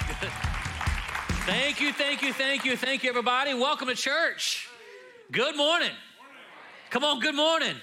That's 0.00 0.20
good. 0.20 0.30
Thank 1.46 1.80
you, 1.80 1.92
thank 1.92 2.22
you, 2.22 2.32
thank 2.32 2.64
you, 2.64 2.76
thank 2.76 3.04
you, 3.04 3.10
everybody. 3.10 3.54
Welcome 3.54 3.88
to 3.88 3.94
church. 3.94 4.68
Good 5.30 5.56
morning. 5.56 5.90
Come 6.90 7.04
on, 7.04 7.20
good 7.20 7.34
morning. 7.34 7.76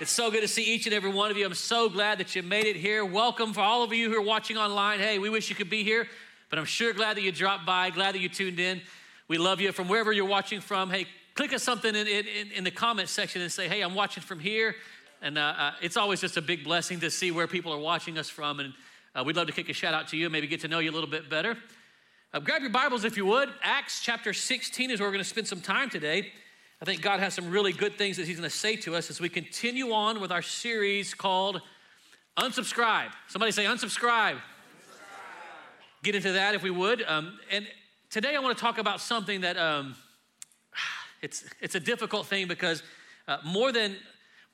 It's 0.00 0.10
so 0.10 0.30
good 0.30 0.40
to 0.40 0.48
see 0.48 0.62
each 0.62 0.86
and 0.86 0.94
every 0.94 1.10
one 1.10 1.30
of 1.30 1.36
you. 1.36 1.44
I'm 1.44 1.54
so 1.54 1.88
glad 1.88 2.18
that 2.18 2.34
you 2.34 2.42
made 2.42 2.66
it 2.66 2.76
here. 2.76 3.04
Welcome 3.04 3.52
for 3.52 3.60
all 3.60 3.82
of 3.82 3.92
you 3.92 4.10
who 4.10 4.16
are 4.16 4.24
watching 4.24 4.56
online. 4.56 4.98
Hey, 4.98 5.18
we 5.18 5.28
wish 5.28 5.50
you 5.50 5.56
could 5.56 5.68
be 5.68 5.84
here, 5.84 6.06
but 6.48 6.58
I'm 6.58 6.64
sure 6.64 6.92
glad 6.92 7.16
that 7.16 7.22
you 7.22 7.32
dropped 7.32 7.66
by, 7.66 7.90
glad 7.90 8.14
that 8.14 8.20
you 8.20 8.28
tuned 8.28 8.58
in. 8.58 8.80
We 9.28 9.36
love 9.36 9.60
you 9.60 9.72
from 9.72 9.88
wherever 9.88 10.12
you're 10.12 10.24
watching 10.24 10.60
from. 10.60 10.90
Hey, 10.90 11.06
click 11.34 11.52
on 11.52 11.58
something 11.58 11.94
in, 11.94 12.06
in, 12.06 12.50
in 12.54 12.64
the 12.64 12.70
comment 12.70 13.08
section 13.08 13.42
and 13.42 13.52
say, 13.52 13.68
hey, 13.68 13.82
I'm 13.82 13.94
watching 13.94 14.22
from 14.22 14.40
here. 14.40 14.74
And 15.20 15.36
uh, 15.36 15.54
uh, 15.58 15.72
it's 15.82 15.98
always 15.98 16.20
just 16.20 16.38
a 16.38 16.42
big 16.42 16.64
blessing 16.64 17.00
to 17.00 17.10
see 17.10 17.30
where 17.30 17.46
people 17.46 17.72
are 17.72 17.78
watching 17.78 18.16
us 18.16 18.30
from. 18.30 18.60
And 18.60 18.72
uh, 19.14 19.24
we'd 19.24 19.36
love 19.36 19.48
to 19.48 19.52
kick 19.52 19.68
a 19.68 19.72
shout 19.72 19.92
out 19.92 20.08
to 20.08 20.16
you, 20.16 20.26
and 20.26 20.32
maybe 20.32 20.46
get 20.46 20.60
to 20.60 20.68
know 20.68 20.78
you 20.78 20.90
a 20.90 20.92
little 20.92 21.10
bit 21.10 21.28
better. 21.28 21.56
Uh, 22.32 22.38
grab 22.38 22.60
your 22.62 22.70
Bibles 22.70 23.04
if 23.04 23.16
you 23.16 23.26
would. 23.26 23.48
Acts 23.60 24.00
chapter 24.00 24.32
16 24.32 24.90
is 24.90 25.00
where 25.00 25.08
we're 25.08 25.12
going 25.12 25.24
to 25.24 25.28
spend 25.28 25.48
some 25.48 25.60
time 25.60 25.90
today. 25.90 26.30
I 26.80 26.84
think 26.84 27.02
God 27.02 27.18
has 27.18 27.34
some 27.34 27.50
really 27.50 27.72
good 27.72 27.98
things 27.98 28.16
that 28.18 28.26
He's 28.26 28.36
going 28.36 28.48
to 28.48 28.56
say 28.56 28.76
to 28.76 28.94
us 28.94 29.10
as 29.10 29.20
we 29.20 29.28
continue 29.28 29.92
on 29.92 30.20
with 30.20 30.30
our 30.30 30.42
series 30.42 31.12
called 31.12 31.60
Unsubscribe. 32.38 33.10
Somebody 33.26 33.50
say, 33.50 33.64
Unsubscribe. 33.64 34.34
unsubscribe. 34.34 34.40
Get 36.04 36.14
into 36.14 36.32
that 36.32 36.54
if 36.54 36.62
we 36.62 36.70
would. 36.70 37.02
Um, 37.02 37.38
and 37.50 37.66
today 38.10 38.36
I 38.36 38.38
want 38.38 38.56
to 38.56 38.62
talk 38.62 38.78
about 38.78 39.00
something 39.00 39.40
that 39.40 39.56
um, 39.56 39.96
it's, 41.20 41.44
it's 41.60 41.74
a 41.74 41.80
difficult 41.80 42.28
thing 42.28 42.46
because 42.46 42.84
uh, 43.26 43.38
more, 43.44 43.72
than, 43.72 43.96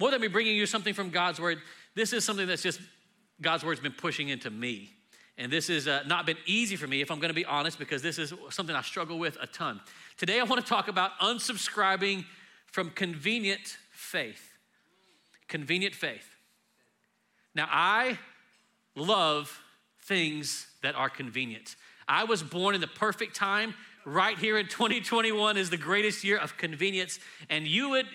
more 0.00 0.10
than 0.10 0.22
me 0.22 0.28
bringing 0.28 0.56
you 0.56 0.64
something 0.64 0.94
from 0.94 1.10
God's 1.10 1.38
Word, 1.38 1.58
this 1.94 2.14
is 2.14 2.24
something 2.24 2.46
that's 2.46 2.62
just 2.62 2.80
God's 3.40 3.64
Word's 3.64 3.80
been 3.80 3.92
pushing 3.92 4.28
into 4.28 4.50
me. 4.50 4.90
And 5.38 5.52
this 5.52 5.68
has 5.68 5.86
uh, 5.86 6.02
not 6.06 6.24
been 6.24 6.38
easy 6.46 6.76
for 6.76 6.86
me, 6.86 7.02
if 7.02 7.10
I'm 7.10 7.18
going 7.18 7.28
to 7.28 7.34
be 7.34 7.44
honest, 7.44 7.78
because 7.78 8.00
this 8.00 8.18
is 8.18 8.32
something 8.50 8.74
I 8.74 8.80
struggle 8.80 9.18
with 9.18 9.36
a 9.40 9.46
ton. 9.46 9.80
Today, 10.16 10.40
I 10.40 10.44
want 10.44 10.62
to 10.62 10.66
talk 10.66 10.88
about 10.88 11.10
unsubscribing 11.20 12.24
from 12.66 12.90
convenient 12.90 13.76
faith. 13.90 14.54
Convenient 15.48 15.94
faith. 15.94 16.36
Now, 17.54 17.68
I 17.70 18.18
love 18.94 19.60
things 20.04 20.66
that 20.82 20.94
are 20.94 21.10
convenient. 21.10 21.76
I 22.08 22.24
was 22.24 22.42
born 22.42 22.74
in 22.74 22.80
the 22.80 22.86
perfect 22.86 23.36
time. 23.36 23.74
Right 24.04 24.38
here 24.38 24.56
in 24.56 24.68
2021 24.68 25.56
is 25.56 25.68
the 25.68 25.76
greatest 25.76 26.24
year 26.24 26.38
of 26.38 26.56
convenience. 26.56 27.18
And 27.50 27.66
you 27.66 27.90
would, 27.90 28.06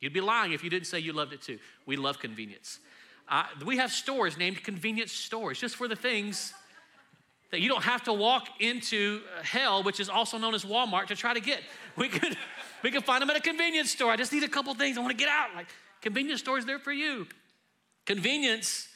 you'd 0.00 0.12
be 0.12 0.20
lying 0.20 0.52
if 0.52 0.62
you 0.62 0.70
didn't 0.70 0.86
say 0.86 1.00
you 1.00 1.12
loved 1.12 1.32
it 1.32 1.42
too. 1.42 1.58
We 1.86 1.96
love 1.96 2.18
convenience. 2.18 2.78
Uh, 3.28 3.44
we 3.64 3.76
have 3.76 3.92
stores 3.92 4.36
named 4.36 4.62
convenience 4.62 5.12
stores 5.12 5.58
just 5.58 5.76
for 5.76 5.88
the 5.88 5.96
things 5.96 6.52
that 7.50 7.60
you 7.60 7.68
don't 7.68 7.84
have 7.84 8.02
to 8.04 8.12
walk 8.12 8.48
into 8.60 9.20
hell, 9.42 9.82
which 9.82 10.00
is 10.00 10.08
also 10.08 10.38
known 10.38 10.54
as 10.54 10.64
Walmart, 10.64 11.06
to 11.06 11.16
try 11.16 11.34
to 11.34 11.40
get. 11.40 11.60
We 11.96 12.08
could, 12.08 12.36
we 12.82 12.90
could 12.90 13.04
find 13.04 13.20
them 13.20 13.28
at 13.28 13.36
a 13.36 13.40
convenience 13.40 13.90
store. 13.90 14.10
I 14.10 14.16
just 14.16 14.32
need 14.32 14.42
a 14.42 14.48
couple 14.48 14.74
things. 14.74 14.96
I 14.96 15.00
want 15.00 15.10
to 15.10 15.16
get 15.16 15.28
out. 15.28 15.54
Like 15.54 15.66
convenience 16.00 16.40
stores 16.40 16.64
there 16.64 16.78
for 16.78 16.92
you. 16.92 17.26
Convenience 18.06 18.88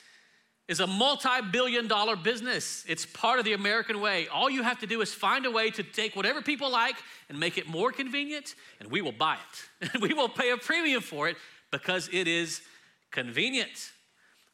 is 0.68 0.80
a 0.80 0.86
multi-billion 0.86 1.86
dollar 1.86 2.16
business. 2.16 2.84
It's 2.88 3.06
part 3.06 3.38
of 3.38 3.44
the 3.44 3.52
American 3.52 4.00
way. 4.00 4.26
All 4.28 4.50
you 4.50 4.62
have 4.62 4.80
to 4.80 4.86
do 4.86 5.00
is 5.00 5.14
find 5.14 5.46
a 5.46 5.50
way 5.50 5.70
to 5.70 5.82
take 5.82 6.16
whatever 6.16 6.42
people 6.42 6.70
like 6.70 6.96
and 7.28 7.38
make 7.38 7.56
it 7.58 7.68
more 7.68 7.92
convenient, 7.92 8.54
and 8.80 8.90
we 8.90 9.02
will 9.02 9.12
buy 9.12 9.36
it. 9.36 10.00
We 10.00 10.14
will 10.14 10.28
pay 10.28 10.50
a 10.50 10.56
premium 10.56 11.02
for 11.02 11.28
it 11.28 11.36
because 11.70 12.08
it 12.12 12.26
is 12.26 12.62
convenient. 13.10 13.92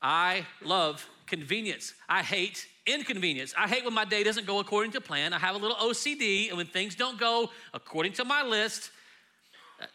I 0.03 0.47
love 0.63 1.09
convenience. 1.27 1.95
I 2.09 2.23
hate 2.23 2.67
inconvenience. 2.87 3.55
I 3.57 3.69
hate 3.69 3.85
when 3.85 3.95
my 3.95 4.05
day 4.05 4.25
doesn't 4.25 4.47
go 4.47 4.59
according 4.59 4.93
to 4.93 5.01
plan. 5.01 5.33
I 5.33 5.39
have 5.39 5.55
a 5.55 5.59
little 5.59 5.77
OCD, 5.77 6.49
and 6.49 6.57
when 6.57 6.67
things 6.67 6.95
don't 6.95 7.19
go 7.19 7.51
according 7.73 8.13
to 8.15 8.25
my 8.25 8.43
list, 8.43 8.91
uh, 9.81 9.87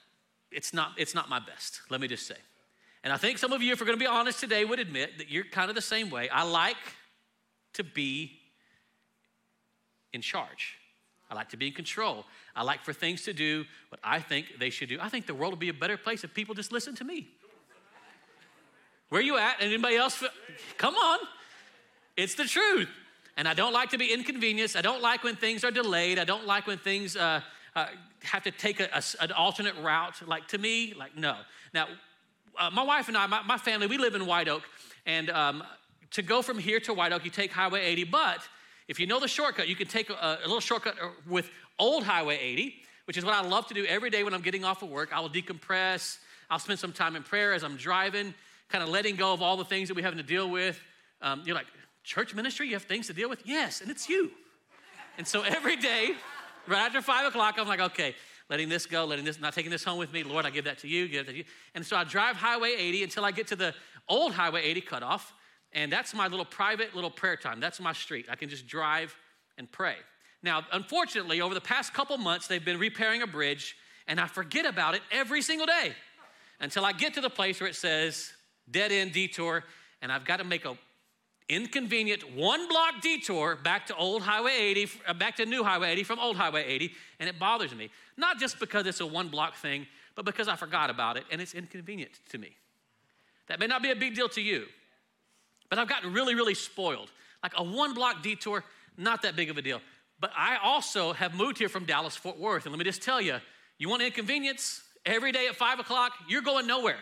it's 0.52 0.74
not, 0.74 0.92
it's 0.98 1.14
not 1.14 1.30
my 1.30 1.40
best, 1.40 1.82
let 1.90 2.00
me 2.00 2.08
just 2.08 2.26
say. 2.26 2.38
And 3.04 3.12
I 3.12 3.18
think 3.18 3.38
some 3.38 3.54
of 3.54 3.62
you, 3.62 3.74
if 3.74 3.80
we're 3.80 3.86
gonna 3.86 3.98
be 3.98 4.08
honest 4.08 4.40
today, 4.40 4.64
would 4.66 4.80
admit 4.80 5.18
that 5.18 5.30
you're 5.30 5.44
kind 5.44 5.70
of 5.70 5.76
the 5.76 5.82
same 5.82 6.10
way. 6.10 6.30
I 6.30 6.44
like 6.44 6.78
to 7.74 7.84
be 7.84 8.32
in 10.14 10.22
charge. 10.22 10.78
I 11.30 11.36
like 11.36 11.50
to 11.50 11.58
be 11.58 11.68
in 11.68 11.74
control. 11.74 12.26
I 12.56 12.64
like 12.64 12.84
for 12.84 12.94
things 12.94 13.24
to 13.24 13.34
do 13.34 13.66
what 13.90 14.00
I 14.04 14.20
think 14.20 14.54
they 14.60 14.70
should 14.70 14.90
do. 14.90 14.98
I 15.02 15.10
think 15.10 15.28
the 15.28 15.36
world 15.36 15.52
would 15.52 15.60
be 15.60 15.70
a 15.70 15.74
better 15.74 15.98
place 15.98 16.24
if 16.24 16.34
people 16.34 16.56
just 16.56 16.72
listened 16.72 16.98
to 16.98 17.04
me. 17.04 17.28
Where 19.10 19.22
you 19.22 19.38
at? 19.38 19.58
Anybody 19.62 19.96
else? 19.96 20.22
Come 20.78 20.96
on. 20.96 21.20
It's 22.18 22.36
the 22.36 22.46
truth. 22.46 22.90
And 23.38 23.48
I 23.48 23.54
don't 23.54 23.72
like 23.72 23.92
to 23.92 23.98
be 23.98 24.12
inconvenienced. 24.12 24.76
I 24.76 24.82
don't 24.82 25.02
like 25.02 25.24
when 25.24 25.36
things 25.36 25.64
are 25.64 25.72
delayed. 25.72 26.20
I 26.20 26.26
don't 26.26 26.46
like 26.46 26.68
when 26.68 26.78
things 26.78 27.16
uh, 27.16 27.42
uh, 27.76 27.86
have 28.24 28.44
to 28.44 28.52
take 28.52 28.80
a, 28.80 28.90
a, 28.94 29.24
an 29.24 29.32
alternate 29.32 29.76
route. 29.82 30.28
Like 30.28 30.48
to 30.50 30.58
me, 30.58 30.94
like 30.98 31.16
no. 31.16 31.38
Now, 31.74 31.88
uh, 32.60 32.72
my 32.72 32.84
wife 32.84 33.08
and 33.08 33.16
I, 33.16 33.28
my, 33.28 33.44
my, 33.44 33.58
family, 33.58 33.88
we 33.88 33.98
live 33.98 34.16
in 34.16 34.26
White 34.26 34.50
Oak. 34.50 34.64
And 35.06 35.30
um, 35.30 35.64
to 36.12 36.22
go 36.22 36.42
from 36.42 36.58
here 36.58 36.80
to 36.82 36.94
White 36.94 37.14
Oak, 37.14 37.24
you 37.24 37.32
take 37.32 37.52
Highway 37.52 37.86
80. 37.86 38.06
But 38.06 38.40
if 38.88 39.00
you 39.00 39.06
know 39.06 39.20
the 39.20 39.28
shortcut, 39.28 39.68
you 39.68 39.76
can 39.76 39.88
take 39.88 40.10
a, 40.10 40.40
a 40.44 40.48
little 40.48 40.60
shortcut 40.60 40.96
uh, 41.02 41.10
with 41.28 41.50
Old 41.80 42.04
Highway 42.04 42.40
80, 42.40 42.76
which 43.06 43.18
is 43.18 43.24
what 43.24 43.36
I 43.36 43.48
love 43.48 43.68
to 43.68 43.74
do 43.74 43.86
every 43.86 44.10
day 44.10 44.24
when 44.24 44.34
I'm 44.34 44.42
getting 44.42 44.66
off 44.66 44.82
of 44.82 44.90
work. 44.90 45.16
I 45.16 45.20
will 45.20 45.30
decompress. 45.30 46.18
I'll 46.50 46.60
spend 46.60 46.80
some 46.80 46.92
time 46.92 47.16
in 47.16 47.24
prayer 47.24 47.54
as 47.54 47.64
I'm 47.64 47.78
driving 47.78 48.34
kind 48.70 48.84
of 48.84 48.90
letting 48.90 49.16
go 49.16 49.34
of 49.34 49.42
all 49.42 49.58
the 49.58 49.66
things 49.66 49.88
that 49.88 49.96
we 49.96 50.04
have 50.04 50.16
to 50.16 50.24
deal 50.24 50.50
with. 50.50 50.80
Um, 51.22 51.44
you're 51.46 51.56
like, 51.56 51.68
church 52.04 52.34
ministry, 52.36 52.68
you 52.68 52.74
have 52.74 52.84
things 52.84 53.08
to 53.08 53.14
deal 53.14 53.30
with? 53.30 53.42
Yes, 53.46 53.82
and 53.82 53.90
it's 53.90 54.10
you. 54.10 54.32
And 55.18 55.28
so 55.28 55.42
every 55.42 55.76
day, 55.76 56.12
right 56.68 56.86
after 56.86 57.02
five 57.02 57.26
o'clock, 57.26 57.56
I'm 57.58 57.68
like, 57.68 57.80
okay, 57.80 58.16
letting 58.50 58.70
this 58.70 58.86
go, 58.86 59.06
letting 59.06 59.26
this, 59.26 59.40
not 59.40 59.54
taking 59.54 59.72
this 59.72 59.84
home 59.84 59.98
with 59.98 60.14
me. 60.14 60.24
Lord, 60.24 60.46
I 60.46 60.50
give 60.50 60.66
that 60.66 60.80
to 60.80 60.88
you, 60.88 61.08
give 61.08 61.26
that 61.26 61.32
to 61.32 61.38
you. 61.38 61.44
And 61.76 61.86
so 61.86 61.96
I 61.96 62.04
drive 62.04 62.36
Highway 62.36 62.74
80 62.78 63.04
until 63.04 63.26
I 63.26 63.32
get 63.32 63.48
to 63.48 63.56
the 63.56 63.74
old 64.08 64.34
Highway 64.34 64.64
80 64.64 64.82
cutoff. 64.82 65.34
And 65.74 65.92
that's 65.92 66.14
my 66.14 66.28
little 66.28 66.46
private 66.46 66.96
little 66.96 67.10
prayer 67.10 67.36
time. 67.36 67.60
That's 67.60 67.80
my 67.80 67.94
street. 67.94 68.28
I 68.30 68.36
can 68.36 68.50
just 68.50 68.68
drive 68.68 69.16
and 69.58 69.72
pray. 69.72 69.96
Now, 70.44 70.62
unfortunately, 70.72 71.42
over 71.42 71.54
the 71.54 71.62
past 71.62 71.94
couple 71.94 72.18
months, 72.18 72.48
they've 72.48 72.64
been 72.64 72.80
repairing 72.80 73.22
a 73.22 73.28
bridge, 73.28 73.76
and 74.08 74.20
I 74.20 74.28
forget 74.28 74.66
about 74.66 74.96
it 74.96 75.02
every 75.12 75.42
single 75.42 75.66
day 75.66 75.94
until 76.60 76.86
I 76.86 76.94
get 76.94 77.16
to 77.16 77.22
the 77.22 77.30
place 77.30 77.60
where 77.60 77.70
it 77.70 77.76
says 77.76 78.32
dead 78.70 78.92
end 78.92 79.14
detour, 79.14 79.64
and 80.02 80.12
I've 80.12 80.26
got 80.26 80.38
to 80.38 80.44
make 80.44 80.66
a 80.66 80.78
inconvenient 81.50 82.36
one 82.36 82.68
block 82.68 83.02
detour 83.02 83.56
back 83.56 83.88
to 83.88 83.96
old 83.96 84.22
highway 84.22 84.52
80 84.52 84.90
uh, 85.08 85.14
back 85.14 85.38
to 85.38 85.46
new 85.46 85.64
highway 85.64 85.92
80 85.92 86.04
from 86.04 86.20
old 86.20 86.36
highway 86.36 86.66
80 86.66 86.92
and 87.20 87.30
it 87.30 87.40
bothers 87.40 87.74
me. 87.74 87.90
Not 88.18 88.38
just 88.38 88.60
because 88.60 88.86
it's 88.86 89.00
a 89.00 89.06
one 89.06 89.30
block 89.30 89.56
thing 89.56 89.88
but 90.16 90.26
because 90.26 90.48
i 90.48 90.56
forgot 90.56 90.90
about 90.90 91.16
it 91.16 91.24
and 91.32 91.42
it's 91.42 91.54
inconvenient 91.54 92.12
to 92.30 92.38
me. 92.38 92.56
That 93.48 93.60
may 93.60 93.68
not 93.68 93.82
be 93.82 93.92
a 93.92 93.96
big 93.96 94.14
deal 94.16 94.28
to 94.30 94.42
you 94.42 94.66
but 95.70 95.80
i've 95.80 95.88
gotten 95.88 96.12
really 96.14 96.36
really 96.36 96.54
spoiled. 96.54 97.12
Like 97.42 97.54
a 97.56 97.64
one 97.64 97.94
block 97.94 98.22
detour 98.22 98.64
not 98.98 99.22
that 99.22 99.36
big 99.36 99.50
of 99.50 99.58
a 99.58 99.62
deal. 99.62 99.80
But 100.20 100.32
i 100.36 100.58
also 100.62 101.14
have 101.14 101.34
moved 101.34 101.58
here 101.60 101.70
from 101.70 101.86
dallas 101.86 102.16
fort 102.18 102.38
worth 102.38 102.66
and 102.66 102.74
let 102.74 102.80
me 102.80 102.86
just 102.86 103.02
tell 103.02 103.22
you 103.22 103.38
you 103.78 103.88
want 103.90 104.02
inconvenience? 104.02 104.82
Every 105.06 105.32
day 105.32 105.48
at 105.48 105.56
five 105.56 105.80
o'clock 105.80 106.12
you're 106.28 106.42
going 106.42 106.68
nowhere 106.68 107.00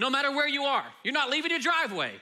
no 0.00 0.08
matter 0.08 0.32
where 0.32 0.48
you 0.48 0.62
are. 0.62 0.84
You're 1.04 1.14
not 1.14 1.30
leaving 1.30 1.50
your 1.50 1.60
driveway 1.60 2.12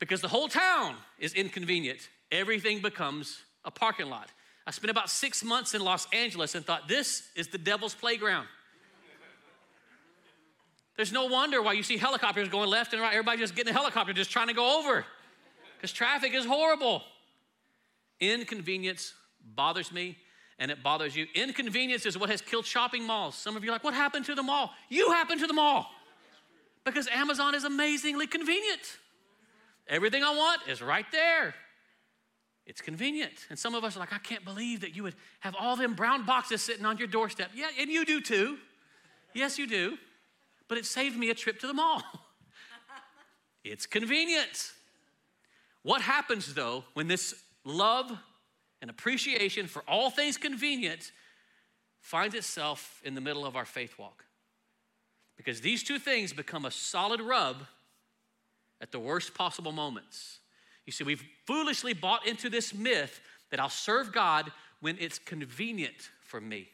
because 0.00 0.20
the 0.20 0.28
whole 0.28 0.48
town 0.48 0.96
is 1.18 1.32
inconvenient. 1.32 2.08
Everything 2.32 2.80
becomes 2.80 3.40
a 3.64 3.70
parking 3.70 4.10
lot. 4.10 4.28
I 4.66 4.72
spent 4.72 4.90
about 4.90 5.08
six 5.08 5.44
months 5.44 5.74
in 5.74 5.80
Los 5.80 6.06
Angeles 6.12 6.54
and 6.54 6.66
thought, 6.66 6.88
this 6.88 7.28
is 7.36 7.48
the 7.48 7.58
devil's 7.58 7.94
playground. 7.94 8.48
There's 10.96 11.12
no 11.12 11.26
wonder 11.26 11.62
why 11.62 11.74
you 11.74 11.84
see 11.84 11.96
helicopters 11.96 12.48
going 12.48 12.68
left 12.68 12.92
and 12.92 13.00
right. 13.00 13.12
Everybody 13.12 13.38
just 13.38 13.54
getting 13.54 13.72
a 13.72 13.76
helicopter, 13.76 14.12
just 14.12 14.32
trying 14.32 14.48
to 14.48 14.52
go 14.54 14.80
over 14.80 15.04
because 15.76 15.92
traffic 15.92 16.34
is 16.34 16.44
horrible. 16.44 17.02
Inconvenience 18.18 19.14
bothers 19.54 19.92
me 19.92 20.18
and 20.58 20.72
it 20.72 20.82
bothers 20.82 21.14
you. 21.14 21.28
Inconvenience 21.36 22.04
is 22.04 22.18
what 22.18 22.30
has 22.30 22.42
killed 22.42 22.66
shopping 22.66 23.04
malls. 23.04 23.36
Some 23.36 23.56
of 23.56 23.62
you 23.62 23.70
are 23.70 23.74
like, 23.74 23.84
what 23.84 23.94
happened 23.94 24.24
to 24.24 24.34
the 24.34 24.42
mall? 24.42 24.72
You 24.88 25.12
happened 25.12 25.40
to 25.40 25.46
the 25.46 25.52
mall 25.52 25.88
because 26.92 27.08
Amazon 27.08 27.54
is 27.54 27.64
amazingly 27.64 28.26
convenient. 28.26 28.98
Everything 29.88 30.22
I 30.22 30.34
want 30.34 30.62
is 30.68 30.82
right 30.82 31.06
there. 31.12 31.54
It's 32.66 32.82
convenient. 32.82 33.46
And 33.48 33.58
some 33.58 33.74
of 33.74 33.82
us 33.82 33.96
are 33.96 34.00
like, 34.00 34.12
I 34.12 34.18
can't 34.18 34.44
believe 34.44 34.82
that 34.82 34.94
you 34.94 35.02
would 35.02 35.14
have 35.40 35.56
all 35.58 35.74
them 35.74 35.94
brown 35.94 36.26
boxes 36.26 36.60
sitting 36.60 36.84
on 36.84 36.98
your 36.98 37.08
doorstep. 37.08 37.50
Yeah, 37.54 37.68
and 37.80 37.90
you 37.90 38.04
do 38.04 38.20
too. 38.20 38.58
Yes, 39.32 39.58
you 39.58 39.66
do. 39.66 39.96
But 40.68 40.76
it 40.76 40.84
saved 40.84 41.16
me 41.16 41.30
a 41.30 41.34
trip 41.34 41.58
to 41.60 41.66
the 41.66 41.72
mall. 41.72 42.02
it's 43.64 43.86
convenient. 43.86 44.72
What 45.82 46.02
happens 46.02 46.52
though 46.52 46.84
when 46.92 47.08
this 47.08 47.34
love 47.64 48.12
and 48.82 48.90
appreciation 48.90 49.66
for 49.66 49.82
all 49.88 50.10
things 50.10 50.36
convenient 50.36 51.10
finds 52.00 52.34
itself 52.34 53.00
in 53.02 53.14
the 53.14 53.22
middle 53.22 53.46
of 53.46 53.56
our 53.56 53.64
faith 53.64 53.98
walk? 53.98 54.24
Because 55.38 55.62
these 55.62 55.82
two 55.82 55.98
things 55.98 56.34
become 56.34 56.66
a 56.66 56.70
solid 56.70 57.22
rub 57.22 57.62
at 58.82 58.92
the 58.92 58.98
worst 58.98 59.32
possible 59.32 59.72
moments. 59.72 60.40
You 60.84 60.92
see, 60.92 61.04
we've 61.04 61.24
foolishly 61.46 61.94
bought 61.94 62.26
into 62.26 62.50
this 62.50 62.74
myth 62.74 63.20
that 63.50 63.60
I'll 63.60 63.70
serve 63.70 64.12
God 64.12 64.52
when 64.80 64.98
it's 65.00 65.18
convenient 65.18 66.10
for 66.22 66.40
me. 66.40 66.68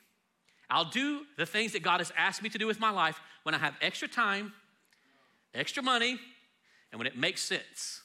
I'll 0.68 0.84
do 0.86 1.22
the 1.36 1.46
things 1.46 1.72
that 1.72 1.82
God 1.82 2.00
has 2.00 2.12
asked 2.16 2.42
me 2.42 2.48
to 2.48 2.58
do 2.58 2.66
with 2.66 2.80
my 2.80 2.90
life 2.90 3.20
when 3.42 3.54
I 3.54 3.58
have 3.58 3.74
extra 3.80 4.08
time, 4.08 4.52
extra 5.54 5.82
money, 5.82 6.18
and 6.90 6.98
when 6.98 7.06
it 7.06 7.16
makes 7.16 7.42
sense. 7.42 8.02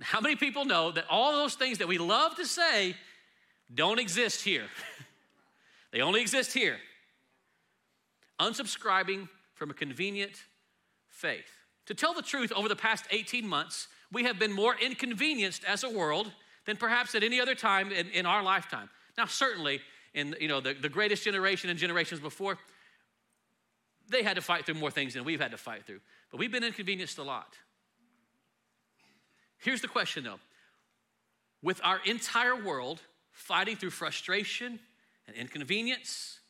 How 0.00 0.20
many 0.20 0.36
people 0.36 0.64
know 0.64 0.92
that 0.92 1.04
all 1.10 1.32
those 1.32 1.54
things 1.54 1.78
that 1.78 1.88
we 1.88 1.98
love 1.98 2.36
to 2.36 2.46
say 2.46 2.94
don't 3.72 3.98
exist 3.98 4.42
here? 4.42 4.66
they 5.92 6.00
only 6.00 6.20
exist 6.20 6.52
here. 6.52 6.76
Unsubscribing 8.40 9.28
from 9.54 9.70
a 9.70 9.74
convenient 9.74 10.44
faith. 11.08 11.50
To 11.86 11.94
tell 11.94 12.14
the 12.14 12.22
truth, 12.22 12.52
over 12.52 12.68
the 12.68 12.76
past 12.76 13.04
18 13.10 13.46
months, 13.46 13.88
we 14.12 14.24
have 14.24 14.38
been 14.38 14.52
more 14.52 14.74
inconvenienced 14.80 15.64
as 15.64 15.84
a 15.84 15.90
world 15.90 16.30
than 16.66 16.76
perhaps 16.76 17.14
at 17.14 17.22
any 17.22 17.40
other 17.40 17.54
time 17.54 17.92
in, 17.92 18.08
in 18.10 18.26
our 18.26 18.42
lifetime. 18.42 18.88
Now, 19.18 19.26
certainly, 19.26 19.80
in 20.14 20.34
you 20.40 20.48
know, 20.48 20.60
the, 20.60 20.74
the 20.74 20.88
greatest 20.88 21.24
generation 21.24 21.70
and 21.70 21.78
generations 21.78 22.20
before, 22.20 22.58
they 24.08 24.22
had 24.22 24.36
to 24.36 24.42
fight 24.42 24.66
through 24.66 24.76
more 24.76 24.90
things 24.90 25.14
than 25.14 25.24
we've 25.24 25.40
had 25.40 25.50
to 25.50 25.56
fight 25.56 25.86
through. 25.86 26.00
But 26.30 26.38
we've 26.38 26.52
been 26.52 26.64
inconvenienced 26.64 27.18
a 27.18 27.22
lot. 27.22 27.56
Here's 29.58 29.80
the 29.80 29.88
question 29.88 30.24
though 30.24 30.40
with 31.62 31.80
our 31.82 31.98
entire 32.04 32.62
world 32.62 33.00
fighting 33.32 33.76
through 33.76 33.90
frustration 33.90 34.78
and 35.26 35.34
inconvenience 35.34 36.40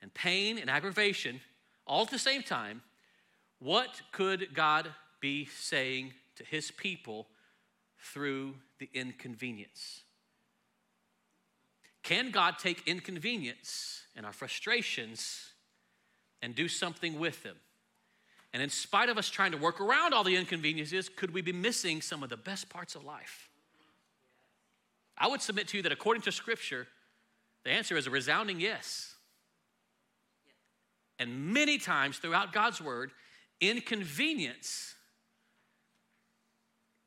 and 0.00 0.12
pain 0.14 0.58
and 0.58 0.70
aggravation 0.70 1.40
all 1.86 2.02
at 2.02 2.10
the 2.10 2.18
same 2.18 2.42
time, 2.42 2.82
what 3.58 4.00
could 4.12 4.54
God 4.54 4.88
be 5.20 5.46
saying 5.46 6.12
to 6.36 6.44
his 6.44 6.70
people 6.70 7.26
through 7.98 8.54
the 8.78 8.88
inconvenience? 8.92 10.02
Can 12.02 12.30
God 12.30 12.58
take 12.58 12.86
inconvenience 12.86 14.02
and 14.14 14.24
our 14.24 14.32
frustrations 14.32 15.52
and 16.42 16.54
do 16.54 16.68
something 16.68 17.18
with 17.18 17.42
them? 17.42 17.56
And 18.52 18.62
in 18.62 18.70
spite 18.70 19.08
of 19.08 19.18
us 19.18 19.28
trying 19.28 19.52
to 19.52 19.58
work 19.58 19.80
around 19.80 20.14
all 20.14 20.22
the 20.22 20.36
inconveniences, 20.36 21.08
could 21.08 21.34
we 21.34 21.42
be 21.42 21.52
missing 21.52 22.00
some 22.00 22.22
of 22.22 22.30
the 22.30 22.36
best 22.36 22.68
parts 22.68 22.94
of 22.94 23.04
life? 23.04 23.48
I 25.18 25.26
would 25.28 25.42
submit 25.42 25.68
to 25.68 25.78
you 25.78 25.82
that 25.82 25.92
according 25.92 26.22
to 26.22 26.32
Scripture, 26.32 26.86
the 27.64 27.70
answer 27.70 27.96
is 27.96 28.06
a 28.06 28.10
resounding 28.10 28.60
yes. 28.60 29.15
And 31.18 31.52
many 31.52 31.78
times 31.78 32.18
throughout 32.18 32.52
God's 32.52 32.80
Word, 32.80 33.10
inconvenience 33.60 34.94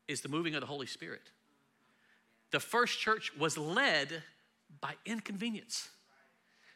is 0.07 0.21
the 0.21 0.29
moving 0.29 0.56
of 0.56 0.61
the 0.61 0.67
Holy 0.67 0.88
Spirit. 0.88 1.31
The 2.51 2.59
first 2.59 3.00
church 3.00 3.31
was 3.38 3.57
led 3.57 4.23
by 4.81 4.95
inconvenience. 5.06 5.89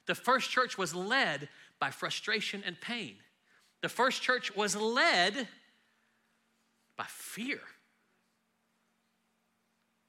The 0.05 0.15
first 0.15 0.51
church 0.51 0.77
was 0.77 0.93
led 0.93 1.49
by 1.79 1.89
frustration 1.89 2.63
and 2.65 2.79
pain. 2.79 3.15
The 3.81 3.89
first 3.89 4.21
church 4.21 4.55
was 4.55 4.75
led 4.75 5.47
by 6.95 7.05
fear. 7.07 7.59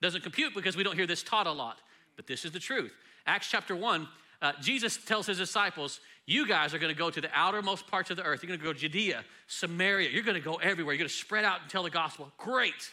Doesn't 0.02 0.22
compute 0.22 0.54
because 0.54 0.76
we 0.76 0.82
don't 0.82 0.96
hear 0.96 1.06
this 1.06 1.22
taught 1.22 1.46
a 1.46 1.52
lot, 1.52 1.78
but 2.16 2.26
this 2.26 2.44
is 2.44 2.52
the 2.52 2.58
truth. 2.58 2.92
Acts 3.26 3.48
chapter 3.48 3.74
1, 3.74 4.06
uh, 4.42 4.52
Jesus 4.60 4.96
tells 4.96 5.26
his 5.26 5.38
disciples, 5.38 6.00
You 6.26 6.46
guys 6.46 6.74
are 6.74 6.78
going 6.78 6.92
to 6.92 6.98
go 6.98 7.10
to 7.10 7.20
the 7.20 7.30
outermost 7.32 7.86
parts 7.86 8.10
of 8.10 8.16
the 8.16 8.22
earth. 8.22 8.42
You're 8.42 8.48
going 8.48 8.60
to 8.60 8.64
go 8.64 8.72
to 8.72 8.78
Judea, 8.78 9.24
Samaria. 9.46 10.10
You're 10.10 10.22
going 10.22 10.40
to 10.40 10.44
go 10.44 10.56
everywhere. 10.56 10.94
You're 10.94 11.00
going 11.00 11.08
to 11.08 11.14
spread 11.14 11.44
out 11.44 11.62
and 11.62 11.70
tell 11.70 11.82
the 11.82 11.90
gospel. 11.90 12.32
Great. 12.38 12.90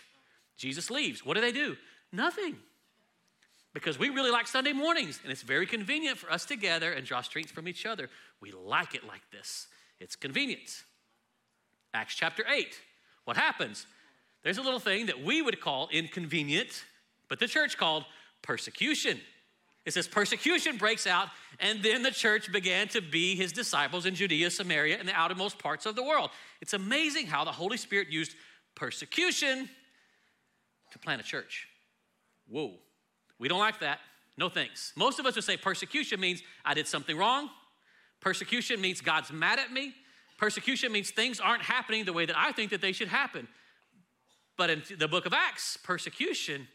Jesus 0.57 0.91
leaves. 0.91 1.25
What 1.25 1.35
do 1.35 1.41
they 1.41 1.51
do? 1.51 1.75
Nothing. 2.11 2.57
Because 3.73 3.97
we 3.97 4.09
really 4.09 4.31
like 4.31 4.47
Sunday 4.47 4.73
mornings, 4.73 5.19
and 5.23 5.31
it's 5.31 5.43
very 5.43 5.65
convenient 5.65 6.17
for 6.17 6.31
us 6.31 6.45
to 6.45 6.57
gather 6.57 6.91
and 6.91 7.05
draw 7.05 7.21
strength 7.21 7.51
from 7.51 7.67
each 7.67 7.85
other. 7.85 8.09
We 8.41 8.51
like 8.51 8.95
it 8.95 9.07
like 9.07 9.21
this. 9.31 9.67
It's 9.99 10.15
convenience. 10.15 10.83
Acts 11.93 12.15
chapter 12.15 12.43
8. 12.47 12.79
What 13.25 13.37
happens? 13.37 13.85
There's 14.43 14.57
a 14.57 14.61
little 14.61 14.79
thing 14.79 15.05
that 15.05 15.23
we 15.23 15.41
would 15.41 15.61
call 15.61 15.87
inconvenient, 15.91 16.83
but 17.29 17.39
the 17.39 17.47
church 17.47 17.77
called 17.77 18.05
persecution. 18.41 19.19
It 19.85 19.93
says 19.93 20.07
persecution 20.07 20.77
breaks 20.77 21.07
out, 21.07 21.29
and 21.59 21.81
then 21.81 22.03
the 22.03 22.11
church 22.11 22.51
began 22.51 22.87
to 22.89 23.01
be 23.01 23.35
his 23.35 23.51
disciples 23.51 24.05
in 24.05 24.13
Judea, 24.13 24.51
Samaria, 24.51 24.97
and 24.99 25.07
the 25.07 25.13
outermost 25.13 25.57
parts 25.57 25.85
of 25.85 25.95
the 25.95 26.03
world. 26.03 26.29
It's 26.61 26.73
amazing 26.73 27.27
how 27.27 27.43
the 27.43 27.51
Holy 27.51 27.77
Spirit 27.77 28.09
used 28.09 28.35
persecution 28.75 29.69
to 30.91 30.99
plant 30.99 31.21
a 31.21 31.23
church. 31.23 31.67
Whoa, 32.47 32.73
we 33.39 33.47
don't 33.47 33.59
like 33.59 33.79
that. 33.79 33.99
No 34.37 34.49
thanks. 34.49 34.93
Most 34.95 35.19
of 35.19 35.25
us 35.25 35.35
would 35.35 35.43
say 35.43 35.57
persecution 35.57 36.19
means 36.19 36.43
I 36.63 36.73
did 36.73 36.87
something 36.87 37.17
wrong, 37.17 37.49
Persecution 38.21 38.79
means 38.79 39.01
God's 39.01 39.31
mad 39.31 39.59
at 39.59 39.73
me. 39.73 39.93
Persecution 40.37 40.91
means 40.91 41.09
things 41.09 41.39
aren't 41.39 41.63
happening 41.63 42.05
the 42.05 42.13
way 42.13 42.25
that 42.25 42.37
I 42.37 42.51
think 42.51 42.69
that 42.69 42.81
they 42.81 42.91
should 42.91 43.09
happen. 43.09 43.47
But 44.57 44.69
in 44.69 44.83
the 44.97 45.07
book 45.07 45.25
of 45.25 45.33
Acts, 45.33 45.77
persecution 45.77 46.67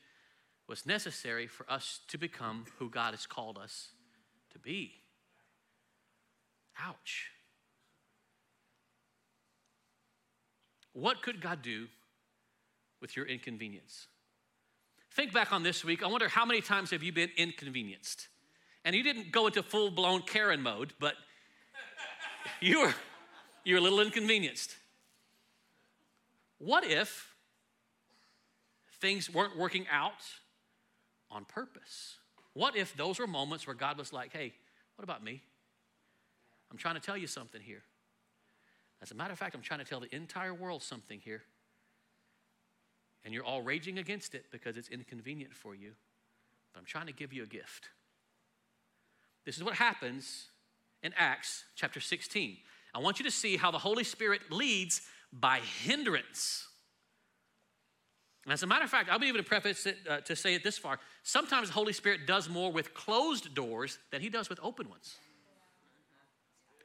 was 0.69 0.87
necessary 0.87 1.47
for 1.47 1.71
us 1.71 2.01
to 2.09 2.19
become 2.19 2.65
who 2.79 2.91
God 2.91 3.13
has 3.13 3.27
called 3.27 3.59
us 3.59 3.91
to 4.53 4.59
be. 4.59 4.93
Ouch. 6.81 7.31
What 10.93 11.23
could 11.23 11.41
God 11.41 11.63
do 11.63 11.87
with 13.01 13.17
your 13.17 13.27
inconvenience? 13.27 14.09
Think 15.13 15.33
back 15.33 15.53
on 15.53 15.63
this 15.63 15.85
week. 15.85 16.03
I 16.03 16.09
wonder 16.09 16.29
how 16.29 16.45
many 16.45 16.61
times 16.61 16.91
have 16.91 17.03
you 17.03 17.13
been 17.13 17.31
inconvenienced? 17.37 18.29
And 18.85 18.95
you 18.95 19.03
didn't 19.03 19.33
go 19.33 19.47
into 19.47 19.63
full 19.63 19.91
blown 19.91 20.23
Karen 20.23 20.63
mode, 20.63 20.93
but 20.99 21.15
you 22.61 22.81
were 22.83 22.95
you're 23.65 23.79
a 23.79 23.81
little 23.81 24.01
inconvenienced. 24.01 24.77
What 26.59 26.85
if 26.85 27.35
things 29.01 29.29
weren't 29.29 29.57
working 29.57 29.87
out 29.91 30.23
on 31.31 31.45
purpose? 31.45 32.17
What 32.53 32.77
if 32.77 32.97
those 32.97 33.19
were 33.19 33.27
moments 33.27 33.67
where 33.67 33.77
God 33.77 33.99
was 33.99 34.13
like, 34.13 34.33
hey, 34.33 34.55
what 34.97 35.03
about 35.05 35.23
me? 35.23 35.43
I'm 36.71 36.79
trying 36.79 36.95
to 36.95 37.01
tell 37.01 37.17
you 37.17 37.27
something 37.27 37.61
here. 37.61 37.83
As 39.03 39.11
a 39.11 39.15
matter 39.15 39.33
of 39.33 39.39
fact, 39.39 39.55
I'm 39.55 39.63
trying 39.63 39.81
to 39.81 39.85
tell 39.85 40.01
the 40.01 40.15
entire 40.15 40.55
world 40.55 40.83
something 40.83 41.21
here. 41.21 41.43
And 43.25 43.35
you're 43.35 43.45
all 43.45 43.61
raging 43.61 43.99
against 43.99 44.35
it 44.35 44.47
because 44.51 44.77
it's 44.77 44.89
inconvenient 44.89 45.55
for 45.55 45.75
you. 45.75 45.93
But 46.73 46.81
I'm 46.81 46.87
trying 46.87 47.07
to 47.07 47.13
give 47.13 47.33
you 47.33 47.43
a 47.43 47.47
gift. 47.47 47.91
This 49.45 49.57
is 49.57 49.65
what 49.65 49.75
happens 49.75 50.47
in 51.03 51.13
Acts 51.17 51.65
chapter 51.75 52.01
16. 52.01 52.57
I 52.95 52.99
want 52.99 53.19
you 53.19 53.25
to 53.25 53.31
see 53.31 53.57
how 53.57 53.71
the 53.71 53.79
Holy 53.79 54.05
Spirit 54.05 54.41
leads 54.51 55.03
by 55.33 55.61
hindrance. 55.85 56.66
And 58.47 58.53
as 58.53 58.63
a 58.63 58.67
matter 58.67 58.85
of 58.85 58.91
fact, 58.91 59.11
I'll 59.11 59.19
be 59.19 59.27
able 59.27 59.39
to 59.39 59.45
preface 59.45 59.87
it 59.87 59.99
uh, 60.09 60.21
to 60.21 60.37
say 60.37 60.55
it 60.55 60.63
this 60.63 60.79
far. 60.79 61.01
Sometimes 61.25 61.67
the 61.67 61.75
Holy 61.75 61.93
Spirit 61.93 62.29
does 62.29 62.49
more 62.49 62.71
with 62.71 62.95
closed 62.95 63.53
doors 63.57 63.99
than 64.13 64.21
he 64.21 64.29
does 64.29 64.49
with 64.49 64.61
open 64.63 64.89
ones. 64.89 65.17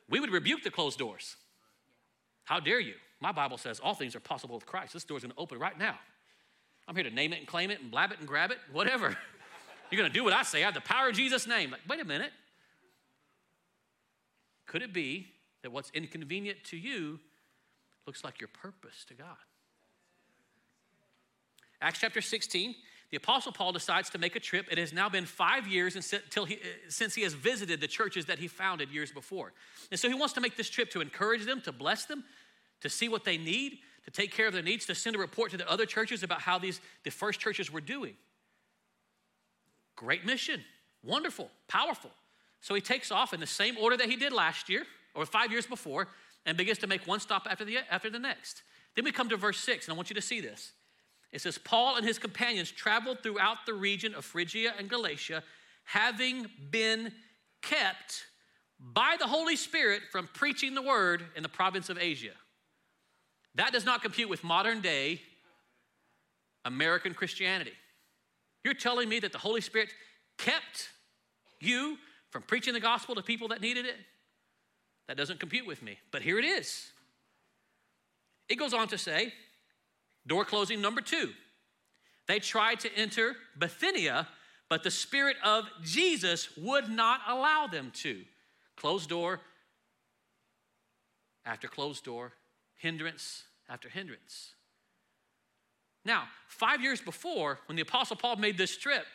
We 0.10 0.20
would 0.20 0.32
rebuke 0.32 0.64
the 0.64 0.72
closed 0.72 0.98
doors. 0.98 1.36
How 2.46 2.60
dare 2.60 2.80
you? 2.80 2.96
My 3.20 3.32
Bible 3.32 3.60
says 3.60 3.80
all 3.80 3.94
things 3.94 4.16
are 4.16 4.20
possible 4.20 4.56
with 4.56 4.66
Christ. 4.66 4.94
This 4.94 5.04
door's 5.04 5.22
gonna 5.22 5.36
open 5.38 5.60
right 5.60 5.78
now. 5.78 6.00
I'm 6.88 6.96
here 6.96 7.04
to 7.04 7.12
name 7.12 7.32
it 7.32 7.38
and 7.38 7.48
claim 7.48 7.70
it 7.70 7.80
and 7.80 7.92
blab 7.92 8.12
it 8.12 8.18
and 8.18 8.28
grab 8.28 8.50
it, 8.50 8.58
whatever. 8.72 9.16
You're 9.92 10.02
gonna 10.02 10.12
do 10.12 10.24
what 10.24 10.34
I 10.34 10.42
say. 10.42 10.64
I 10.64 10.66
have 10.66 10.74
the 10.74 10.82
power 10.82 11.10
of 11.10 11.16
Jesus' 11.16 11.46
name. 11.46 11.70
Like, 11.70 11.82
wait 11.88 12.02
a 12.02 12.06
minute. 12.06 12.32
Could 14.66 14.82
it 14.82 14.94
be 14.94 15.28
that 15.62 15.72
what's 15.72 15.92
inconvenient 15.92 16.64
to 16.66 16.78
you 16.78 17.20
looks 18.08 18.24
like 18.24 18.42
your 18.42 18.48
purpose 18.48 19.06
to 19.10 19.14
God? 19.14 19.38
Acts 21.82 22.00
chapter 22.00 22.22
16, 22.22 22.76
the 23.10 23.18
Apostle 23.18 23.52
Paul 23.52 23.74
decides 23.74 24.10
to 24.12 24.18
make 24.18 24.36
a 24.36 24.40
trip. 24.40 24.68
It 24.72 24.78
has 24.78 24.94
now 24.94 25.10
been 25.10 25.26
five 25.26 25.68
years 25.68 25.96
he, 26.48 26.60
since 26.88 27.16
he 27.16 27.24
has 27.24 27.34
visited 27.34 27.82
the 27.82 27.88
churches 27.88 28.26
that 28.26 28.40
he 28.40 28.48
founded 28.48 28.90
years 28.90 29.12
before. 29.12 29.52
And 29.90 30.00
so 30.00 30.08
he 30.08 30.14
wants 30.14 30.34
to 30.36 30.42
make 30.42 30.56
this 30.56 30.70
trip 30.70 30.90
to 30.92 31.02
encourage 31.02 31.46
them, 31.46 31.60
to 31.62 31.72
bless 31.72 32.06
them, 32.06 32.24
to 32.82 32.90
see 32.90 33.10
what 33.10 33.26
they 33.26 33.38
need, 33.38 33.80
to 34.06 34.12
take 34.12 34.32
care 34.32 34.48
of 34.48 34.54
their 34.54 34.64
needs, 34.64 34.86
to 34.86 34.96
send 34.96 35.16
a 35.16 35.20
report 35.20 35.52
to 35.52 35.58
the 35.58 35.70
other 35.70 35.86
churches 35.86 36.24
about 36.24 36.42
how 36.42 36.58
these, 36.58 36.80
the 37.04 37.12
first 37.12 37.40
churches 37.40 37.72
were 37.72 37.82
doing. 37.82 38.14
Great 39.96 40.26
mission, 40.26 40.64
wonderful, 41.04 41.50
powerful. 41.68 42.12
So 42.62 42.74
he 42.76 42.82
takes 42.82 43.12
off 43.12 43.34
in 43.34 43.40
the 43.40 43.48
same 43.48 43.78
order 43.78 43.98
that 43.98 44.10
he 44.10 44.16
did 44.16 44.32
last 44.32 44.70
year 44.70 44.86
or 45.16 45.26
five 45.26 45.52
years 45.52 45.66
before 45.66 46.08
and 46.46 46.58
begins 46.58 46.78
to 46.80 46.88
make 46.88 47.06
one 47.06 47.20
stop 47.20 47.46
after 47.50 47.66
the, 47.66 47.80
after 47.90 48.10
the 48.10 48.20
next. 48.20 48.64
Then 48.96 49.06
we 49.06 49.12
come 49.12 49.30
to 49.30 49.38
verse 49.38 49.60
six, 49.60 49.86
and 49.86 49.94
I 49.94 49.96
want 49.96 50.10
you 50.10 50.16
to 50.16 50.22
see 50.22 50.42
this. 50.42 50.72
It 51.32 51.42
says, 51.42 51.58
Paul 51.58 51.96
and 51.96 52.06
his 52.06 52.20
companions 52.20 52.72
traveled 52.72 53.24
throughout 53.24 53.66
the 53.66 53.74
region 53.74 54.14
of 54.14 54.26
Phrygia 54.26 54.74
and 54.78 54.90
Galatia, 54.90 55.44
having 55.86 56.48
been 56.70 57.12
kept 57.62 58.26
by 58.80 59.16
the 59.20 59.28
Holy 59.28 59.56
Spirit 59.56 60.02
from 60.12 60.28
preaching 60.34 60.74
the 60.74 60.82
word 60.82 61.24
in 61.36 61.44
the 61.44 61.50
province 61.50 61.90
of 61.90 61.98
Asia. 61.98 62.34
That 63.56 63.72
does 63.72 63.86
not 63.86 64.02
compute 64.02 64.30
with 64.30 64.44
modern 64.44 64.82
day 64.82 65.22
American 66.66 67.14
Christianity. 67.14 67.74
You're 68.64 68.74
telling 68.74 69.10
me 69.10 69.20
that 69.20 69.32
the 69.32 69.38
Holy 69.38 69.62
Spirit 69.62 69.90
kept 70.38 70.90
you 71.60 71.98
from 72.30 72.44
preaching 72.44 72.74
the 72.74 72.80
gospel 72.80 73.16
to 73.16 73.22
people 73.22 73.50
that 73.50 73.62
needed 73.62 73.86
it? 73.86 73.96
That 75.08 75.18
doesn't 75.18 75.40
compute 75.40 75.68
with 75.68 75.82
me. 75.82 75.98
But 76.12 76.22
here 76.22 76.40
it 76.40 76.46
is. 76.46 76.92
It 78.48 78.56
goes 78.56 78.74
on 78.74 78.88
to 78.90 78.98
say, 78.98 79.34
door 80.28 80.46
closing 80.46 80.82
number 80.82 81.02
two. 81.02 81.32
They 82.28 82.40
tried 82.40 82.80
to 82.82 82.96
enter 82.96 83.36
Bithynia, 83.58 84.28
but 84.70 84.84
the 84.84 84.92
Spirit 84.92 85.38
of 85.44 85.66
Jesus 85.84 86.50
would 86.58 86.90
not 86.90 87.22
allow 87.28 87.68
them 87.68 87.92
to. 87.96 88.24
Closed 88.78 89.10
door 89.10 89.42
after 91.46 91.68
closed 91.68 92.04
door, 92.04 92.34
hindrance 92.76 93.44
after 93.68 93.90
hindrance. 93.90 94.54
Now, 96.06 96.24
five 96.48 96.82
years 96.82 97.02
before, 97.02 97.60
when 97.68 97.76
the 97.76 97.82
Apostle 97.82 98.16
Paul 98.16 98.38
made 98.38 98.58
this 98.58 98.78
trip, 98.78 99.06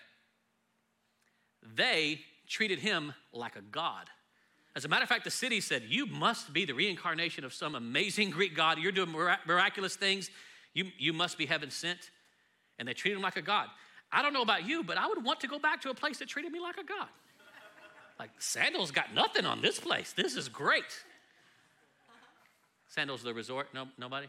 they 1.74 2.20
treated 2.46 2.78
him 2.78 3.12
like 3.32 3.56
a 3.56 3.60
god. 3.60 4.08
As 4.76 4.84
a 4.84 4.88
matter 4.88 5.02
of 5.02 5.08
fact, 5.08 5.24
the 5.24 5.30
city 5.30 5.60
said, 5.60 5.84
You 5.88 6.06
must 6.06 6.52
be 6.52 6.64
the 6.64 6.74
reincarnation 6.74 7.44
of 7.44 7.54
some 7.54 7.74
amazing 7.74 8.30
Greek 8.30 8.54
god. 8.54 8.78
You're 8.78 8.92
doing 8.92 9.10
miraculous 9.10 9.96
things. 9.96 10.30
You, 10.76 10.92
you 10.98 11.14
must 11.14 11.38
be 11.38 11.46
heaven 11.46 11.70
sent. 11.70 12.10
And 12.78 12.86
they 12.86 12.92
treated 12.92 13.16
him 13.16 13.22
like 13.22 13.38
a 13.38 13.42
god. 13.42 13.68
I 14.12 14.20
don't 14.20 14.34
know 14.34 14.42
about 14.42 14.68
you, 14.68 14.84
but 14.84 14.98
I 14.98 15.06
would 15.06 15.24
want 15.24 15.40
to 15.40 15.48
go 15.48 15.58
back 15.58 15.80
to 15.80 15.90
a 15.90 15.94
place 15.94 16.18
that 16.18 16.28
treated 16.28 16.52
me 16.52 16.60
like 16.60 16.76
a 16.76 16.84
god. 16.84 17.08
Like, 18.18 18.28
Sandals 18.38 18.90
got 18.90 19.14
nothing 19.14 19.46
on 19.46 19.62
this 19.62 19.80
place. 19.80 20.12
This 20.12 20.36
is 20.36 20.50
great. 20.50 20.84
Sandals, 22.88 23.22
the 23.22 23.32
resort? 23.32 23.68
No, 23.72 23.88
nobody? 23.96 24.26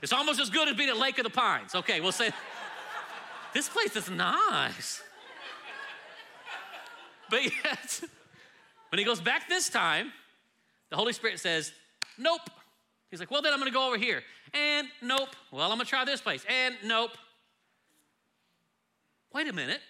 It's 0.00 0.12
almost 0.12 0.40
as 0.40 0.48
good 0.48 0.68
as 0.68 0.76
being 0.76 0.88
at 0.88 0.96
Lake 0.96 1.18
of 1.18 1.24
the 1.24 1.30
Pines. 1.30 1.74
Okay, 1.74 2.00
we'll 2.00 2.12
say, 2.12 2.30
this 3.52 3.68
place 3.68 3.96
is 3.96 4.08
nice. 4.08 5.02
But 7.30 7.44
yet, 7.64 8.00
when 8.90 9.00
he 9.00 9.04
goes 9.04 9.20
back 9.20 9.48
this 9.48 9.68
time, 9.68 10.12
the 10.92 10.96
Holy 10.96 11.14
Spirit 11.14 11.40
says, 11.40 11.72
nope. 12.18 12.42
He's 13.10 13.18
like, 13.18 13.30
well, 13.30 13.40
then 13.40 13.54
I'm 13.54 13.58
gonna 13.58 13.70
go 13.70 13.86
over 13.86 13.96
here. 13.96 14.22
And 14.52 14.86
nope. 15.00 15.30
Well, 15.50 15.72
I'm 15.72 15.78
gonna 15.78 15.86
try 15.86 16.04
this 16.04 16.20
place. 16.20 16.44
And 16.46 16.76
nope. 16.84 17.12
Wait 19.32 19.48
a 19.48 19.54
minute. 19.54 19.80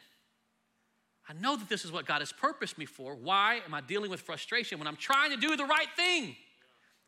I 1.29 1.33
know 1.33 1.57
that 1.57 1.69
this 1.69 1.85
is 1.85 1.91
what 1.91 2.07
God 2.07 2.21
has 2.21 2.33
purposed 2.33 2.79
me 2.79 2.87
for. 2.87 3.17
Why 3.17 3.63
am 3.67 3.75
I 3.75 3.81
dealing 3.81 4.13
with 4.13 4.21
frustration 4.21 4.79
when 4.79 4.87
I'm 4.87 4.95
trying 4.95 5.33
to 5.33 5.37
do 5.37 5.57
the 5.57 5.65
right 5.65 5.89
thing? 5.97 6.37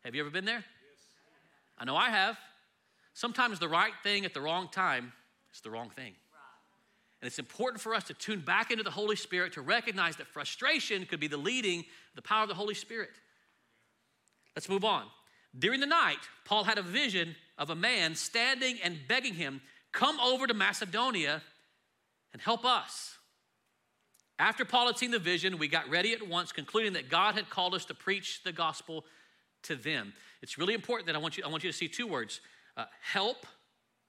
Have 0.03 0.13
you 0.13 0.19
ever 0.19 0.29
been 0.29 0.43
there? 0.43 0.65
I 1.77 1.85
know 1.85 1.95
I 1.95 2.09
have. 2.09 2.37
Sometimes 3.13 3.59
the 3.59 3.69
right 3.69 3.93
thing 4.03 4.25
at 4.25 4.33
the 4.33 4.41
wrong 4.41 4.67
time 4.69 5.13
is 5.53 5.61
the 5.61 5.71
wrong 5.71 5.89
thing. 5.89 6.15
And 7.21 7.27
it's 7.27 7.39
important 7.39 7.81
for 7.81 7.95
us 7.95 8.03
to 8.05 8.13
tune 8.13 8.41
back 8.41 8.71
into 8.71 8.83
the 8.83 8.91
Holy 8.91 9.15
Spirit 9.15 9.53
to 9.53 9.61
recognize 9.61 10.17
that 10.17 10.27
frustration 10.27 11.05
could 11.05 11.21
be 11.21 11.27
the 11.27 11.37
leading, 11.37 11.85
the 12.15 12.21
power 12.21 12.43
of 12.43 12.49
the 12.49 12.55
Holy 12.55 12.75
Spirit. 12.75 13.11
Let's 14.55 14.69
move 14.69 14.85
on. 14.85 15.03
During 15.57 15.79
the 15.79 15.85
night, 15.85 16.19
Paul 16.43 16.63
had 16.63 16.77
a 16.77 16.81
vision 16.81 17.35
of 17.57 17.69
a 17.69 17.75
man 17.75 18.15
standing 18.15 18.77
and 18.83 18.97
begging 19.07 19.33
him, 19.33 19.61
Come 19.91 20.19
over 20.19 20.45
to 20.45 20.53
Macedonia 20.53 21.41
and 22.33 22.41
help 22.41 22.65
us. 22.65 23.17
After 24.37 24.65
Paul 24.65 24.87
had 24.87 24.97
seen 24.97 25.11
the 25.11 25.19
vision, 25.19 25.57
we 25.57 25.69
got 25.69 25.89
ready 25.89 26.11
at 26.11 26.27
once, 26.27 26.51
concluding 26.51 26.93
that 26.93 27.09
God 27.09 27.35
had 27.35 27.49
called 27.49 27.73
us 27.73 27.85
to 27.85 27.93
preach 27.93 28.43
the 28.43 28.51
gospel 28.51 29.05
to 29.63 29.75
them. 29.77 30.13
It's 30.41 30.57
really 30.57 30.73
important 30.73 31.07
that 31.07 31.15
I 31.15 31.19
want 31.19 31.37
you, 31.37 31.45
I 31.45 31.47
want 31.47 31.63
you 31.63 31.71
to 31.71 31.77
see 31.77 31.87
two 31.87 32.07
words 32.07 32.41
uh, 32.75 32.85
help. 33.01 33.45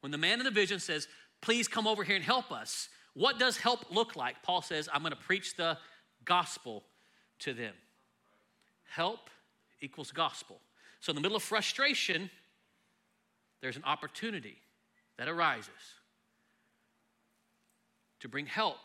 When 0.01 0.11
the 0.11 0.19
man 0.19 0.41
in 0.41 0.45
the 0.45 0.51
vision 0.51 0.81
says, 0.81 1.07
Please 1.41 1.69
come 1.69 1.87
over 1.87 2.03
here 2.03 2.17
and 2.17 2.25
help 2.25 2.51
us, 2.51 2.89
what 3.15 3.39
does 3.39 3.57
help 3.57 3.93
look 3.93 4.17
like? 4.17 4.43
Paul 4.43 4.63
says, 4.63 4.89
I'm 4.93 5.03
going 5.03 5.13
to 5.13 5.17
preach 5.17 5.57
the 5.57 5.79
gospel 6.25 6.83
to 7.41 7.55
them. 7.55 7.75
Help 8.89 9.31
equals 9.81 10.13
gospel. 10.13 10.61
So, 11.01 11.11
in 11.11 11.17
the 11.17 11.23
middle 11.23 11.37
of 11.37 11.43
frustration, 11.43 12.31
there's 13.61 13.77
an 13.77 13.85
opportunity 13.85 14.57
that 15.19 15.29
arises 15.29 15.71
to 18.21 18.29
bring 18.29 18.47
help 18.47 18.79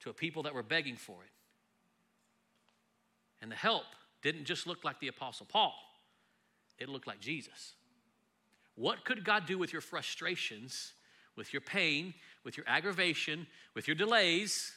to 0.00 0.10
a 0.10 0.12
people 0.12 0.42
that 0.44 0.54
were 0.54 0.62
begging 0.62 0.96
for 0.96 1.22
it. 1.22 1.30
And 3.42 3.50
the 3.50 3.56
help 3.56 3.84
didn't 4.22 4.44
just 4.44 4.66
look 4.66 4.84
like 4.84 5.00
the 5.00 5.08
Apostle 5.08 5.46
Paul, 5.48 5.74
it 6.78 6.88
looked 6.88 7.06
like 7.06 7.20
Jesus. 7.20 7.74
What 8.74 9.04
could 9.04 9.24
God 9.24 9.46
do 9.46 9.58
with 9.58 9.72
your 9.72 9.82
frustrations, 9.82 10.92
with 11.36 11.52
your 11.52 11.60
pain, 11.60 12.14
with 12.44 12.56
your 12.56 12.64
aggravation, 12.66 13.46
with 13.74 13.86
your 13.86 13.94
delays, 13.94 14.72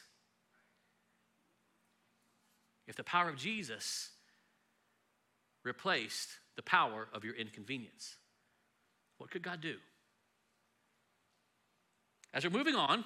if 2.86 2.96
the 2.96 3.04
power 3.04 3.28
of 3.28 3.36
Jesus 3.36 4.10
replaced 5.64 6.28
the 6.56 6.62
power 6.62 7.08
of 7.12 7.24
your 7.24 7.34
inconvenience? 7.34 8.16
What 9.18 9.30
could 9.30 9.42
God 9.42 9.60
do? 9.60 9.76
As 12.32 12.44
we're 12.44 12.50
moving 12.50 12.74
on, 12.74 13.04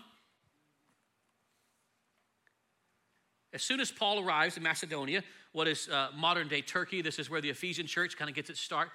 as 3.53 3.63
soon 3.63 3.81
as 3.81 3.91
Paul 3.91 4.25
arrives 4.25 4.57
in 4.57 4.63
Macedonia, 4.63 5.23
what 5.53 5.69
is 5.69 5.89
uh, 5.89 6.09
modern 6.15 6.49
day 6.49 6.61
Turkey, 6.61 7.03
this 7.03 7.19
is 7.19 7.31
where 7.31 7.41
the 7.41 7.51
Ephesian 7.51 7.87
church 7.87 8.17
kind 8.17 8.29
of 8.29 8.35
gets 8.35 8.51
its 8.51 8.61
start 8.61 8.89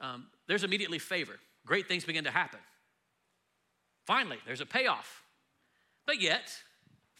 um, 0.00 0.26
there's 0.46 0.64
immediately 0.64 0.98
favor. 0.98 1.38
Great 1.66 1.88
things 1.88 2.04
begin 2.04 2.24
to 2.24 2.30
happen. 2.30 2.60
Finally, 4.06 4.38
there's 4.46 4.60
a 4.60 4.66
payoff. 4.66 5.22
But 6.06 6.20
yet, 6.20 6.52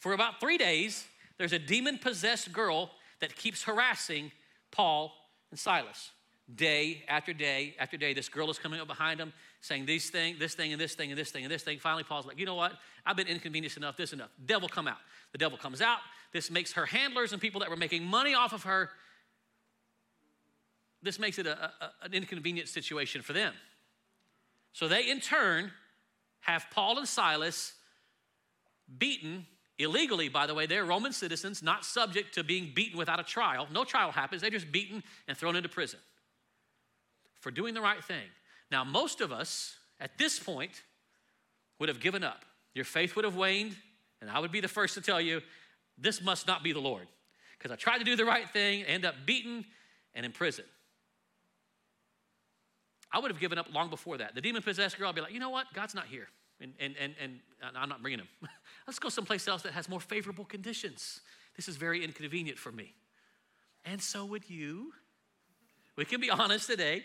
for 0.00 0.12
about 0.12 0.40
three 0.40 0.58
days, 0.58 1.06
there's 1.38 1.52
a 1.52 1.58
demon 1.58 1.98
possessed 1.98 2.52
girl 2.52 2.90
that 3.20 3.36
keeps 3.36 3.62
harassing 3.62 4.32
Paul 4.70 5.12
and 5.54 5.58
Silas. 5.58 6.11
Day 6.54 7.02
after 7.08 7.32
day 7.32 7.75
after 7.78 7.96
day, 7.96 8.12
this 8.12 8.28
girl 8.28 8.50
is 8.50 8.58
coming 8.58 8.78
up 8.78 8.87
behind 8.87 9.18
him 9.18 9.32
saying 9.62 9.87
these 9.87 10.11
thing, 10.11 10.37
this 10.38 10.54
thing, 10.54 10.73
and 10.73 10.80
this 10.80 10.94
thing, 10.94 11.11
and 11.11 11.18
this 11.18 11.30
thing, 11.30 11.44
and 11.44 11.50
this 11.50 11.62
thing. 11.62 11.78
Finally, 11.78 12.04
Paul's 12.04 12.26
like, 12.26 12.38
you 12.38 12.44
know 12.44 12.54
what? 12.54 12.73
I've 13.06 13.16
been 13.16 13.28
inconvenienced 13.28 13.78
enough, 13.78 13.96
this 13.96 14.12
enough. 14.12 14.28
Devil 14.44 14.68
come 14.68 14.87
out. 14.87 14.99
The 15.32 15.38
devil 15.38 15.56
comes 15.56 15.80
out. 15.80 16.00
This 16.32 16.50
makes 16.50 16.75
her 16.75 16.84
handlers 16.84 17.32
and 17.32 17.40
people 17.40 17.61
that 17.61 17.70
were 17.70 17.76
making 17.76 18.04
money 18.04 18.34
off 18.34 18.52
of 18.52 18.64
her 18.64 18.90
this 21.04 21.18
makes 21.18 21.38
it 21.38 21.46
a, 21.46 21.64
a, 21.64 21.92
an 22.02 22.14
inconvenient 22.14 22.66
situation 22.68 23.20
for 23.20 23.34
them. 23.34 23.52
So 24.73 24.88
they, 24.88 25.08
in 25.11 25.20
turn, 25.20 25.70
have 26.40 26.66
Paul 26.73 26.99
and 26.99 27.06
Silas 27.06 27.75
beaten 28.99 29.46
illegally, 29.78 30.28
by 30.28 30.47
the 30.47 30.54
way. 30.54 30.66
They're 30.66 30.85
Roman 30.85 31.12
citizens, 31.12 31.62
not 31.62 31.85
subject 31.85 32.35
to 32.35 32.45
being 32.45 32.73
beaten 32.75 32.99
without 32.99 33.21
a 33.21 33.25
trial. 33.25 33.66
No 33.73 33.85
trial 33.85 34.12
happens. 34.12 34.43
They're 34.43 34.50
just 34.50 34.71
beaten 34.71 35.02
and 35.28 35.37
thrown 35.37 35.57
into 35.57 35.69
prison 35.69 36.00
for 37.40 37.50
doing 37.50 37.75
the 37.75 37.81
right 37.81 38.02
thing. 38.02 38.25
Now, 38.71 38.85
most 38.85 39.21
of 39.21 39.33
us 39.33 39.76
at 40.00 40.16
this 40.19 40.38
point 40.38 40.83
would 41.78 41.88
have 41.88 42.00
given 42.00 42.25
up. 42.25 42.45
Your 42.75 42.85
faith 42.85 43.16
would 43.16 43.25
have 43.25 43.37
waned, 43.37 43.76
and 44.21 44.31
I 44.31 44.38
would 44.38 44.52
be 44.52 44.61
the 44.61 44.69
first 44.69 44.95
to 44.95 45.00
tell 45.00 45.21
you 45.21 45.40
this 45.99 46.23
must 46.23 46.47
not 46.47 46.62
be 46.62 46.73
the 46.73 46.81
Lord. 46.81 47.07
Because 47.59 47.71
I 47.71 47.76
tried 47.76 47.99
to 47.99 48.04
do 48.04 48.16
the 48.16 48.25
right 48.25 48.49
thing, 48.49 48.83
end 48.83 49.04
up 49.04 49.14
beaten 49.26 49.64
and 50.14 50.26
in 50.26 50.33
prison. 50.33 50.64
I 53.12 53.21
would 53.21 53.31
have 53.31 53.40
given 53.40 53.59
up 53.59 53.73
long 53.73 53.90
before 53.90 54.19
that. 54.19 54.35
The 54.35 54.40
demon 54.40 54.62
possessed 54.62 54.99
girl, 54.99 55.09
I'd 55.09 55.14
be 55.14 55.21
like, 55.21 55.33
you 55.33 55.38
know 55.38 55.50
what? 55.50 55.66
God's 55.73 55.95
not 55.95 56.07
here. 56.07 56.28
And, 56.61 56.73
and, 56.78 56.94
and, 57.00 57.14
and 57.20 57.40
uh, 57.62 57.70
I'm 57.76 57.88
not 57.88 58.00
bringing 58.00 58.20
him. 58.20 58.28
Let's 58.87 58.99
go 58.99 59.08
someplace 59.08 59.49
else 59.49 59.62
that 59.62 59.73
has 59.73 59.88
more 59.88 60.00
favorable 60.00 60.44
conditions. 60.44 61.20
This 61.56 61.68
is 61.68 61.76
very 61.76 62.04
inconvenient 62.04 62.58
for 62.58 62.73
me. 62.73 62.94
And 63.84 64.00
so 64.00 64.25
would 64.25 64.49
you. 64.49 64.92
We 65.96 66.04
can 66.04 66.20
be 66.20 66.30
honest 66.30 66.66
today. 66.68 67.04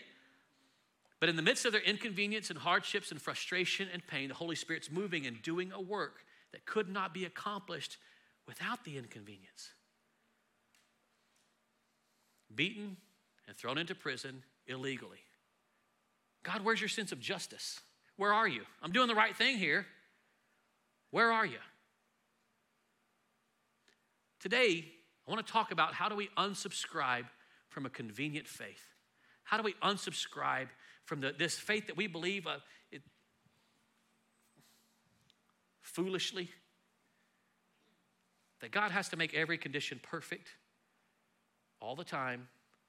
But 1.20 1.28
in 1.28 1.36
the 1.36 1.42
midst 1.42 1.66
of 1.66 1.72
their 1.72 1.82
inconvenience 1.82 2.48
and 2.48 2.58
hardships 2.58 3.10
and 3.10 3.20
frustration 3.20 3.88
and 3.92 4.04
pain, 4.06 4.28
the 4.28 4.34
Holy 4.34 4.56
Spirit's 4.56 4.90
moving 4.90 5.26
and 5.26 5.40
doing 5.42 5.70
a 5.72 5.80
work 5.80 6.24
that 6.52 6.64
could 6.64 6.88
not 6.88 7.12
be 7.12 7.26
accomplished 7.26 7.98
without 8.46 8.84
the 8.84 8.96
inconvenience. 8.96 9.70
Beaten 12.54 12.96
and 13.46 13.56
thrown 13.56 13.78
into 13.78 13.94
prison 13.94 14.42
illegally. 14.66 15.20
God, 16.42 16.64
where's 16.64 16.80
your 16.80 16.88
sense 16.88 17.12
of 17.12 17.20
justice? 17.20 17.80
Where 18.20 18.34
are 18.34 18.46
you? 18.46 18.60
I'm 18.82 18.92
doing 18.92 19.08
the 19.08 19.14
right 19.14 19.34
thing 19.34 19.56
here. 19.56 19.86
Where 21.10 21.32
are 21.32 21.46
you? 21.46 21.56
Today, 24.40 24.84
I 25.26 25.30
want 25.30 25.46
to 25.46 25.50
talk 25.50 25.72
about 25.72 25.94
how 25.94 26.10
do 26.10 26.14
we 26.14 26.28
unsubscribe 26.36 27.24
from 27.70 27.86
a 27.86 27.88
convenient 27.88 28.46
faith? 28.46 28.84
How 29.42 29.56
do 29.56 29.62
we 29.62 29.72
unsubscribe 29.82 30.66
from 31.06 31.22
the, 31.22 31.32
this 31.32 31.58
faith 31.58 31.86
that 31.86 31.96
we 31.96 32.08
believe 32.08 32.46
uh, 32.46 32.58
it, 32.92 33.00
foolishly? 35.80 36.50
That 38.60 38.70
God 38.70 38.90
has 38.90 39.08
to 39.08 39.16
make 39.16 39.32
every 39.32 39.56
condition 39.56 39.98
perfect 40.02 40.50
all 41.80 41.96
the 41.96 42.04
time 42.04 42.48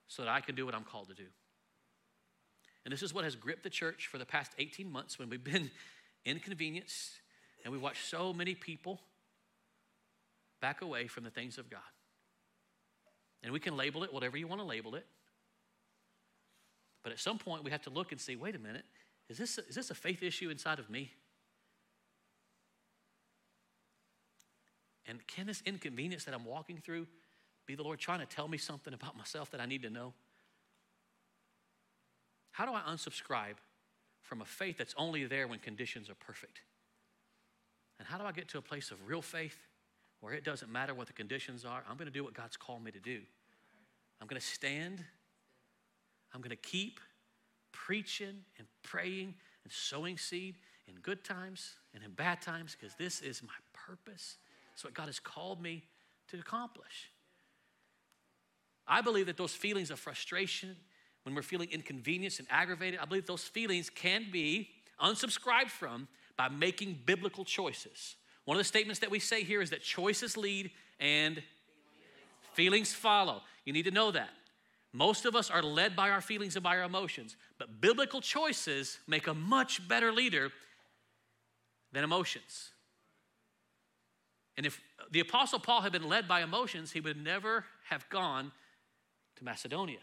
so 0.09 0.23
that 0.23 0.29
I 0.29 0.41
can 0.41 0.55
do 0.55 0.65
what 0.65 0.75
I'm 0.75 0.83
called 0.83 1.07
to 1.07 1.15
do. 1.15 1.27
And 2.83 2.91
this 2.91 3.03
is 3.03 3.13
what 3.13 3.23
has 3.23 3.35
gripped 3.35 3.63
the 3.63 3.69
church 3.69 4.07
for 4.07 4.17
the 4.17 4.25
past 4.25 4.51
18 4.57 4.91
months 4.91 5.19
when 5.19 5.29
we've 5.29 5.43
been 5.43 5.69
inconvenienced 6.25 7.11
and 7.63 7.71
we 7.71 7.77
watch 7.77 8.03
so 8.05 8.33
many 8.33 8.55
people 8.55 8.99
back 10.61 10.81
away 10.81 11.07
from 11.07 11.23
the 11.23 11.29
things 11.29 11.57
of 11.57 11.69
God. 11.69 11.79
And 13.43 13.51
we 13.51 13.59
can 13.59 13.75
label 13.75 14.03
it 14.03 14.13
whatever 14.13 14.37
you 14.37 14.47
want 14.47 14.61
to 14.61 14.67
label 14.67 14.95
it. 14.95 15.05
But 17.03 17.11
at 17.11 17.19
some 17.19 17.39
point, 17.39 17.63
we 17.63 17.71
have 17.71 17.81
to 17.83 17.89
look 17.89 18.11
and 18.11 18.21
see 18.21 18.35
wait 18.35 18.55
a 18.55 18.59
minute, 18.59 18.85
is 19.29 19.37
this 19.37 19.57
a, 19.57 19.67
is 19.67 19.75
this 19.75 19.89
a 19.89 19.95
faith 19.95 20.21
issue 20.21 20.49
inside 20.49 20.77
of 20.77 20.89
me? 20.89 21.11
And 25.07 25.25
can 25.27 25.47
this 25.47 25.63
inconvenience 25.65 26.25
that 26.25 26.33
I'm 26.33 26.45
walking 26.45 26.77
through 26.77 27.07
be 27.65 27.75
the 27.75 27.83
Lord 27.83 27.99
trying 27.99 28.19
to 28.19 28.25
tell 28.25 28.47
me 28.47 28.57
something 28.57 28.93
about 28.93 29.17
myself 29.17 29.49
that 29.51 29.59
I 29.59 29.65
need 29.65 29.81
to 29.81 29.89
know? 29.89 30.13
How 32.51 32.65
do 32.65 32.73
I 32.73 32.81
unsubscribe 32.81 33.55
from 34.21 34.41
a 34.41 34.45
faith 34.45 34.77
that's 34.77 34.93
only 34.97 35.25
there 35.25 35.47
when 35.47 35.59
conditions 35.59 36.09
are 36.09 36.15
perfect? 36.15 36.61
And 37.99 38.07
how 38.07 38.17
do 38.17 38.25
I 38.25 38.31
get 38.31 38.47
to 38.49 38.57
a 38.57 38.61
place 38.61 38.91
of 38.91 39.07
real 39.07 39.21
faith 39.21 39.57
where 40.19 40.33
it 40.33 40.43
doesn't 40.43 40.71
matter 40.71 40.93
what 40.93 41.07
the 41.07 41.13
conditions 41.13 41.65
are? 41.65 41.83
I'm 41.89 41.97
going 41.97 42.07
to 42.07 42.13
do 42.13 42.23
what 42.23 42.33
God's 42.33 42.57
called 42.57 42.83
me 42.83 42.91
to 42.91 42.99
do. 42.99 43.21
I'm 44.19 44.27
going 44.27 44.39
to 44.39 44.45
stand. 44.45 45.03
I'm 46.33 46.41
going 46.41 46.51
to 46.51 46.55
keep 46.55 46.99
preaching 47.71 48.43
and 48.57 48.67
praying 48.83 49.33
and 49.63 49.71
sowing 49.71 50.17
seed 50.17 50.55
in 50.87 50.95
good 50.95 51.23
times 51.23 51.75
and 51.93 52.03
in 52.03 52.11
bad 52.11 52.41
times 52.41 52.75
because 52.79 52.95
this 52.95 53.21
is 53.21 53.41
my 53.43 53.49
purpose. 53.73 54.37
It's 54.73 54.83
what 54.83 54.93
God 54.93 55.07
has 55.07 55.19
called 55.19 55.61
me 55.61 55.83
to 56.29 56.39
accomplish. 56.39 57.11
I 58.87 59.01
believe 59.01 59.27
that 59.27 59.37
those 59.37 59.53
feelings 59.53 59.91
of 59.91 59.99
frustration, 59.99 60.75
when 61.23 61.35
we're 61.35 61.41
feeling 61.41 61.69
inconvenienced 61.71 62.39
and 62.39 62.47
aggravated, 62.49 62.99
I 62.99 63.05
believe 63.05 63.25
those 63.25 63.43
feelings 63.43 63.89
can 63.89 64.25
be 64.31 64.69
unsubscribed 65.01 65.69
from 65.69 66.07
by 66.37 66.49
making 66.49 66.99
biblical 67.05 67.45
choices. 67.45 68.15
One 68.45 68.57
of 68.57 68.59
the 68.59 68.67
statements 68.67 68.99
that 69.01 69.11
we 69.11 69.19
say 69.19 69.43
here 69.43 69.61
is 69.61 69.69
that 69.69 69.83
choices 69.83 70.35
lead 70.35 70.71
and 70.99 71.41
feelings 72.53 72.93
follow. 72.93 73.41
You 73.65 73.73
need 73.73 73.83
to 73.83 73.91
know 73.91 74.11
that. 74.11 74.29
Most 74.93 75.25
of 75.25 75.35
us 75.35 75.49
are 75.49 75.63
led 75.63 75.95
by 75.95 76.09
our 76.09 76.21
feelings 76.21 76.55
and 76.55 76.63
by 76.63 76.77
our 76.77 76.83
emotions, 76.83 77.37
but 77.57 77.79
biblical 77.79 78.19
choices 78.19 78.99
make 79.07 79.27
a 79.27 79.33
much 79.33 79.87
better 79.87 80.11
leader 80.11 80.51
than 81.93 82.03
emotions. 82.03 82.71
And 84.57 84.65
if 84.65 84.81
the 85.11 85.21
Apostle 85.21 85.59
Paul 85.59 85.81
had 85.81 85.93
been 85.93 86.09
led 86.09 86.27
by 86.27 86.41
emotions, 86.41 86.91
he 86.91 86.99
would 86.99 87.23
never 87.23 87.65
have 87.89 88.09
gone 88.09 88.51
to 89.37 89.43
Macedonia 89.45 89.99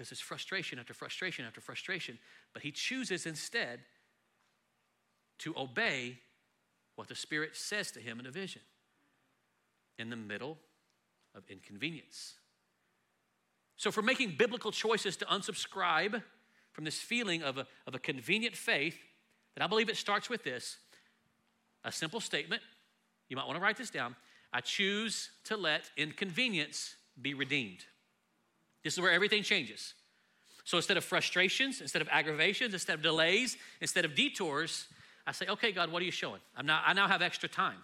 because 0.00 0.12
it's 0.12 0.20
frustration 0.22 0.78
after 0.78 0.94
frustration 0.94 1.44
after 1.44 1.60
frustration. 1.60 2.18
But 2.54 2.62
he 2.62 2.72
chooses 2.72 3.26
instead 3.26 3.80
to 5.40 5.54
obey 5.58 6.20
what 6.96 7.06
the 7.06 7.14
Spirit 7.14 7.54
says 7.54 7.90
to 7.90 8.00
him 8.00 8.18
in 8.18 8.24
a 8.24 8.30
vision 8.30 8.62
in 9.98 10.08
the 10.08 10.16
middle 10.16 10.56
of 11.34 11.42
inconvenience. 11.50 12.36
So, 13.76 13.90
for 13.90 14.00
making 14.00 14.36
biblical 14.38 14.72
choices 14.72 15.18
to 15.18 15.26
unsubscribe 15.26 16.22
from 16.72 16.84
this 16.84 16.98
feeling 16.98 17.42
of 17.42 17.58
a, 17.58 17.66
of 17.86 17.94
a 17.94 17.98
convenient 17.98 18.56
faith, 18.56 18.96
that 19.54 19.62
I 19.62 19.66
believe 19.66 19.90
it 19.90 19.98
starts 19.98 20.30
with 20.30 20.44
this 20.44 20.78
a 21.84 21.92
simple 21.92 22.20
statement. 22.20 22.62
You 23.28 23.36
might 23.36 23.46
want 23.46 23.58
to 23.58 23.62
write 23.62 23.76
this 23.76 23.90
down. 23.90 24.16
I 24.50 24.62
choose 24.62 25.28
to 25.44 25.58
let 25.58 25.90
inconvenience 25.98 26.96
be 27.20 27.34
redeemed. 27.34 27.84
This 28.82 28.94
is 28.94 29.00
where 29.00 29.12
everything 29.12 29.42
changes. 29.42 29.94
So 30.64 30.76
instead 30.76 30.96
of 30.96 31.04
frustrations, 31.04 31.80
instead 31.80 32.02
of 32.02 32.08
aggravations, 32.10 32.74
instead 32.74 32.94
of 32.94 33.02
delays, 33.02 33.56
instead 33.80 34.04
of 34.04 34.14
detours, 34.14 34.86
I 35.26 35.32
say, 35.32 35.46
okay, 35.46 35.72
God, 35.72 35.90
what 35.90 36.02
are 36.02 36.04
you 36.04 36.10
showing? 36.10 36.40
I'm 36.56 36.66
now, 36.66 36.82
I 36.84 36.92
now 36.92 37.08
have 37.08 37.22
extra 37.22 37.48
time. 37.48 37.78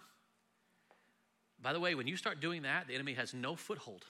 By 1.61 1.73
the 1.73 1.79
way, 1.79 1.95
when 1.95 2.07
you 2.07 2.17
start 2.17 2.39
doing 2.39 2.61
that, 2.63 2.87
the 2.87 2.95
enemy 2.95 3.13
has 3.13 3.33
no 3.33 3.55
foothold 3.55 4.05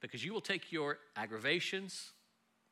because 0.00 0.24
you 0.24 0.32
will 0.32 0.40
take 0.40 0.72
your 0.72 0.98
aggravations, 1.16 2.10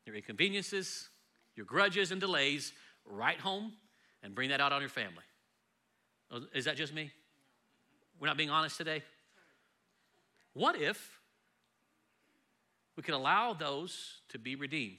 your 0.06 0.16
inconveniences, 0.16 1.08
your 1.56 1.66
grudges 1.66 2.10
and 2.12 2.20
delays 2.20 2.72
right 3.04 3.38
home 3.38 3.72
and 4.22 4.34
bring 4.34 4.50
that 4.50 4.60
out 4.60 4.72
on 4.72 4.80
your 4.80 4.88
family. 4.88 5.24
Is 6.54 6.64
that 6.66 6.76
just 6.76 6.94
me? 6.94 7.10
We're 8.20 8.28
not 8.28 8.36
being 8.36 8.50
honest 8.50 8.76
today? 8.76 9.02
What 10.52 10.80
if 10.80 11.19
we 13.00 13.02
could 13.02 13.14
allow 13.14 13.54
those 13.54 14.20
to 14.28 14.38
be 14.38 14.56
redeemed 14.56 14.98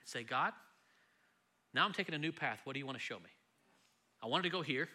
and 0.00 0.06
say, 0.06 0.22
God, 0.22 0.52
now 1.72 1.86
I'm 1.86 1.94
taking 1.94 2.14
a 2.14 2.18
new 2.18 2.30
path. 2.30 2.60
What 2.64 2.74
do 2.74 2.78
you 2.78 2.84
want 2.84 2.98
to 2.98 3.02
show 3.02 3.16
me? 3.16 3.30
I 4.22 4.26
wanted 4.26 4.42
to 4.42 4.50
go 4.50 4.60
here. 4.60 4.86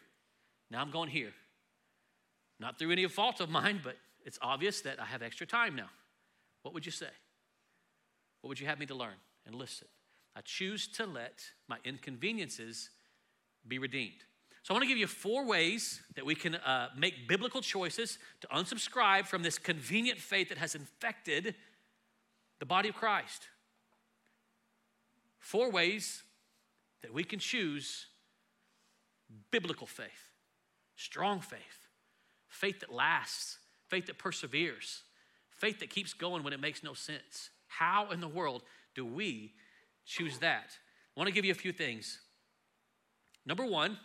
Now 0.69 0.79
I'm 0.79 0.91
going 0.91 1.09
here. 1.09 1.31
Not 2.59 2.77
through 2.77 2.91
any 2.91 3.07
fault 3.07 3.39
of 3.39 3.49
mine, 3.49 3.81
but 3.83 3.97
it's 4.23 4.37
obvious 4.39 4.81
that 4.81 5.01
I 5.01 5.05
have 5.05 5.23
extra 5.23 5.47
time 5.47 5.75
now. 5.75 5.89
What 6.61 6.75
would 6.75 6.85
you 6.85 6.91
say? 6.91 7.07
What 8.41 8.49
would 8.49 8.59
you 8.59 8.67
have 8.67 8.77
me 8.77 8.85
to 8.85 8.93
learn 8.93 9.15
and 9.47 9.55
listen? 9.55 9.87
I 10.35 10.41
choose 10.41 10.87
to 10.89 11.07
let 11.07 11.43
my 11.67 11.77
inconveniences 11.83 12.91
be 13.67 13.79
redeemed. 13.79 14.25
So 14.61 14.75
I 14.75 14.77
want 14.77 14.83
to 14.83 14.89
give 14.89 14.99
you 14.99 15.07
four 15.07 15.43
ways 15.43 16.03
that 16.15 16.23
we 16.23 16.35
can 16.35 16.53
uh, 16.53 16.89
make 16.95 17.27
biblical 17.27 17.61
choices 17.61 18.19
to 18.41 18.47
unsubscribe 18.49 19.25
from 19.25 19.41
this 19.41 19.57
convenient 19.57 20.19
faith 20.19 20.49
that 20.49 20.59
has 20.59 20.75
infected 20.75 21.55
the 22.63 22.67
body 22.67 22.87
of 22.87 22.95
Christ. 22.95 23.49
Four 25.37 25.69
ways 25.69 26.23
that 27.01 27.13
we 27.13 27.25
can 27.25 27.37
choose 27.37 28.05
biblical 29.51 29.85
faith, 29.85 30.31
strong 30.95 31.41
faith, 31.41 31.59
faith 32.47 32.79
that 32.79 32.89
lasts, 32.89 33.57
faith 33.89 34.05
that 34.05 34.17
perseveres, 34.17 35.03
faith 35.49 35.79
that 35.79 35.89
keeps 35.89 36.13
going 36.13 36.41
when 36.41 36.53
it 36.53 36.61
makes 36.61 36.83
no 36.83 36.93
sense. 36.93 37.49
How 37.67 38.11
in 38.11 38.21
the 38.21 38.29
world 38.29 38.63
do 38.95 39.05
we 39.05 39.51
choose 40.05 40.37
that? 40.37 40.69
I 41.17 41.19
want 41.19 41.27
to 41.27 41.33
give 41.33 41.43
you 41.43 41.51
a 41.51 41.55
few 41.55 41.73
things. 41.73 42.21
Number 43.45 43.65
one, 43.65 43.97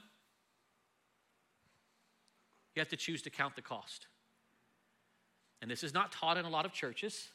you 2.75 2.81
have 2.81 2.89
to 2.89 2.97
choose 2.97 3.23
to 3.23 3.31
count 3.31 3.55
the 3.55 3.63
cost. 3.63 4.09
And 5.63 5.71
this 5.71 5.85
is 5.85 5.95
not 5.95 6.11
taught 6.11 6.37
in 6.37 6.45
a 6.45 6.51
lot 6.51 6.67
of 6.67 6.73
churches 6.73 7.29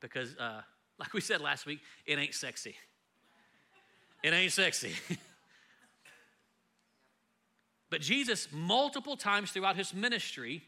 because, 0.00 0.36
uh, 0.36 0.62
like 0.98 1.12
we 1.12 1.20
said 1.20 1.40
last 1.40 1.66
week, 1.66 1.80
it 2.06 2.18
ain't 2.18 2.34
sexy. 2.34 2.76
It 4.22 4.32
ain't 4.32 4.52
sexy. 4.52 4.92
But 7.90 8.00
Jesus, 8.00 8.48
multiple 8.52 9.16
times 9.16 9.50
throughout 9.50 9.76
his 9.76 9.92
ministry, 9.92 10.62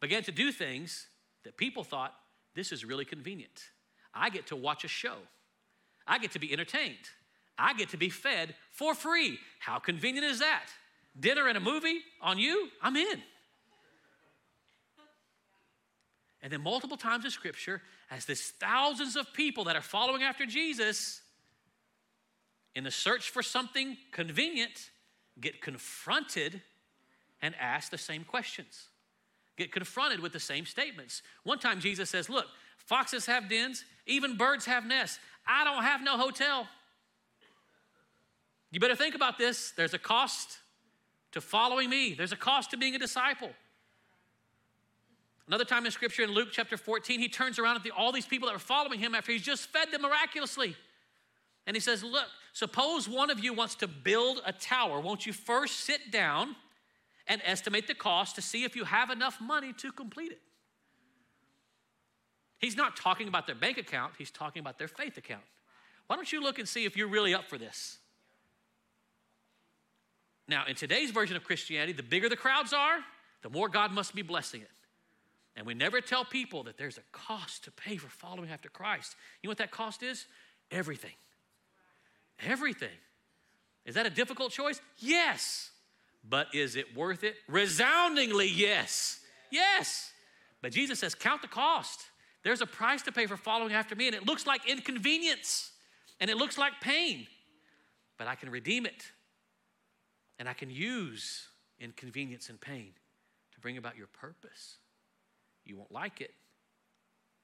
began 0.00 0.24
to 0.24 0.32
do 0.32 0.50
things 0.52 1.06
that 1.44 1.56
people 1.56 1.84
thought 1.84 2.12
this 2.54 2.72
is 2.72 2.84
really 2.84 3.04
convenient. 3.04 3.70
I 4.12 4.28
get 4.28 4.48
to 4.48 4.56
watch 4.56 4.84
a 4.84 4.88
show, 4.88 5.16
I 6.06 6.18
get 6.18 6.32
to 6.32 6.38
be 6.38 6.52
entertained, 6.52 7.08
I 7.56 7.72
get 7.74 7.90
to 7.90 7.96
be 7.96 8.10
fed 8.10 8.56
for 8.72 8.94
free. 8.94 9.38
How 9.60 9.78
convenient 9.78 10.26
is 10.26 10.40
that? 10.40 10.66
Dinner 11.18 11.46
and 11.46 11.56
a 11.56 11.60
movie 11.60 12.00
on 12.20 12.38
you? 12.38 12.68
I'm 12.82 12.96
in. 12.96 13.22
And 16.44 16.52
then 16.52 16.60
multiple 16.60 16.98
times 16.98 17.24
in 17.24 17.30
scripture, 17.30 17.80
as 18.10 18.26
there's 18.26 18.50
thousands 18.60 19.16
of 19.16 19.32
people 19.32 19.64
that 19.64 19.76
are 19.76 19.82
following 19.82 20.22
after 20.22 20.44
Jesus 20.44 21.22
in 22.74 22.84
the 22.84 22.90
search 22.90 23.30
for 23.30 23.42
something 23.42 23.96
convenient, 24.12 24.90
get 25.40 25.62
confronted 25.62 26.60
and 27.40 27.54
ask 27.58 27.90
the 27.90 27.96
same 27.96 28.24
questions, 28.24 28.88
get 29.56 29.72
confronted 29.72 30.20
with 30.20 30.34
the 30.34 30.40
same 30.40 30.66
statements. 30.66 31.22
One 31.44 31.58
time 31.58 31.80
Jesus 31.80 32.10
says, 32.10 32.28
Look, 32.28 32.46
foxes 32.76 33.24
have 33.24 33.48
dens, 33.48 33.82
even 34.04 34.36
birds 34.36 34.66
have 34.66 34.84
nests. 34.84 35.18
I 35.46 35.64
don't 35.64 35.82
have 35.82 36.02
no 36.02 36.18
hotel. 36.18 36.68
You 38.70 38.80
better 38.80 38.96
think 38.96 39.14
about 39.14 39.38
this. 39.38 39.72
There's 39.74 39.94
a 39.94 39.98
cost 39.98 40.58
to 41.32 41.40
following 41.40 41.88
me, 41.88 42.12
there's 42.12 42.32
a 42.32 42.36
cost 42.36 42.70
to 42.72 42.76
being 42.76 42.94
a 42.94 42.98
disciple. 42.98 43.50
Another 45.46 45.64
time 45.64 45.84
in 45.84 45.92
scripture 45.92 46.22
in 46.22 46.30
Luke 46.30 46.48
chapter 46.52 46.76
14, 46.76 47.20
he 47.20 47.28
turns 47.28 47.58
around 47.58 47.76
at 47.76 47.82
the, 47.82 47.90
all 47.90 48.12
these 48.12 48.26
people 48.26 48.48
that 48.48 48.54
were 48.54 48.58
following 48.58 48.98
him 48.98 49.14
after 49.14 49.30
he's 49.30 49.42
just 49.42 49.68
fed 49.68 49.90
them 49.90 50.02
miraculously. 50.02 50.74
And 51.66 51.76
he 51.76 51.80
says, 51.80 52.02
Look, 52.02 52.26
suppose 52.52 53.08
one 53.08 53.30
of 53.30 53.42
you 53.42 53.52
wants 53.52 53.74
to 53.76 53.86
build 53.86 54.40
a 54.46 54.52
tower. 54.52 55.00
Won't 55.00 55.26
you 55.26 55.32
first 55.32 55.80
sit 55.80 56.10
down 56.10 56.56
and 57.26 57.42
estimate 57.44 57.86
the 57.86 57.94
cost 57.94 58.36
to 58.36 58.42
see 58.42 58.64
if 58.64 58.74
you 58.74 58.84
have 58.84 59.10
enough 59.10 59.40
money 59.40 59.72
to 59.74 59.92
complete 59.92 60.32
it? 60.32 60.40
He's 62.58 62.76
not 62.76 62.96
talking 62.96 63.28
about 63.28 63.46
their 63.46 63.54
bank 63.54 63.76
account, 63.76 64.14
he's 64.16 64.30
talking 64.30 64.60
about 64.60 64.78
their 64.78 64.88
faith 64.88 65.18
account. 65.18 65.42
Why 66.06 66.16
don't 66.16 66.30
you 66.32 66.42
look 66.42 66.58
and 66.58 66.68
see 66.68 66.84
if 66.84 66.96
you're 66.96 67.08
really 67.08 67.34
up 67.34 67.48
for 67.48 67.58
this? 67.58 67.98
Now, 70.48 70.64
in 70.66 70.74
today's 70.74 71.10
version 71.10 71.36
of 71.36 71.44
Christianity, 71.44 71.92
the 71.92 72.02
bigger 72.02 72.28
the 72.28 72.36
crowds 72.36 72.72
are, 72.72 72.98
the 73.42 73.50
more 73.50 73.68
God 73.68 73.92
must 73.92 74.14
be 74.14 74.22
blessing 74.22 74.60
it. 74.60 74.70
And 75.56 75.66
we 75.66 75.74
never 75.74 76.00
tell 76.00 76.24
people 76.24 76.64
that 76.64 76.76
there's 76.76 76.98
a 76.98 77.02
cost 77.12 77.64
to 77.64 77.70
pay 77.70 77.96
for 77.96 78.08
following 78.08 78.50
after 78.50 78.68
Christ. 78.68 79.14
You 79.42 79.48
know 79.48 79.50
what 79.52 79.58
that 79.58 79.70
cost 79.70 80.02
is? 80.02 80.26
everything. 80.70 81.14
Everything. 82.40 82.88
Is 83.84 83.94
that 83.94 84.06
a 84.06 84.10
difficult 84.10 84.52
choice? 84.52 84.80
Yes. 84.98 85.70
But 86.28 86.48
is 86.54 86.76
it 86.76 86.96
worth 86.96 87.22
it? 87.22 87.36
Resoundingly, 87.48 88.48
yes. 88.48 89.20
Yes. 89.50 90.10
But 90.62 90.72
Jesus 90.72 90.98
says, 90.98 91.14
count 91.14 91.42
the 91.42 91.48
cost. 91.48 92.00
There's 92.42 92.60
a 92.60 92.66
price 92.66 93.02
to 93.02 93.12
pay 93.12 93.26
for 93.26 93.36
following 93.36 93.72
after 93.72 93.94
me, 93.94 94.06
and 94.06 94.16
it 94.16 94.26
looks 94.26 94.46
like 94.46 94.68
inconvenience 94.68 95.70
and 96.20 96.30
it 96.30 96.36
looks 96.36 96.56
like 96.56 96.72
pain, 96.80 97.26
but 98.18 98.28
I 98.28 98.34
can 98.34 98.50
redeem 98.50 98.86
it. 98.86 99.10
And 100.38 100.48
I 100.48 100.52
can 100.52 100.70
use 100.70 101.48
inconvenience 101.78 102.48
and 102.48 102.60
pain 102.60 102.92
to 103.52 103.60
bring 103.60 103.76
about 103.76 103.96
your 103.96 104.08
purpose. 104.08 104.76
You 105.64 105.76
won't 105.76 105.92
like 105.92 106.20
it, 106.20 106.32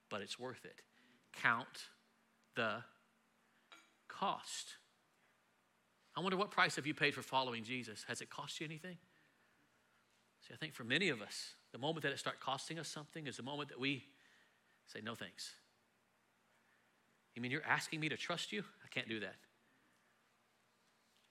but 0.09 0.21
it's 0.21 0.39
worth 0.39 0.63
it. 0.65 0.81
Count 1.41 1.89
the 2.55 2.83
cost. 4.07 4.75
I 6.15 6.19
wonder 6.19 6.37
what 6.37 6.51
price 6.51 6.75
have 6.75 6.85
you 6.85 6.93
paid 6.93 7.13
for 7.13 7.21
following 7.21 7.63
Jesus? 7.63 8.05
Has 8.07 8.21
it 8.21 8.29
cost 8.29 8.59
you 8.59 8.65
anything? 8.65 8.97
See, 10.47 10.53
I 10.53 10.57
think 10.57 10.73
for 10.73 10.83
many 10.83 11.09
of 11.09 11.21
us, 11.21 11.55
the 11.71 11.77
moment 11.77 12.03
that 12.03 12.11
it 12.11 12.19
starts 12.19 12.39
costing 12.41 12.79
us 12.79 12.87
something 12.87 13.27
is 13.27 13.37
the 13.37 13.43
moment 13.43 13.69
that 13.69 13.79
we 13.79 14.03
say, 14.87 14.99
no 15.01 15.15
thanks. 15.15 15.51
You 17.35 17.41
mean 17.41 17.51
you're 17.51 17.65
asking 17.65 17.99
me 18.01 18.09
to 18.09 18.17
trust 18.17 18.51
you? 18.51 18.63
I 18.83 18.87
can't 18.89 19.07
do 19.07 19.19
that. 19.21 19.35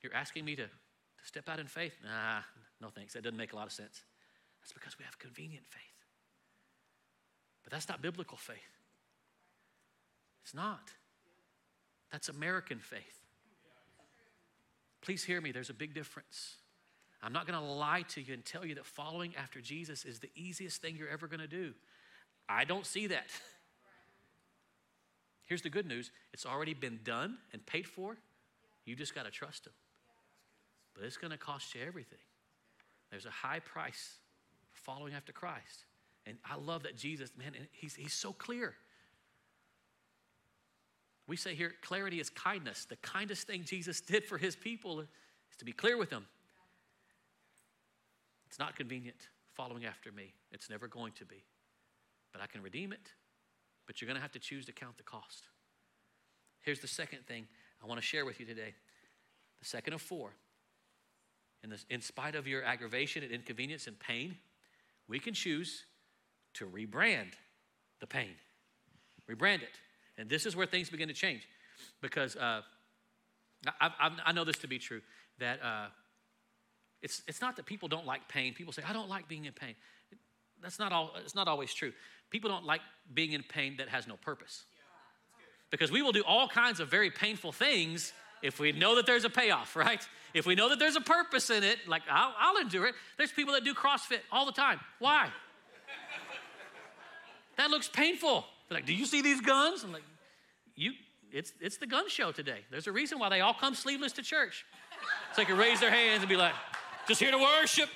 You're 0.03 0.15
asking 0.15 0.47
me 0.47 0.57
to, 0.57 0.65
to 0.65 1.25
step 1.25 1.49
out 1.49 1.61
in 1.61 1.67
faith? 1.67 1.93
Nah, 2.03 2.41
no 2.81 2.89
thanks. 2.89 3.13
That 3.13 3.23
doesn't 3.23 3.37
make 3.37 3.53
a 3.53 3.57
lot 3.57 3.67
of 3.67 3.73
sense. 3.73 4.03
That's 4.63 4.73
because 4.73 4.99
we 4.99 5.05
have 5.05 5.19
convenient 5.19 5.67
faith. 5.69 5.90
But 7.63 7.73
that's 7.73 7.89
not 7.89 8.03
biblical 8.03 8.37
faith. 8.37 8.57
It's 10.45 10.55
not. 10.55 10.91
That's 12.11 12.29
American 12.29 12.79
faith. 12.79 13.21
Please 15.03 15.25
hear 15.25 15.41
me, 15.41 15.53
there's 15.53 15.71
a 15.71 15.75
big 15.75 15.95
difference. 15.95 16.57
I'm 17.23 17.33
not 17.33 17.47
going 17.47 17.59
to 17.59 17.65
lie 17.65 18.03
to 18.11 18.23
you 18.23 18.35
and 18.35 18.45
tell 18.45 18.65
you 18.65 18.75
that 18.77 18.87
following 18.87 19.35
after 19.37 19.61
Jesus 19.61 20.05
is 20.05 20.21
the 20.21 20.31
easiest 20.35 20.81
thing 20.81 20.97
you're 20.97 21.09
ever 21.09 21.27
going 21.27 21.41
to 21.41 21.47
do. 21.47 21.75
I 22.49 22.65
don't 22.65 22.87
see 22.87 23.07
that. 23.09 23.29
Here's 25.45 25.63
the 25.63 25.71
good 25.71 25.87
news 25.87 26.11
it's 26.33 26.47
already 26.47 26.75
been 26.75 27.01
done 27.05 27.39
and 27.53 27.65
paid 27.65 27.87
for. 27.87 28.17
You 28.85 28.97
just 28.97 29.15
got 29.15 29.25
to 29.25 29.31
trust 29.31 29.67
Him. 29.67 29.73
But 30.95 31.05
it's 31.05 31.17
going 31.17 31.31
to 31.31 31.39
cost 31.39 31.75
you 31.75 31.83
everything. 31.87 32.19
There's 33.11 33.27
a 33.27 33.31
high 33.31 33.61
price 33.61 34.19
for 34.71 34.79
following 34.79 35.15
after 35.15 35.33
Christ. 35.33 35.85
And 36.27 36.37
I 36.45 36.57
love 36.57 36.83
that 36.85 36.97
Jesus, 36.97 37.31
man, 37.37 37.53
he's, 37.73 37.95
he's 37.95 38.13
so 38.13 38.33
clear. 38.33 38.75
We 41.27 41.37
say 41.37 41.55
here, 41.55 41.75
clarity 41.83 42.21
is 42.21 42.29
kindness. 42.29 42.87
The 42.87 42.97
kindest 42.97 43.47
thing 43.47 43.65
Jesus 43.65 44.01
did 44.01 44.25
for 44.25 44.37
his 44.37 44.57
people 44.57 45.01
is 45.01 45.09
to 45.59 45.65
be 45.65 45.73
clear 45.73 45.97
with 45.97 46.11
them. 46.11 46.27
It's 48.47 48.59
not 48.59 48.75
convenient 48.77 49.29
following 49.55 49.85
after 49.85 50.11
me, 50.11 50.33
it's 50.53 50.71
never 50.71 50.89
going 50.89 51.13
to 51.13 51.25
be. 51.25 51.45
But 52.33 52.41
I 52.41 52.47
can 52.47 52.63
redeem 52.63 52.93
it, 52.93 53.13
but 53.87 54.01
you're 54.01 54.07
going 54.07 54.17
to 54.17 54.23
have 54.23 54.33
to 54.33 54.39
choose 54.39 54.67
to 54.67 54.73
count 54.73 54.97
the 54.97 55.03
cost. 55.03 55.45
Here's 56.63 56.81
the 56.81 56.89
second 56.89 57.27
thing 57.27 57.47
I 57.83 57.87
want 57.87 58.01
to 58.01 58.07
share 58.07 58.25
with 58.25 58.41
you 58.41 58.47
today 58.47 58.75
the 59.61 59.67
second 59.67 59.93
of 59.93 60.01
four. 60.01 60.33
In, 61.63 61.71
this, 61.71 61.85
in 61.91 62.01
spite 62.01 62.35
of 62.35 62.47
your 62.47 62.65
aggravation 62.65 63.23
and 63.23 63.31
inconvenience 63.31 63.87
and 63.87 63.99
pain, 63.99 64.37
we 65.09 65.19
can 65.19 65.35
choose 65.35 65.85
to 66.55 66.67
rebrand 66.67 67.33
the 68.01 68.07
pain. 68.07 68.35
Rebrand 69.31 69.63
it. 69.63 69.79
And 70.19 70.29
this 70.29 70.47
is 70.47 70.57
where 70.57 70.67
things 70.67 70.91
begin 70.91 71.09
to 71.09 71.15
change 71.15 71.47
because 72.01 72.37
uh, 72.37 72.63
I, 73.81 73.91
I, 74.01 74.11
I, 74.27 74.33
know 74.33 74.45
this 74.45 74.59
to 74.59 74.67
be 74.67 74.79
true 74.79 75.01
that 75.39 75.63
uh, 75.63 75.87
it's, 77.03 77.23
it's 77.27 77.41
not 77.41 77.57
that 77.57 77.67
people 77.67 77.89
don't 77.89 78.07
like 78.07 78.29
pain. 78.29 78.53
People 78.55 78.73
say, 78.73 78.83
I 78.87 78.93
don't 78.93 79.09
like 79.09 79.29
being 79.29 79.47
in 79.47 79.53
pain. 79.53 79.75
That's 80.63 80.79
not, 80.79 80.93
all, 80.93 81.13
it's 81.25 81.35
not 81.35 81.49
always 81.49 81.73
true. 81.73 81.93
People 82.31 82.51
don't 82.51 82.67
like 82.67 82.83
being 83.13 83.33
in 83.33 83.43
pain 83.43 83.77
that 83.79 83.89
has 83.89 84.07
no 84.07 84.17
purpose. 84.17 84.65
Because 85.71 85.91
we 85.91 86.03
will 86.03 86.13
do 86.13 86.23
all 86.27 86.49
kinds 86.49 86.81
of 86.81 86.89
very 86.89 87.11
painful 87.11 87.53
things 87.53 88.13
if 88.43 88.59
we 88.59 88.73
know 88.73 88.97
that 88.97 89.07
there's 89.07 89.25
a 89.25 89.31
payoff, 89.31 89.77
right? 89.77 90.07
If 90.35 90.47
we 90.47 90.55
know 90.55 90.69
that 90.69 90.79
there's 90.79 90.97
a 90.97 91.01
purpose 91.01 91.51
in 91.51 91.63
it, 91.63 91.79
like 91.87 92.03
I'll, 92.11 92.35
I'll 92.39 92.57
endure 92.59 92.87
it. 92.87 92.95
There's 93.17 93.33
people 93.33 93.55
that 93.55 93.65
do 93.65 93.75
CrossFit 93.75 94.21
all 94.31 94.47
the 94.47 94.53
time. 94.53 94.81
Why? 94.99 95.31
That 97.61 97.71
looks 97.71 97.89
painful. 97.89 98.47
They're 98.69 98.79
like, 98.79 98.87
do 98.87 98.95
you 98.95 99.05
see 99.05 99.21
these 99.21 99.41
guns? 99.41 99.85
I'm 99.85 99.93
like, 99.93 100.03
you, 100.77 100.93
it's, 101.31 101.53
it's 101.61 101.77
the 101.77 101.87
gun 101.87 102.09
show 102.09 102.33
today. 102.33 102.61
There's 102.71 102.87
a 102.87 102.93
reason 102.93 103.19
why 103.19 103.29
they 103.29 103.41
all 103.41 103.53
come 103.53 103.75
sleeveless 103.75 104.13
to 104.13 104.23
church. 104.23 104.65
So 105.35 105.43
they 105.43 105.45
can 105.45 105.59
raise 105.59 105.79
their 105.79 105.91
hands 105.91 106.21
and 106.23 106.29
be 106.29 106.37
like, 106.37 106.55
just 107.07 107.21
here 107.21 107.31
to 107.31 107.39
worship. 107.39 107.91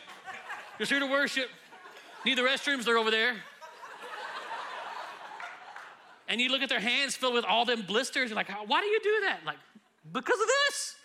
Just 0.79 0.90
here 0.90 1.00
to 1.00 1.07
worship. 1.07 1.48
Need 2.27 2.37
the 2.37 2.42
restrooms, 2.42 2.85
they're 2.85 2.98
over 2.98 3.11
there. 3.11 3.35
And 6.29 6.40
you 6.40 6.50
look 6.50 6.62
at 6.62 6.68
their 6.68 6.81
hands 6.81 7.16
filled 7.16 7.35
with 7.35 7.44
all 7.44 7.64
them 7.64 7.83
blisters, 7.83 8.31
and 8.31 8.37
like, 8.37 8.50
why 8.66 8.81
do 8.81 8.87
you 8.87 9.00
do 9.03 9.20
that? 9.22 9.40
Like, 9.46 9.59
because 10.12 10.40
of 10.40 10.46
this. 10.46 10.96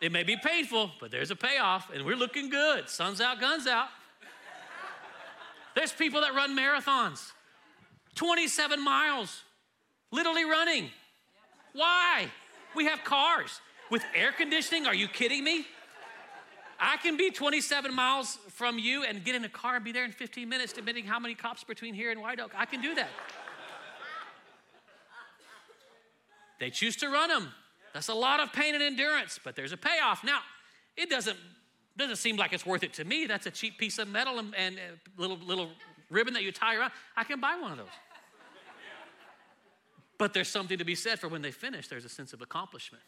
It 0.00 0.10
may 0.10 0.24
be 0.24 0.36
painful, 0.36 0.90
but 1.00 1.10
there's 1.10 1.30
a 1.30 1.36
payoff, 1.36 1.90
and 1.94 2.04
we're 2.04 2.16
looking 2.16 2.50
good. 2.50 2.88
Sun's 2.88 3.20
out, 3.20 3.40
guns 3.40 3.66
out. 3.66 3.88
There's 5.74 5.92
people 5.92 6.20
that 6.22 6.34
run 6.34 6.56
marathons. 6.58 7.30
27 8.14 8.82
miles, 8.82 9.42
literally 10.10 10.44
running. 10.44 10.90
Why? 11.72 12.26
We 12.74 12.86
have 12.86 13.04
cars 13.04 13.60
with 13.90 14.02
air 14.14 14.32
conditioning. 14.32 14.86
Are 14.86 14.94
you 14.94 15.08
kidding 15.08 15.44
me? 15.44 15.66
I 16.78 16.96
can 16.96 17.16
be 17.16 17.30
27 17.30 17.94
miles 17.94 18.38
from 18.50 18.78
you 18.78 19.04
and 19.04 19.24
get 19.24 19.36
in 19.36 19.44
a 19.44 19.48
car 19.48 19.76
and 19.76 19.84
be 19.84 19.92
there 19.92 20.04
in 20.04 20.10
15 20.10 20.48
minutes, 20.48 20.72
depending 20.72 21.04
how 21.04 21.20
many 21.20 21.34
cops 21.34 21.62
between 21.62 21.94
here 21.94 22.10
and 22.10 22.20
White 22.20 22.40
Oak. 22.40 22.52
I 22.56 22.66
can 22.66 22.80
do 22.80 22.94
that. 22.96 23.08
They 26.58 26.70
choose 26.70 26.96
to 26.96 27.08
run 27.08 27.28
them. 27.28 27.52
That's 27.92 28.08
a 28.08 28.14
lot 28.14 28.40
of 28.40 28.52
pain 28.52 28.74
and 28.74 28.82
endurance, 28.82 29.38
but 29.42 29.54
there's 29.54 29.72
a 29.72 29.76
payoff. 29.76 30.24
Now, 30.24 30.40
it 30.96 31.08
doesn't 31.08 31.36
doesn't 31.96 32.16
seem 32.16 32.36
like 32.36 32.54
it's 32.54 32.64
worth 32.64 32.82
it 32.82 32.94
to 32.94 33.04
me. 33.04 33.26
That's 33.26 33.46
a 33.46 33.50
cheap 33.50 33.76
piece 33.76 33.98
of 33.98 34.08
metal 34.08 34.38
and, 34.38 34.54
and 34.54 34.76
little 35.18 35.36
little 35.36 35.70
ribbon 36.12 36.34
that 36.34 36.42
you 36.42 36.52
tie 36.52 36.76
around. 36.76 36.92
I 37.16 37.24
can 37.24 37.40
buy 37.40 37.56
one 37.60 37.72
of 37.72 37.78
those. 37.78 37.86
But 40.18 40.34
there's 40.34 40.48
something 40.48 40.78
to 40.78 40.84
be 40.84 40.94
said 40.94 41.18
for 41.18 41.26
when 41.26 41.42
they 41.42 41.50
finish, 41.50 41.88
there's 41.88 42.04
a 42.04 42.08
sense 42.08 42.32
of 42.32 42.42
accomplishment. 42.42 43.02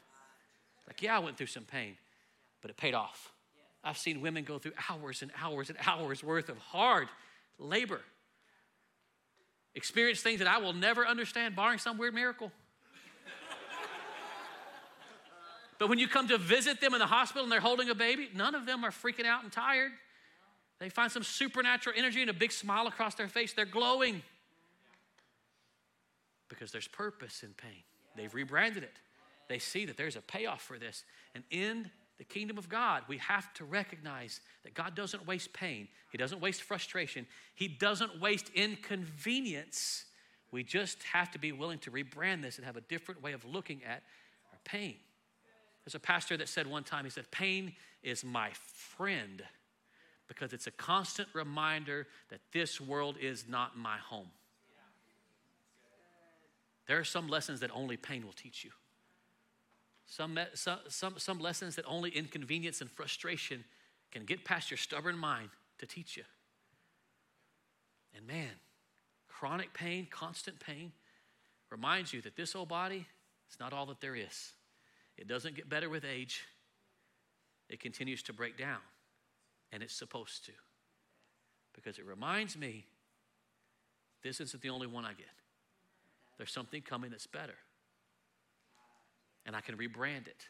Like, 0.86 1.00
yeah, 1.00 1.16
I 1.16 1.20
went 1.20 1.36
through 1.36 1.46
some 1.46 1.62
pain, 1.62 1.96
but 2.60 2.72
it 2.72 2.76
paid 2.76 2.94
off. 2.94 3.32
I've 3.84 3.98
seen 3.98 4.20
women 4.20 4.44
go 4.44 4.58
through 4.58 4.72
hours 4.90 5.22
and 5.22 5.30
hours 5.40 5.68
and 5.68 5.78
hours 5.86 6.24
worth 6.24 6.48
of 6.48 6.58
hard 6.58 7.08
labor, 7.58 8.00
experience 9.74 10.22
things 10.22 10.40
that 10.40 10.48
I 10.48 10.58
will 10.58 10.72
never 10.72 11.06
understand, 11.06 11.54
barring 11.54 11.78
some 11.78 11.98
weird 11.98 12.14
miracle. 12.14 12.50
but 15.78 15.88
when 15.88 15.98
you 15.98 16.08
come 16.08 16.26
to 16.28 16.38
visit 16.38 16.80
them 16.80 16.94
in 16.94 16.98
the 16.98 17.06
hospital 17.06 17.44
and 17.44 17.52
they're 17.52 17.60
holding 17.60 17.90
a 17.90 17.94
baby, 17.94 18.30
none 18.34 18.54
of 18.54 18.66
them 18.66 18.84
are 18.84 18.90
freaking 18.90 19.26
out 19.26 19.42
and 19.42 19.52
tired. 19.52 19.92
They 20.78 20.88
find 20.88 21.10
some 21.10 21.22
supernatural 21.22 21.94
energy 21.96 22.20
and 22.20 22.30
a 22.30 22.34
big 22.34 22.52
smile 22.52 22.87
across 22.87 23.14
their 23.14 23.28
face. 23.28 23.52
They're 23.52 23.64
glowing 23.64 24.22
because 26.48 26.72
there's 26.72 26.88
purpose 26.88 27.42
in 27.42 27.50
pain. 27.54 27.82
They've 28.16 28.32
rebranded 28.32 28.82
it. 28.82 28.92
They 29.48 29.58
see 29.58 29.87
that 29.87 29.96
there's 29.96 30.16
a 30.16 30.20
payoff 30.20 30.62
for 30.62 30.78
this. 30.78 31.04
And 31.34 31.44
in 31.50 31.90
the 32.18 32.24
kingdom 32.24 32.58
of 32.58 32.68
God, 32.68 33.02
we 33.08 33.18
have 33.18 33.52
to 33.54 33.64
recognize 33.64 34.40
that 34.62 34.74
God 34.74 34.94
doesn't 34.94 35.26
waste 35.26 35.52
pain, 35.52 35.88
He 36.10 36.18
doesn't 36.18 36.40
waste 36.40 36.62
frustration, 36.62 37.26
He 37.54 37.68
doesn't 37.68 38.20
waste 38.20 38.50
inconvenience. 38.54 40.04
We 40.50 40.62
just 40.62 41.02
have 41.12 41.32
to 41.32 41.38
be 41.38 41.50
willing 41.50 41.80
to 41.80 41.90
rebrand 41.90 42.42
this 42.42 42.58
and 42.58 42.64
have 42.64 42.76
a 42.76 42.80
different 42.82 43.20
way 43.20 43.32
of 43.32 43.44
looking 43.44 43.82
at 43.82 44.02
our 44.52 44.58
pain. 44.64 44.94
There's 45.84 45.96
a 45.96 46.00
pastor 46.00 46.37
that 46.37 46.48
said 46.48 46.68
one 46.68 46.84
time, 46.84 47.04
he 47.04 47.10
said, 47.10 47.30
Pain 47.32 47.74
is 48.04 48.24
my 48.24 48.50
friend 48.52 49.42
because 50.28 50.52
it's 50.52 50.66
a 50.66 50.70
constant 50.70 51.28
reminder 51.34 52.06
that 52.30 52.40
this 52.52 52.80
world 52.80 53.16
is 53.20 53.44
not 53.48 53.76
my 53.76 53.98
home. 53.98 54.28
There 56.87 56.98
are 56.98 57.04
some 57.04 57.28
lessons 57.28 57.60
that 57.60 57.70
only 57.72 57.96
pain 57.96 58.24
will 58.24 58.32
teach 58.32 58.64
you. 58.64 58.70
Some, 60.06 60.38
some, 60.54 60.78
some, 60.88 61.14
some 61.18 61.38
lessons 61.38 61.76
that 61.76 61.84
only 61.88 62.10
inconvenience 62.10 62.80
and 62.80 62.90
frustration 62.90 63.64
can 64.10 64.24
get 64.24 64.44
past 64.44 64.70
your 64.70 64.78
stubborn 64.78 65.16
mind 65.16 65.48
to 65.78 65.87
teach 65.87 66.16
you. 66.16 66.24
And 68.14 68.26
man, 68.26 68.50
chronic 69.28 69.72
pain, 69.72 70.06
constant 70.10 70.60
pain 70.60 70.92
reminds 71.70 72.12
you 72.12 72.20
that 72.22 72.37
this 72.37 72.54
old 72.54 72.68
body 72.68 73.06
is 73.50 73.58
not 73.58 73.72
all 73.72 73.87
that 73.87 74.00
there 74.00 74.14
is. 74.14 74.52
It 75.16 75.26
doesn't 75.26 75.56
get 75.56 75.68
better 75.68 75.88
with 75.88 76.04
age, 76.04 76.44
it 77.68 77.80
continues 77.80 78.22
to 78.24 78.32
break 78.32 78.58
down, 78.58 78.78
and 79.72 79.83
it's 79.83 79.94
supposed 79.94 80.44
to. 80.46 80.53
Because 81.74 81.98
it 81.98 82.07
reminds 82.07 82.57
me 82.57 82.87
this 84.22 84.40
isn't 84.40 84.62
the 84.62 84.70
only 84.70 84.87
one 84.87 85.05
I 85.05 85.12
get. 85.12 85.27
There's 86.38 86.53
something 86.53 86.83
coming 86.83 87.11
that's 87.11 87.27
better. 87.27 87.55
and 89.46 89.55
I 89.55 89.61
can 89.61 89.77
rebrand 89.77 90.27
it. 90.27 90.48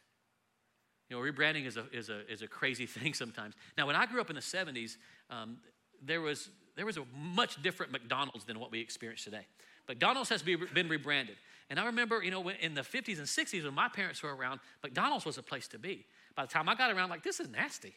You 1.10 1.16
know, 1.16 1.22
rebranding 1.22 1.66
is 1.66 1.76
a, 1.76 1.84
is 1.92 2.08
a, 2.08 2.30
is 2.30 2.42
a 2.42 2.46
crazy 2.46 2.86
thing 2.86 3.12
sometimes. 3.14 3.54
Now, 3.76 3.86
when 3.86 3.96
I 3.96 4.06
grew 4.06 4.20
up 4.20 4.30
in 4.30 4.36
the 4.36 4.42
70s, 4.42 4.96
um, 5.30 5.58
there, 6.02 6.20
was, 6.20 6.48
there 6.76 6.86
was 6.86 6.96
a 6.96 7.04
much 7.16 7.60
different 7.62 7.92
McDonald's 7.92 8.44
than 8.44 8.58
what 8.58 8.70
we 8.70 8.80
experience 8.80 9.24
today. 9.24 9.46
McDonald's 9.88 10.30
has 10.30 10.42
been 10.42 10.88
rebranded. 10.88 11.36
And 11.70 11.78
I 11.78 11.86
remember, 11.86 12.22
you 12.22 12.30
know, 12.30 12.48
in 12.48 12.74
the 12.74 12.82
50s 12.82 13.18
and 13.18 13.26
60s 13.26 13.64
when 13.64 13.74
my 13.74 13.88
parents 13.88 14.22
were 14.22 14.34
around, 14.34 14.60
McDonald's 14.82 15.24
was 15.24 15.38
a 15.38 15.42
place 15.42 15.68
to 15.68 15.78
be. 15.78 16.06
By 16.34 16.44
the 16.44 16.52
time 16.52 16.68
I 16.68 16.74
got 16.74 16.90
around, 16.90 17.10
like, 17.10 17.22
this 17.22 17.40
is 17.40 17.48
nasty. 17.48 17.94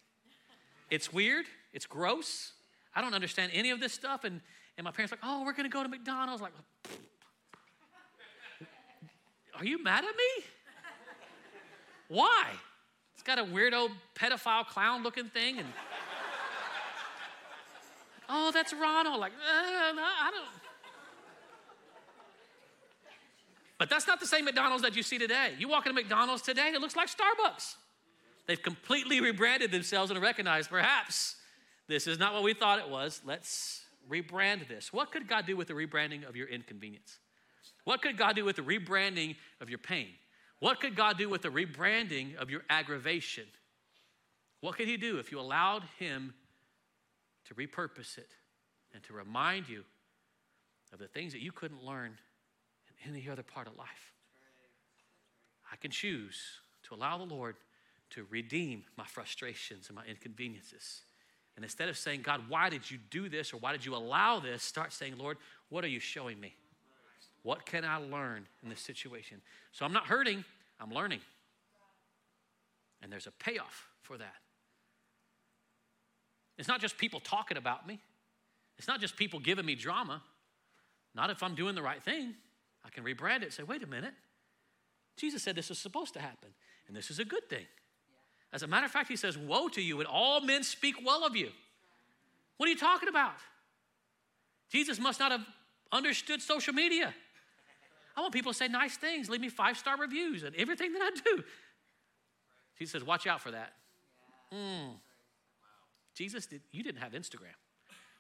It's 0.89 1.12
weird. 1.12 1.45
It's 1.73 1.86
gross. 1.86 2.54
I 2.95 3.02
don't 3.02 3.13
understand 3.13 3.52
any 3.54 3.71
of 3.71 3.80
this 3.80 3.93
stuff. 3.93 4.23
And, 4.23 4.41
and 4.78 4.86
my 4.86 4.91
parents 4.91 5.12
like, 5.12 5.21
oh, 5.23 5.43
we're 5.43 5.54
going 5.54 5.69
to 5.69 5.73
go 5.73 5.84
to 5.84 5.89
McDonald's. 5.89 6.41
Like, 6.41 6.54
are 9.56 9.65
you 9.65 9.84
mad 9.84 10.04
at 10.04 10.15
me? 10.15 10.45
Why? 12.08 12.45
It's 13.13 13.23
got 13.23 13.38
a 13.38 13.43
weirdo 13.43 13.89
pedophile 14.15 14.65
clown 14.65 15.04
looking 15.04 15.26
thing. 15.26 15.60
And, 15.60 15.67
oh, 18.30 18.52
that's 18.52 18.73
Ronald. 18.73 19.19
Like, 19.19 19.34
uh, 19.34 19.45
I 19.45 20.32
don't. 20.34 20.45
But 23.78 23.89
that's 23.89 24.08
not 24.08 24.19
the 24.19 24.26
same 24.26 24.45
McDonald's 24.45 24.84
that 24.84 24.95
you 24.95 25.04
see 25.04 25.17
today. 25.19 25.54
You 25.60 25.67
walk 25.67 25.86
into 25.86 26.02
McDonald's 26.02 26.41
today, 26.41 26.71
it 26.73 26.82
looks 26.82 26.95
like 26.95 27.10
Starbucks. 27.10 27.76
They've 28.47 28.62
completely 28.62 29.19
rebranded 29.19 29.71
themselves 29.71 30.10
and 30.10 30.21
recognized 30.21 30.69
perhaps 30.69 31.36
this 31.88 32.07
is 32.07 32.17
not 32.17 32.33
what 32.33 32.43
we 32.43 32.53
thought 32.53 32.79
it 32.79 32.89
was. 32.89 33.21
Let's 33.25 33.83
rebrand 34.10 34.67
this. 34.67 34.91
What 34.91 35.12
could 35.12 35.27
God 35.27 35.45
do 35.45 35.55
with 35.55 35.67
the 35.67 35.73
rebranding 35.73 36.27
of 36.27 36.36
your 36.36 36.47
inconvenience? 36.47 37.19
What 37.83 38.01
could 38.01 38.17
God 38.17 38.36
do 38.36 38.45
with 38.45 38.55
the 38.55 38.62
rebranding 38.62 39.36
of 39.62 39.69
your 39.69 39.79
pain? 39.79 40.10
What 40.60 40.79
could 40.79 40.95
God 40.95 41.17
do 41.17 41.29
with 41.29 41.41
the 41.41 41.49
rebranding 41.49 42.36
of 42.38 42.49
your 42.49 42.63
aggravation? 42.69 43.45
What 44.62 44.75
could 44.75 44.88
He 44.88 44.97
do 44.97 45.19
if 45.19 45.31
you 45.31 45.39
allowed 45.39 45.83
Him 45.99 46.33
to 47.45 47.53
repurpose 47.53 48.17
it 48.17 48.31
and 48.93 49.03
to 49.03 49.13
remind 49.13 49.69
you 49.69 49.83
of 50.91 50.99
the 50.99 51.07
things 51.07 51.33
that 51.33 51.41
you 51.41 51.51
couldn't 51.51 51.83
learn 51.83 52.17
in 53.05 53.13
any 53.13 53.29
other 53.29 53.43
part 53.43 53.67
of 53.67 53.77
life? 53.77 54.13
I 55.71 55.75
can 55.75 55.91
choose 55.91 56.41
to 56.83 56.95
allow 56.95 57.17
the 57.17 57.25
Lord 57.25 57.55
to 58.11 58.25
redeem 58.29 58.83
my 58.97 59.05
frustrations 59.05 59.87
and 59.87 59.95
my 59.95 60.05
inconveniences. 60.05 61.01
And 61.55 61.65
instead 61.65 61.89
of 61.89 61.97
saying, 61.97 62.21
God, 62.21 62.41
why 62.47 62.69
did 62.69 62.89
you 62.89 62.97
do 63.09 63.29
this 63.29 63.53
or 63.53 63.57
why 63.57 63.71
did 63.71 63.85
you 63.85 63.95
allow 63.95 64.39
this, 64.39 64.63
start 64.63 64.93
saying, 64.93 65.17
Lord, 65.17 65.37
what 65.69 65.83
are 65.83 65.89
you 65.89 65.99
showing 65.99 66.39
me? 66.39 66.55
What 67.43 67.65
can 67.65 67.83
I 67.83 67.97
learn 67.97 68.45
in 68.63 68.69
this 68.69 68.81
situation? 68.81 69.41
So 69.71 69.85
I'm 69.85 69.93
not 69.93 70.05
hurting, 70.05 70.43
I'm 70.79 70.91
learning. 70.91 71.21
And 73.01 73.11
there's 73.11 73.27
a 73.27 73.31
payoff 73.31 73.87
for 74.01 74.17
that. 74.17 74.35
It's 76.57 76.67
not 76.67 76.81
just 76.81 76.97
people 76.97 77.19
talking 77.19 77.57
about 77.57 77.87
me, 77.87 77.99
it's 78.77 78.87
not 78.87 79.01
just 79.01 79.15
people 79.15 79.39
giving 79.39 79.65
me 79.65 79.75
drama. 79.75 80.21
Not 81.15 81.31
if 81.31 81.41
I'm 81.41 81.55
doing 81.55 81.73
the 81.73 81.81
right 81.81 82.01
thing. 82.01 82.35
I 82.85 82.89
can 82.89 83.03
rebrand 83.03 83.37
it 83.37 83.45
and 83.45 83.53
say, 83.53 83.63
wait 83.63 83.81
a 83.81 83.87
minute. 83.87 84.13
Jesus 85.17 85.41
said 85.41 85.55
this 85.55 85.69
was 85.69 85.79
supposed 85.79 86.13
to 86.13 86.19
happen, 86.19 86.49
and 86.87 86.95
this 86.95 87.09
is 87.09 87.17
a 87.17 87.25
good 87.25 87.49
thing. 87.49 87.65
As 88.53 88.63
a 88.63 88.67
matter 88.67 88.86
of 88.86 88.91
fact, 88.91 89.10
he 89.10 89.15
says, 89.15 89.38
Woe 89.38 89.67
to 89.69 89.81
you 89.81 89.97
when 89.97 90.05
all 90.05 90.41
men 90.41 90.63
speak 90.63 90.95
well 91.05 91.25
of 91.25 91.36
you. 91.36 91.49
What 92.57 92.67
are 92.67 92.71
you 92.71 92.77
talking 92.77 93.10
about? 93.10 93.36
Jesus 94.71 94.99
must 94.99 95.19
not 95.19 95.31
have 95.31 95.45
understood 95.91 96.41
social 96.41 96.73
media. 96.73 97.13
I 98.15 98.21
want 98.21 98.33
people 98.33 98.51
to 98.51 98.57
say 98.57 98.67
nice 98.67 98.97
things, 98.97 99.29
leave 99.29 99.41
me 99.41 99.49
five 99.49 99.77
star 99.77 99.97
reviews 99.97 100.43
and 100.43 100.55
everything 100.55 100.93
that 100.93 101.01
I 101.01 101.10
do. 101.23 101.43
Jesus 102.79 102.93
says, 102.93 103.03
Watch 103.03 103.27
out 103.27 103.41
for 103.41 103.51
that. 103.51 103.73
Mm. 104.53 104.95
Jesus, 106.15 106.47
did, 106.47 106.62
you 106.71 106.83
didn't 106.83 107.01
have 107.01 107.12
Instagram. 107.12 107.55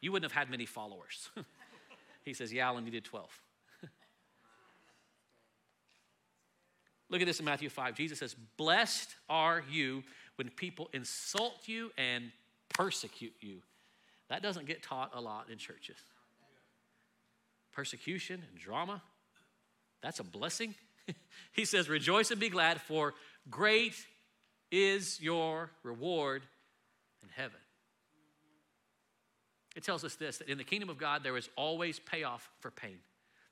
You 0.01 0.11
wouldn't 0.11 0.31
have 0.31 0.37
had 0.37 0.51
many 0.51 0.65
followers. 0.65 1.29
he 2.25 2.33
says, 2.33 2.53
Yeah, 2.53 2.67
Alan, 2.67 2.85
you 2.85 2.91
did 2.91 3.05
12. 3.05 3.27
Look 7.09 7.21
at 7.21 7.27
this 7.27 7.39
in 7.39 7.45
Matthew 7.45 7.69
5. 7.69 7.95
Jesus 7.95 8.19
says, 8.19 8.35
Blessed 8.57 9.09
are 9.29 9.63
you 9.69 10.03
when 10.35 10.49
people 10.49 10.89
insult 10.93 11.67
you 11.67 11.91
and 11.97 12.31
persecute 12.69 13.33
you. 13.39 13.61
That 14.29 14.43
doesn't 14.43 14.65
get 14.65 14.83
taught 14.83 15.11
a 15.13 15.21
lot 15.21 15.49
in 15.49 15.57
churches. 15.57 15.97
Persecution 17.71 18.43
and 18.49 18.59
drama, 18.59 19.01
that's 20.01 20.19
a 20.19 20.23
blessing. 20.23 20.75
he 21.53 21.63
says, 21.63 21.87
Rejoice 21.87 22.31
and 22.31 22.39
be 22.39 22.49
glad, 22.49 22.81
for 22.81 23.13
great 23.49 23.95
is 24.71 25.21
your 25.21 25.71
reward 25.83 26.43
in 27.23 27.29
heaven. 27.29 27.59
It 29.75 29.83
tells 29.83 30.03
us 30.03 30.15
this 30.15 30.39
that 30.39 30.49
in 30.49 30.57
the 30.57 30.63
kingdom 30.63 30.89
of 30.89 30.97
God, 30.97 31.23
there 31.23 31.37
is 31.37 31.49
always 31.55 31.99
payoff 31.99 32.49
for 32.59 32.71
pain. 32.71 32.97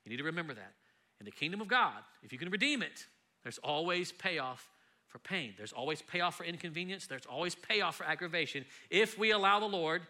You 0.04 0.10
need 0.10 0.18
to 0.18 0.24
remember 0.24 0.54
that. 0.54 0.72
In 1.20 1.24
the 1.24 1.32
kingdom 1.32 1.60
of 1.60 1.68
God, 1.68 2.02
if 2.22 2.32
you 2.32 2.38
can 2.38 2.50
redeem 2.50 2.82
it, 2.82 3.06
there's 3.46 3.58
always 3.58 4.10
payoff 4.10 4.68
for 5.06 5.20
pain. 5.20 5.54
There's 5.56 5.72
always 5.72 6.02
payoff 6.02 6.34
for 6.34 6.42
inconvenience. 6.42 7.06
There's 7.06 7.26
always 7.26 7.54
payoff 7.54 7.94
for 7.94 8.02
aggravation 8.02 8.64
if 8.90 9.16
we 9.16 9.30
allow 9.30 9.60
the 9.60 9.68
Lord 9.68 10.02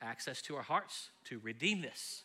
access 0.00 0.40
to 0.40 0.56
our 0.56 0.62
hearts 0.62 1.10
to 1.24 1.38
redeem 1.40 1.82
this. 1.82 2.22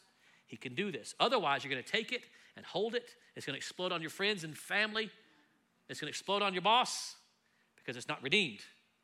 He 0.48 0.56
can 0.56 0.74
do 0.74 0.90
this. 0.90 1.16
Otherwise, 1.20 1.66
you're 1.66 1.74
going 1.74 1.84
to 1.84 1.92
take 1.92 2.14
it 2.14 2.22
and 2.56 2.66
hold 2.66 2.96
it. 2.96 3.10
It's 3.36 3.46
going 3.46 3.56
to 3.56 3.58
explode 3.58 3.92
on 3.92 4.00
your 4.00 4.10
friends 4.10 4.46
and 4.46 4.58
family. 4.58 5.10
It's 5.90 6.00
going 6.00 6.08
to 6.08 6.12
explode 6.12 6.42
on 6.42 6.54
your 6.54 6.62
boss 6.62 7.18
because 7.76 7.98
it's 7.98 8.08
not 8.08 8.24
redeemed. 8.24 8.62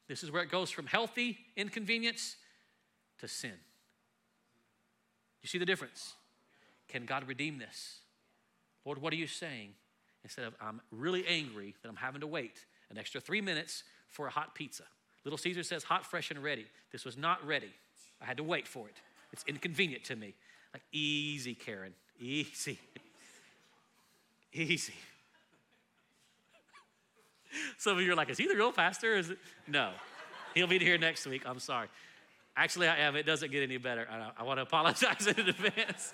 This 0.07 0.23
is 0.23 0.31
where 0.31 0.43
it 0.43 0.49
goes 0.49 0.71
from 0.71 0.85
healthy 0.85 1.39
inconvenience 1.57 2.37
to 3.17 3.27
sin. 3.27 3.59
You 5.41 5.49
see 5.49 5.57
the 5.57 5.65
difference? 5.65 6.13
Can 6.87 7.03
God 7.03 7.27
redeem 7.27 7.57
this? 7.57 7.99
Lord, 8.85 9.01
what 9.01 9.11
are 9.11 9.17
you 9.17 9.27
saying? 9.27 9.73
Instead 10.23 10.45
of 10.45 10.53
I'm 10.61 10.81
really 10.91 11.25
angry 11.27 11.75
that 11.81 11.89
I'm 11.89 11.95
having 11.95 12.21
to 12.21 12.27
wait 12.27 12.65
an 12.89 12.97
extra 12.97 13.21
three 13.21 13.41
minutes 13.41 13.83
for 14.09 14.27
a 14.27 14.29
hot 14.29 14.55
pizza. 14.55 14.83
Little 15.23 15.37
Caesar 15.37 15.63
says 15.63 15.83
hot, 15.83 16.05
fresh, 16.05 16.31
and 16.31 16.41
ready. 16.43 16.65
This 16.91 17.05
was 17.05 17.17
not 17.17 17.45
ready. 17.45 17.71
I 18.21 18.25
had 18.25 18.37
to 18.37 18.43
wait 18.43 18.67
for 18.67 18.87
it. 18.87 18.95
It's 19.31 19.43
inconvenient 19.47 20.03
to 20.05 20.15
me. 20.15 20.33
Like, 20.73 20.83
easy, 20.91 21.55
Karen. 21.55 21.93
Easy. 22.19 22.79
Easy. 24.53 24.93
Some 27.77 27.97
of 27.97 28.03
you 28.03 28.11
are 28.11 28.15
like, 28.15 28.29
is 28.29 28.37
he 28.37 28.47
the 28.47 28.55
real 28.55 28.71
pastor? 28.71 29.15
Is 29.15 29.29
it? 29.29 29.37
No. 29.67 29.91
He'll 30.55 30.67
be 30.67 30.79
here 30.79 30.97
next 30.97 31.25
week. 31.27 31.43
I'm 31.45 31.59
sorry. 31.59 31.87
Actually, 32.55 32.87
I 32.87 32.97
am. 32.97 33.15
It 33.15 33.25
doesn't 33.25 33.51
get 33.51 33.63
any 33.63 33.77
better. 33.77 34.07
I, 34.09 34.31
I 34.41 34.43
want 34.43 34.57
to 34.57 34.63
apologize 34.63 35.27
in 35.37 35.49
advance. 35.49 36.13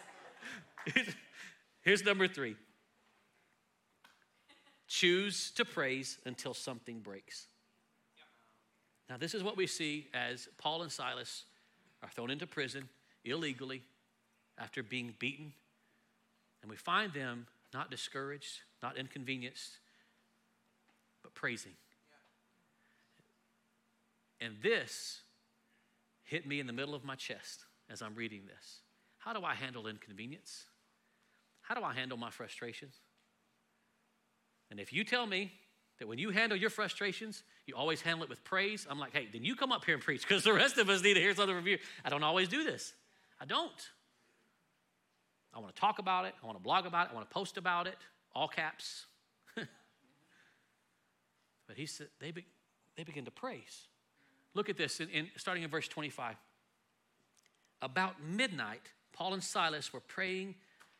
Here's 1.81 2.03
number 2.03 2.27
three 2.27 2.55
choose 4.87 5.51
to 5.51 5.65
praise 5.65 6.17
until 6.25 6.53
something 6.53 6.99
breaks. 6.99 7.47
Now, 9.09 9.17
this 9.17 9.33
is 9.33 9.43
what 9.43 9.57
we 9.57 9.67
see 9.67 10.07
as 10.13 10.47
Paul 10.57 10.81
and 10.81 10.91
Silas 10.91 11.43
are 12.01 12.09
thrown 12.09 12.31
into 12.31 12.47
prison 12.47 12.89
illegally 13.23 13.83
after 14.57 14.81
being 14.83 15.13
beaten. 15.19 15.53
And 16.61 16.71
we 16.71 16.77
find 16.77 17.13
them 17.13 17.47
not 17.73 17.91
discouraged, 17.91 18.61
not 18.81 18.97
inconvenienced, 18.97 19.77
but 21.21 21.33
praising. 21.35 21.73
And 24.41 24.55
this 24.61 25.21
hit 26.23 26.47
me 26.47 26.59
in 26.59 26.67
the 26.67 26.73
middle 26.73 26.95
of 26.95 27.03
my 27.03 27.15
chest 27.15 27.65
as 27.89 28.01
I'm 28.01 28.15
reading 28.15 28.43
this. 28.47 28.79
How 29.17 29.33
do 29.33 29.43
I 29.43 29.53
handle 29.53 29.87
inconvenience? 29.87 30.65
How 31.61 31.75
do 31.75 31.83
I 31.83 31.93
handle 31.93 32.17
my 32.17 32.29
frustrations? 32.29 32.95
And 34.75 34.81
if 34.81 34.91
you 34.91 35.05
tell 35.05 35.25
me 35.25 35.53
that 35.99 36.07
when 36.09 36.19
you 36.19 36.31
handle 36.31 36.57
your 36.57 36.69
frustrations, 36.69 37.43
you 37.65 37.75
always 37.77 38.01
handle 38.01 38.23
it 38.23 38.29
with 38.29 38.43
praise, 38.43 38.85
I'm 38.89 38.99
like, 38.99 39.13
hey, 39.13 39.29
then 39.31 39.45
you 39.45 39.55
come 39.55 39.71
up 39.71 39.85
here 39.85 39.93
and 39.93 40.03
preach 40.03 40.27
because 40.27 40.43
the 40.43 40.51
rest 40.51 40.77
of 40.77 40.89
us 40.89 41.01
need 41.01 41.13
to 41.13 41.21
hear 41.21 41.33
something 41.33 41.55
from 41.55 41.65
you. 41.65 41.77
I 42.03 42.09
don't 42.09 42.23
always 42.23 42.49
do 42.49 42.65
this. 42.65 42.93
I 43.39 43.45
don't. 43.45 43.71
I 45.53 45.59
want 45.59 45.73
to 45.73 45.79
talk 45.79 45.99
about 45.99 46.25
it. 46.25 46.33
I 46.43 46.45
want 46.45 46.57
to 46.57 46.61
blog 46.61 46.85
about 46.85 47.07
it. 47.07 47.11
I 47.13 47.15
want 47.15 47.29
to 47.29 47.33
post 47.33 47.55
about 47.55 47.87
it, 47.87 47.95
all 48.35 48.49
caps. 48.49 49.05
but 49.55 49.67
he 51.77 51.85
said, 51.85 52.07
they, 52.19 52.31
be, 52.31 52.43
they 52.97 53.05
begin 53.05 53.23
to 53.23 53.31
praise. 53.31 53.87
Look 54.55 54.67
at 54.67 54.75
this, 54.75 54.99
in, 54.99 55.07
in, 55.07 55.29
starting 55.37 55.63
in 55.63 55.69
verse 55.69 55.87
25. 55.87 56.35
About 57.81 58.21
midnight, 58.21 58.91
Paul 59.13 59.35
and 59.35 59.41
Silas 59.41 59.93
were 59.93 60.01
praying 60.01 60.55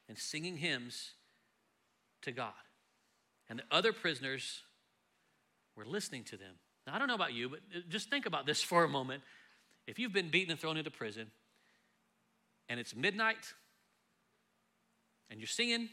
and 0.07 0.17
singing 0.17 0.55
hymns 0.55 1.11
to 2.21 2.31
God. 2.31 2.53
And 3.49 3.59
the 3.59 3.63
other 3.71 3.93
prisoners 3.93 4.61
were 5.75 5.85
listening 5.85 6.23
to 6.25 6.37
them. 6.37 6.55
Now, 6.87 6.95
I 6.95 6.99
don't 6.99 7.07
know 7.07 7.15
about 7.15 7.33
you, 7.33 7.49
but 7.49 7.59
just 7.89 8.09
think 8.09 8.25
about 8.25 8.45
this 8.45 8.61
for 8.63 8.83
a 8.83 8.89
moment. 8.89 9.23
If 9.87 9.99
you've 9.99 10.13
been 10.13 10.29
beaten 10.29 10.51
and 10.51 10.59
thrown 10.59 10.77
into 10.77 10.91
prison, 10.91 11.27
and 12.69 12.79
it's 12.79 12.95
midnight, 12.95 13.53
and 15.29 15.39
you're 15.39 15.47
singing, 15.47 15.89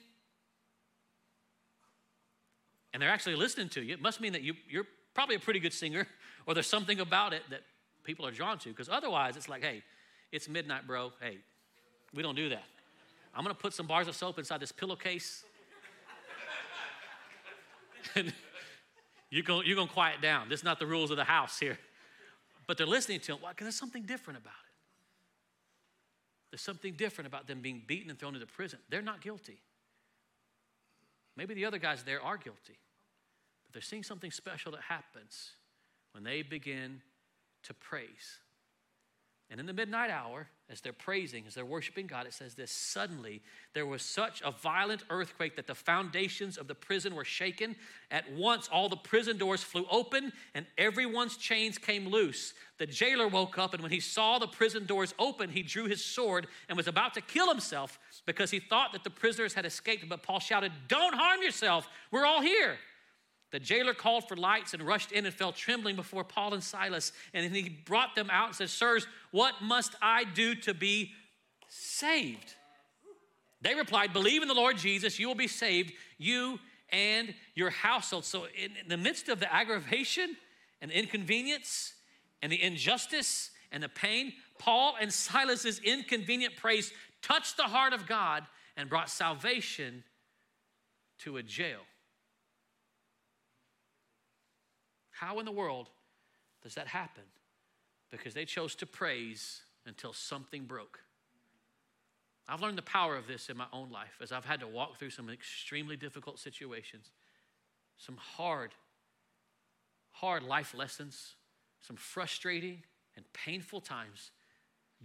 and 2.93 3.03
they're 3.03 3.11
actually 3.11 3.37
listening 3.37 3.69
to 3.71 3.83
you, 3.83 3.95
it 3.95 4.03
must 4.03 4.21
mean 4.21 4.33
that 4.33 4.43
you, 4.43 4.55
you're 4.69 4.87
probably 5.15 5.37
a 5.37 5.41
pretty 5.41 5.61
good 5.61 5.73
singer, 5.73 6.07
or 6.47 6.55
there's 6.55 6.67
something 6.67 7.01
about 7.01 7.33
it 7.33 7.43
that 7.51 7.61
people 8.05 8.27
are 8.27 8.31
drawn 8.31 8.59
to. 8.59 8.71
Because 8.71 8.88
otherwise, 8.88 9.37
it's 9.37 9.49
like, 9.49 9.62
hey, 9.62 9.83
it's 10.31 10.49
midnight, 10.49 10.87
bro. 10.87 11.12
Hey, 11.21 11.38
we 12.15 12.23
don't 12.23 12.35
do 12.35 12.49
that. 12.49 12.65
I'm 13.35 13.45
gonna 13.45 13.55
put 13.55 13.73
some 13.73 13.87
bars 13.87 14.09
of 14.09 14.17
soap 14.17 14.38
inside 14.38 14.61
this 14.61 14.73
pillowcase. 14.73 15.45
you're 19.31 19.42
gonna, 19.42 19.62
you're 19.64 19.77
gonna 19.77 19.88
quiet 19.88 20.20
down. 20.20 20.48
This 20.48 20.61
is 20.61 20.64
not 20.64 20.79
the 20.79 20.87
rules 20.87 21.11
of 21.11 21.16
the 21.16 21.25
house 21.25 21.59
here. 21.59 21.79
But 22.66 22.79
they're 22.79 22.87
listening 22.87 23.20
to 23.20 23.33
him. 23.33 23.38
Why? 23.40 23.51
Because 23.51 23.66
there's 23.66 23.77
something 23.79 24.03
different 24.03 24.38
about 24.38 24.53
it. 24.53 24.72
There's 26.51 26.61
something 26.61 26.94
different 26.94 27.27
about 27.27 27.46
them 27.46 27.61
being 27.61 27.83
beaten 27.87 28.11
and 28.11 28.18
thrown 28.18 28.35
into 28.35 28.46
prison. 28.46 28.79
They're 28.88 29.03
not 29.03 29.20
guilty. 29.20 29.59
Maybe 31.37 31.55
the 31.55 31.64
other 31.64 31.79
guys 31.79 32.03
there 32.03 32.22
are 32.22 32.37
guilty. 32.37 32.79
But 33.64 33.72
they're 33.72 33.83
seeing 33.83 34.03
something 34.03 34.31
special 34.31 34.72
that 34.72 34.83
happens 34.83 35.53
when 36.12 36.25
they 36.25 36.42
begin 36.42 37.01
to 37.64 37.75
praise. 37.75 38.38
And 39.51 39.61
in 39.61 39.66
the 39.66 39.72
midnight 39.72 40.11
hour, 40.11 40.48
as 40.73 40.81
they're 40.81 40.93
praising, 40.93 41.45
as 41.47 41.55
they're 41.55 41.65
worshiping 41.65 42.07
God, 42.07 42.27
it 42.27 42.33
says 42.33 42.55
this 42.55 42.71
suddenly 42.71 43.43
there 43.75 43.87
was 43.87 44.03
such 44.03 44.43
a 44.45 44.51
violent 44.51 45.05
earthquake 45.11 45.57
that 45.57 45.67
the 45.67 45.75
foundations 45.75 46.57
of 46.57 46.67
the 46.67 46.75
prison 46.75 47.15
were 47.15 47.25
shaken. 47.25 47.77
At 48.11 48.33
once, 48.33 48.69
all 48.73 48.89
the 48.89 48.97
prison 48.97 49.39
doors 49.39 49.63
flew 49.63 49.85
open 49.91 50.33
and 50.55 50.67
everyone's 50.79 51.37
chains 51.37 51.79
came 51.79 52.09
loose. 52.09 52.55
The 52.79 52.87
jailer 52.87 53.29
woke 53.29 53.59
up, 53.59 53.75
and 53.75 53.83
when 53.83 53.93
he 53.93 54.01
saw 54.01 54.39
the 54.39 54.49
prison 54.49 54.87
doors 54.87 55.15
open, 55.19 55.51
he 55.51 55.63
drew 55.63 55.85
his 55.85 56.05
sword 56.05 56.49
and 56.69 56.77
was 56.77 56.89
about 56.89 57.15
to 57.15 57.21
kill 57.21 57.49
himself 57.49 57.99
because 58.27 58.51
he 58.51 58.59
thought 58.59 58.93
that 58.93 59.05
the 59.05 59.11
prisoners 59.11 59.55
had 59.55 59.67
escaped. 59.67 60.09
But 60.09 60.23
Paul 60.23 60.41
shouted, 60.41 60.73
Don't 60.89 61.15
harm 61.15 61.43
yourself, 61.43 61.89
we're 62.11 62.27
all 62.27 62.41
here. 62.41 62.79
The 63.53 63.61
jailer 63.61 63.93
called 63.93 64.27
for 64.27 64.37
lights 64.37 64.73
and 64.73 64.83
rushed 64.83 65.12
in 65.12 65.27
and 65.27 65.35
fell 65.35 65.53
trembling 65.53 65.95
before 65.95 66.25
Paul 66.25 66.55
and 66.55 66.62
Silas. 66.62 67.12
And 67.35 67.45
then 67.45 67.55
he 67.55 67.69
brought 67.69 68.15
them 68.17 68.31
out 68.31 68.49
and 68.49 68.57
said, 68.57 68.71
Sirs, 68.71 69.07
what 69.31 69.55
must 69.61 69.95
I 70.01 70.25
do 70.25 70.55
to 70.57 70.75
be 70.75 71.12
saved? 71.69 72.55
They 73.61 73.75
replied, 73.75 74.15
Believe 74.15 74.43
in 74.43 74.49
the 74.49 74.55
Lord 74.55 74.79
Jesus, 74.79 75.19
you 75.19 75.29
will 75.29 75.35
be 75.35 75.47
saved, 75.47 75.93
you 76.19 76.59
and 76.88 77.35
your 77.55 77.71
household. 77.71 78.25
So, 78.25 78.47
in, 78.61 78.73
the 78.88 78.97
midst 78.97 79.29
of 79.29 79.38
the 79.38 79.53
aggravation 79.53 80.35
and 80.81 80.91
inconvenience 80.91 81.93
and 82.41 82.51
the 82.51 82.61
injustice 82.62 83.51
and 83.71 83.83
the 83.83 83.88
pain, 83.88 84.33
Paul 84.59 84.97
and 84.99 85.12
Silas's 85.12 85.79
inconvenient 85.79 86.57
praise 86.57 86.91
touched 87.21 87.59
the 87.59 87.65
heart 87.65 87.93
of 87.93 88.07
God 88.07 88.45
and 88.79 88.88
brought 88.88 89.11
salvation 89.11 90.05
to 91.19 91.37
a 91.37 91.43
jail. 91.43 91.81
How 95.23 95.39
in 95.39 95.45
the 95.45 95.53
world 95.53 95.89
does 96.65 96.75
that 96.75 96.89
happen? 96.89 97.23
Because 98.11 98.35
they 98.35 98.45
chose 98.45 98.75
to 98.75 98.87
praise 98.87 99.61
until 99.87 100.13
something 100.13 100.65
broke. 100.65 100.99
I've 102.49 102.61
learned 102.61 102.77
the 102.77 102.83
power 102.83 103.17
of 103.17 103.29
this 103.29 103.49
in 103.49 103.57
my 103.57 103.67
own 103.73 103.93
life 103.93 104.19
as 104.21 104.33
I've 104.33 104.45
had 104.45 104.59
to 104.61 104.67
walk 104.67 104.99
through 104.99 105.11
some 105.11 105.31
extremely 105.31 105.97
difficult 105.97 106.41
situations, 106.41 107.13
some 107.99 108.17
hard, 108.17 108.75
hard 110.11 110.43
life 110.43 110.75
lessons, 110.75 111.37
some 111.83 111.95
frustrating 111.95 112.83
and 113.15 113.25
painful 113.33 113.81
times, 113.81 114.33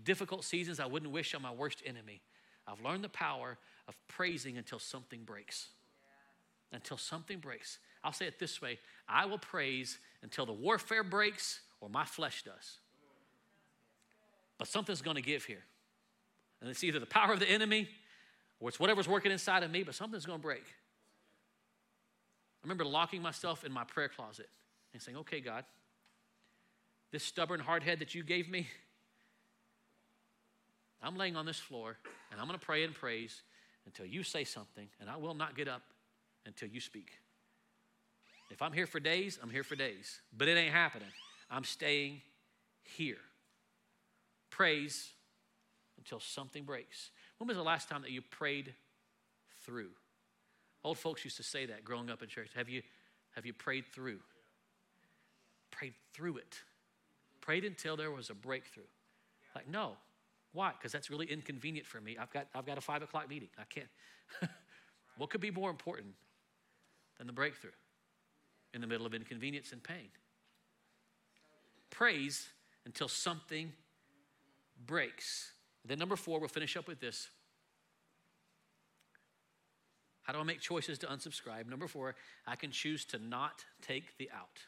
difficult 0.04 0.44
seasons 0.44 0.80
I 0.80 0.88
wouldn't 0.88 1.12
wish 1.12 1.36
on 1.36 1.44
my 1.44 1.52
worst 1.52 1.84
enemy. 1.86 2.22
I've 2.68 2.82
learned 2.82 3.04
the 3.04 3.10
power 3.10 3.60
of 3.88 3.96
praising 4.08 4.58
until 4.58 4.80
something 4.80 5.26
breaks. 5.26 5.68
Until 6.72 6.98
something 6.98 7.38
breaks. 7.38 7.78
I'll 8.04 8.14
say 8.14 8.26
it 8.26 8.40
this 8.40 8.64
way 8.64 8.80
I 9.08 9.28
will 9.28 9.38
praise 9.38 10.00
until 10.24 10.46
the 10.46 10.54
warfare 10.54 11.04
breaks 11.04 11.60
or 11.82 11.90
my 11.90 12.06
flesh 12.06 12.44
does. 12.44 12.78
But 14.58 14.68
something's 14.68 15.02
going 15.02 15.16
to 15.16 15.22
give 15.22 15.46
here. 15.46 15.64
And 16.62 16.70
it's 16.70 16.84
either 16.84 17.00
the 17.00 17.06
power 17.06 17.34
of 17.34 17.40
the 17.40 17.50
enemy 17.50 17.88
or 18.60 18.70
it's 18.70 18.80
whatever's 18.80 19.08
working 19.08 19.32
inside 19.32 19.64
of 19.64 19.72
me, 19.72 19.84
but 19.84 19.96
something's 19.96 20.26
going 20.26 20.40
to 20.40 20.44
break. 20.44 20.64
I 20.64 22.64
remember 22.64 22.86
locking 22.86 23.22
myself 23.22 23.64
in 23.64 23.72
my 23.72 23.84
prayer 23.84 24.10
closet 24.10 24.50
and 24.94 25.02
saying, 25.02 25.18
Okay, 25.18 25.40
God, 25.40 25.64
this 27.12 27.24
stubborn 27.24 27.60
hard 27.60 27.84
head 27.84 28.00
that 28.00 28.16
you 28.16 28.24
gave 28.24 28.50
me, 28.50 28.68
I'm 31.02 31.16
laying 31.16 31.36
on 31.36 31.46
this 31.46 31.60
floor 31.60 31.98
and 32.32 32.42
I'm 32.42 32.48
going 32.48 32.60
to 32.60 32.66
pray 32.66 32.84
and 32.84 32.94
praise 32.94 33.44
until 33.86 34.06
you 34.06 34.22
say 34.22 34.44
something, 34.44 34.90
and 35.00 35.10
I 35.10 35.16
will 35.16 35.34
not 35.34 35.56
get 35.56 35.70
up 35.70 35.82
until 36.46 36.68
you 36.68 36.82
speak. 36.82 37.12
If 38.50 38.62
I'm 38.62 38.72
here 38.72 38.88
for 38.88 39.00
days, 39.00 39.40
I'm 39.42 39.50
here 39.50 39.64
for 39.64 39.76
days. 39.76 40.22
But 40.36 40.48
it 40.48 40.58
ain't 40.58 40.74
happening. 40.74 41.10
I'm 41.50 41.64
staying 41.64 42.22
here. 42.84 43.18
Praise 44.50 45.12
until 45.98 46.20
something 46.20 46.64
breaks. 46.64 47.12
When 47.38 47.48
was 47.48 47.58
the 47.58 47.64
last 47.64 47.90
time 47.90 48.02
that 48.04 48.12
you 48.12 48.22
prayed 48.22 48.74
through? 49.66 49.90
Old 50.84 50.98
folks 50.98 51.24
used 51.24 51.38
to 51.38 51.44
say 51.44 51.66
that 51.66 51.84
growing 51.84 52.10
up 52.10 52.24
in 52.24 52.30
church. 52.30 52.50
Have 52.56 52.70
you, 52.70 52.82
have 53.36 53.46
you 53.46 53.54
prayed 53.54 53.86
through? 53.86 54.20
Prayed 55.72 55.94
through 56.14 56.38
it. 56.38 56.62
Prayed 57.42 57.66
until 57.66 57.98
there 57.98 58.12
was 58.12 58.30
a 58.30 58.34
breakthrough. 58.34 58.84
Like, 59.54 59.68
no. 59.68 59.94
Why? 60.54 60.72
Because 60.72 60.92
that's 60.92 61.10
really 61.10 61.26
inconvenient 61.26 61.86
for 61.86 62.00
me. 62.00 62.18
I've 62.18 62.32
got, 62.32 62.48
I've 62.56 62.66
got 62.66 62.78
a 62.78 62.82
five 62.82 63.02
o'clock 63.02 63.30
meeting. 63.30 63.50
I 63.60 63.64
can't. 63.66 63.90
what 65.18 65.30
could 65.30 65.42
be 65.42 65.52
more 65.52 65.70
important 65.70 66.14
than 67.18 67.28
the 67.28 67.34
breakthrough? 67.34 67.72
In 68.74 68.82
the 68.82 68.88
middle 68.88 69.06
of 69.06 69.14
inconvenience 69.14 69.72
and 69.72 69.84
pain. 69.84 70.10
Praise 71.90 72.48
until 72.86 73.08
something 73.08 73.72
breaks. 74.86 75.52
Then, 75.86 76.00
number 76.00 76.16
four, 76.16 76.40
we'll 76.40 76.50
finish 76.50 76.76
up 76.78 76.88
with 76.88 77.00
this. 77.00 77.30
How 80.24 80.34
do 80.34 80.40
I 80.40 80.44
make 80.44 80.60
choices 80.60 80.98
to 81.00 81.08
unsubscribe? 81.08 81.70
Number 81.70 81.88
four, 81.88 82.16
I 82.46 82.58
can 82.58 82.70
choose 82.70 83.06
to 83.06 83.18
not 83.18 83.64
take 83.82 84.18
the 84.18 84.30
out. 84.36 84.60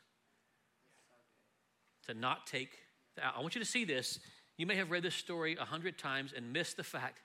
To 2.08 2.14
not 2.14 2.48
take 2.48 2.72
the 3.16 3.26
out. 3.26 3.34
I 3.38 3.42
want 3.42 3.56
you 3.56 3.62
to 3.62 3.68
see 3.68 3.84
this. 3.84 4.20
You 4.56 4.66
may 4.66 4.76
have 4.76 4.90
read 4.90 5.04
this 5.04 5.16
story 5.16 5.58
a 5.60 5.66
hundred 5.66 5.98
times 5.98 6.34
and 6.36 6.54
missed 6.54 6.78
the 6.78 6.84
fact 6.84 7.20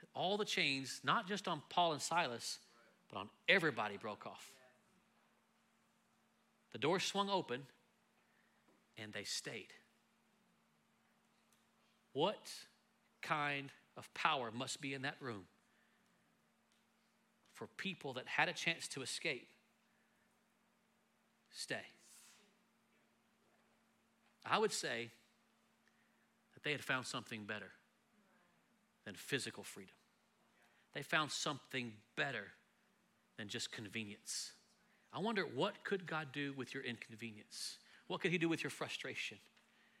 that 0.00 0.08
all 0.14 0.38
the 0.38 0.44
chains, 0.44 1.00
not 1.04 1.28
just 1.28 1.46
on 1.48 1.62
Paul 1.68 1.92
and 1.92 2.00
Silas, 2.00 2.58
but 3.10 3.18
on 3.18 3.28
everybody, 3.46 3.98
broke 3.98 4.26
off. 4.26 4.50
The 6.76 6.80
door 6.82 7.00
swung 7.00 7.30
open 7.30 7.62
and 8.98 9.10
they 9.10 9.24
stayed. 9.24 9.72
What 12.12 12.50
kind 13.22 13.70
of 13.96 14.12
power 14.12 14.50
must 14.52 14.82
be 14.82 14.92
in 14.92 15.00
that 15.00 15.16
room 15.18 15.46
for 17.54 17.66
people 17.78 18.12
that 18.12 18.26
had 18.26 18.50
a 18.50 18.52
chance 18.52 18.88
to 18.88 19.00
escape? 19.00 19.48
Stay. 21.50 21.80
I 24.44 24.58
would 24.58 24.70
say 24.70 25.08
that 26.52 26.62
they 26.62 26.72
had 26.72 26.84
found 26.84 27.06
something 27.06 27.44
better 27.46 27.72
than 29.06 29.14
physical 29.14 29.64
freedom. 29.64 29.94
They 30.92 31.00
found 31.00 31.30
something 31.30 31.94
better 32.16 32.48
than 33.38 33.48
just 33.48 33.72
convenience. 33.72 34.52
I 35.12 35.18
wonder 35.20 35.42
what 35.42 35.82
could 35.84 36.06
God 36.06 36.28
do 36.32 36.52
with 36.56 36.74
your 36.74 36.82
inconvenience? 36.82 37.78
What 38.06 38.20
could 38.20 38.30
He 38.30 38.38
do 38.38 38.48
with 38.48 38.62
your 38.62 38.70
frustration? 38.70 39.38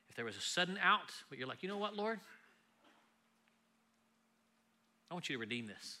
If 0.08 0.16
there 0.16 0.24
was 0.24 0.36
a 0.36 0.40
sudden 0.40 0.78
out, 0.82 1.12
but 1.28 1.38
you're 1.38 1.48
like, 1.48 1.62
you 1.62 1.68
know 1.68 1.78
what, 1.78 1.96
Lord? 1.96 2.20
I 5.10 5.14
want 5.14 5.28
you 5.28 5.36
to 5.36 5.40
redeem 5.40 5.66
this. 5.66 5.98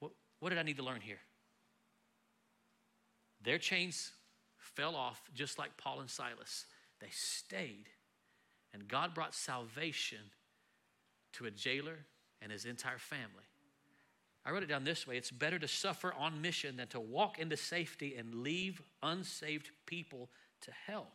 What, 0.00 0.12
what 0.40 0.50
did 0.50 0.58
I 0.58 0.62
need 0.62 0.76
to 0.76 0.82
learn 0.82 1.00
here? 1.00 1.20
Their 3.42 3.58
chains 3.58 4.12
fell 4.56 4.96
off 4.96 5.22
just 5.34 5.58
like 5.58 5.76
Paul 5.76 6.00
and 6.00 6.10
Silas. 6.10 6.66
They 7.00 7.08
stayed, 7.10 7.88
and 8.72 8.88
God 8.88 9.14
brought 9.14 9.34
salvation 9.34 10.18
to 11.34 11.46
a 11.46 11.50
jailer 11.50 11.98
and 12.40 12.50
his 12.50 12.64
entire 12.64 12.98
family. 12.98 13.44
I 14.46 14.50
wrote 14.50 14.62
it 14.62 14.68
down 14.68 14.84
this 14.84 15.06
way 15.06 15.16
it's 15.16 15.30
better 15.30 15.58
to 15.58 15.68
suffer 15.68 16.12
on 16.12 16.42
mission 16.42 16.76
than 16.76 16.88
to 16.88 17.00
walk 17.00 17.38
into 17.38 17.56
safety 17.56 18.14
and 18.16 18.42
leave 18.42 18.82
unsaved 19.02 19.70
people 19.86 20.28
to 20.62 20.70
hell. 20.86 21.06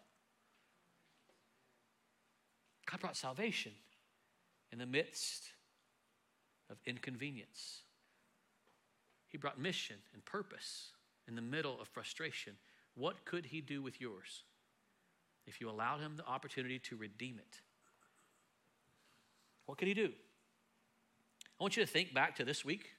God 2.89 3.01
brought 3.01 3.17
salvation 3.17 3.71
in 4.71 4.79
the 4.79 4.85
midst 4.85 5.49
of 6.71 6.77
inconvenience. 6.85 7.81
He 9.27 9.37
brought 9.37 9.59
mission 9.59 9.97
and 10.13 10.25
purpose 10.25 10.91
in 11.27 11.35
the 11.35 11.41
middle 11.41 11.79
of 11.79 11.87
frustration. 11.87 12.53
What 12.95 13.25
could 13.25 13.45
He 13.45 13.61
do 13.61 13.83
with 13.83 14.01
yours 14.01 14.43
if 15.45 15.61
you 15.61 15.69
allowed 15.69 15.99
Him 15.99 16.17
the 16.17 16.25
opportunity 16.25 16.79
to 16.79 16.95
redeem 16.95 17.37
it? 17.37 17.61
What 19.67 19.77
could 19.77 19.87
He 19.87 19.93
do? 19.93 20.11
I 21.59 21.63
want 21.63 21.77
you 21.77 21.85
to 21.85 21.91
think 21.91 22.11
back 22.11 22.35
to 22.37 22.45
this 22.45 22.65
week 22.65 22.89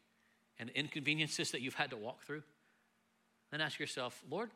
and 0.61 0.69
inconveniences 0.71 1.51
that 1.53 1.63
you've 1.63 1.75
had 1.75 1.91
to 1.91 1.97
walk 1.97 2.23
through. 2.23 2.43
Then 3.51 3.63
ask 3.63 3.81
yourself, 3.81 4.23
Lord, 4.31 4.51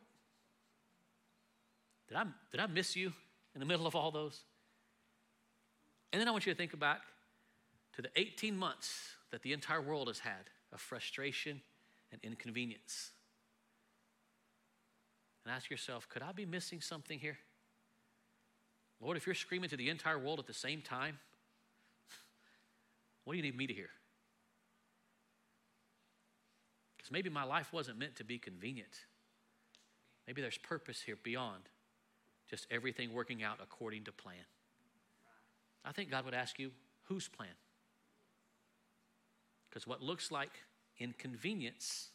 did 2.09 2.19
I, 2.19 2.25
did 2.53 2.61
I 2.61 2.67
miss 2.67 2.95
you 2.95 3.13
in 3.55 3.61
the 3.61 3.67
middle 3.67 3.87
of 3.87 3.97
all 3.97 4.11
those? 4.11 4.39
And 6.13 6.21
then 6.21 6.29
I 6.29 6.31
want 6.31 6.47
you 6.47 6.53
to 6.53 6.57
think 6.57 6.79
back 6.79 7.01
to 7.95 8.03
the 8.03 8.11
18 8.17 8.57
months 8.57 9.01
that 9.33 9.43
the 9.43 9.53
entire 9.53 9.81
world 9.81 10.09
has 10.09 10.19
had 10.19 10.51
of 10.73 10.81
frustration 10.81 11.63
and 12.13 12.21
inconvenience. 12.23 13.11
And 15.45 15.55
ask 15.55 15.71
yourself, 15.71 16.09
could 16.09 16.23
I 16.23 16.33
be 16.33 16.45
missing 16.45 16.81
something 16.81 17.19
here? 17.19 17.39
Lord, 19.01 19.17
if 19.17 19.27
you're 19.27 19.35
screaming 19.35 19.71
to 19.71 19.77
the 19.77 19.89
entire 19.89 20.19
world 20.19 20.39
at 20.39 20.47
the 20.47 20.55
same 20.55 20.83
time, 20.83 21.19
what 23.25 23.33
do 23.33 23.39
you 23.39 23.43
need 23.43 23.57
me 23.57 23.67
to 23.67 23.75
hear? 23.75 23.91
Because 27.05 27.13
maybe 27.13 27.29
my 27.29 27.45
life 27.45 27.71
wasn't 27.71 27.99
meant 27.99 28.17
to 28.17 28.25
be 28.25 28.39
convenient. 28.39 29.05
Maybe 30.27 30.41
there's 30.41 30.57
purpose 30.57 31.03
here 31.03 31.19
beyond 31.23 31.69
just 32.49 32.67
everything 32.71 33.13
working 33.13 33.43
out 33.43 33.59
according 33.63 34.05
to 34.05 34.13
plan. 34.13 34.47
I 35.85 35.93
think 35.93 36.11
God 36.11 36.25
would 36.25 36.33
ask 36.33 36.59
you, 36.59 36.71
whose 37.03 37.29
plan? 37.29 37.51
Because 39.69 39.87
what 39.87 40.01
looks 40.01 40.33
like 40.33 40.53
inconvenience, 40.99 42.09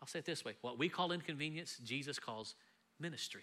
I'll 0.00 0.08
say 0.08 0.20
it 0.20 0.24
this 0.24 0.42
way 0.42 0.54
what 0.62 0.78
we 0.78 0.88
call 0.88 1.12
inconvenience, 1.12 1.76
Jesus 1.84 2.18
calls 2.18 2.54
ministry. 2.98 3.42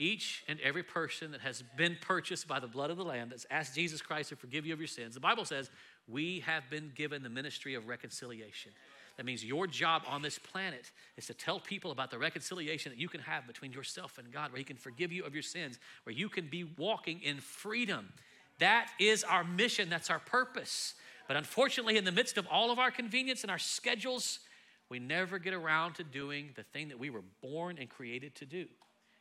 Each 0.00 0.42
and 0.48 0.58
every 0.58 0.82
person 0.82 1.30
that 1.30 1.40
has 1.42 1.62
been 1.76 1.96
purchased 2.00 2.48
by 2.48 2.58
the 2.58 2.66
blood 2.66 2.90
of 2.90 2.96
the 2.96 3.04
Lamb, 3.04 3.28
that's 3.28 3.46
asked 3.48 3.76
Jesus 3.76 4.02
Christ 4.02 4.30
to 4.30 4.36
forgive 4.36 4.66
you 4.66 4.72
of 4.72 4.80
your 4.80 4.88
sins, 4.88 5.14
the 5.14 5.20
Bible 5.20 5.44
says 5.44 5.70
we 6.08 6.40
have 6.40 6.68
been 6.68 6.90
given 6.96 7.22
the 7.22 7.28
ministry 7.28 7.74
of 7.74 7.86
reconciliation. 7.86 8.72
That 9.16 9.26
means 9.26 9.44
your 9.44 9.66
job 9.66 10.02
on 10.08 10.22
this 10.22 10.38
planet 10.38 10.90
is 11.16 11.26
to 11.26 11.34
tell 11.34 11.60
people 11.60 11.92
about 11.92 12.10
the 12.10 12.18
reconciliation 12.18 12.90
that 12.90 12.98
you 12.98 13.08
can 13.08 13.20
have 13.20 13.46
between 13.46 13.72
yourself 13.72 14.18
and 14.18 14.32
God, 14.32 14.50
where 14.50 14.58
He 14.58 14.64
can 14.64 14.76
forgive 14.76 15.12
you 15.12 15.24
of 15.24 15.34
your 15.34 15.42
sins, 15.42 15.78
where 16.02 16.14
you 16.14 16.28
can 16.28 16.48
be 16.48 16.64
walking 16.76 17.22
in 17.22 17.40
freedom. 17.40 18.12
That 18.58 18.88
is 18.98 19.22
our 19.22 19.44
mission, 19.44 19.88
that's 19.88 20.10
our 20.10 20.18
purpose. 20.18 20.94
But 21.28 21.36
unfortunately, 21.36 21.96
in 21.96 22.04
the 22.04 22.12
midst 22.12 22.36
of 22.38 22.46
all 22.50 22.70
of 22.70 22.78
our 22.78 22.90
convenience 22.90 23.42
and 23.42 23.50
our 23.50 23.58
schedules, 23.58 24.40
we 24.88 24.98
never 24.98 25.38
get 25.38 25.54
around 25.54 25.94
to 25.94 26.04
doing 26.04 26.50
the 26.56 26.62
thing 26.62 26.88
that 26.88 26.98
we 26.98 27.10
were 27.10 27.22
born 27.40 27.78
and 27.78 27.88
created 27.88 28.34
to 28.36 28.46
do. 28.46 28.66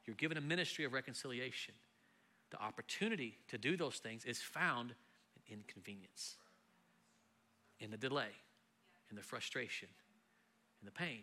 You're 0.05 0.15
given 0.15 0.37
a 0.37 0.41
ministry 0.41 0.85
of 0.85 0.93
reconciliation. 0.93 1.73
The 2.49 2.61
opportunity 2.61 3.37
to 3.47 3.57
do 3.57 3.77
those 3.77 3.97
things 3.97 4.25
is 4.25 4.41
found 4.41 4.93
in 5.47 5.59
inconvenience, 5.59 6.35
in 7.79 7.91
the 7.91 7.97
delay, 7.97 8.29
in 9.13 9.15
the 9.15 9.21
frustration, 9.21 9.87
and 10.81 10.87
the 10.87 10.91
pain. 10.91 11.21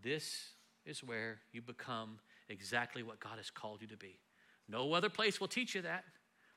This 0.00 0.50
is 0.86 1.02
where 1.02 1.40
you 1.52 1.60
become 1.60 2.20
exactly 2.48 3.02
what 3.02 3.18
God 3.18 3.38
has 3.38 3.50
called 3.50 3.82
you 3.82 3.88
to 3.88 3.96
be. 3.96 4.20
No 4.68 4.92
other 4.92 5.08
place 5.08 5.40
will 5.40 5.48
teach 5.48 5.74
you 5.74 5.82
that. 5.82 6.04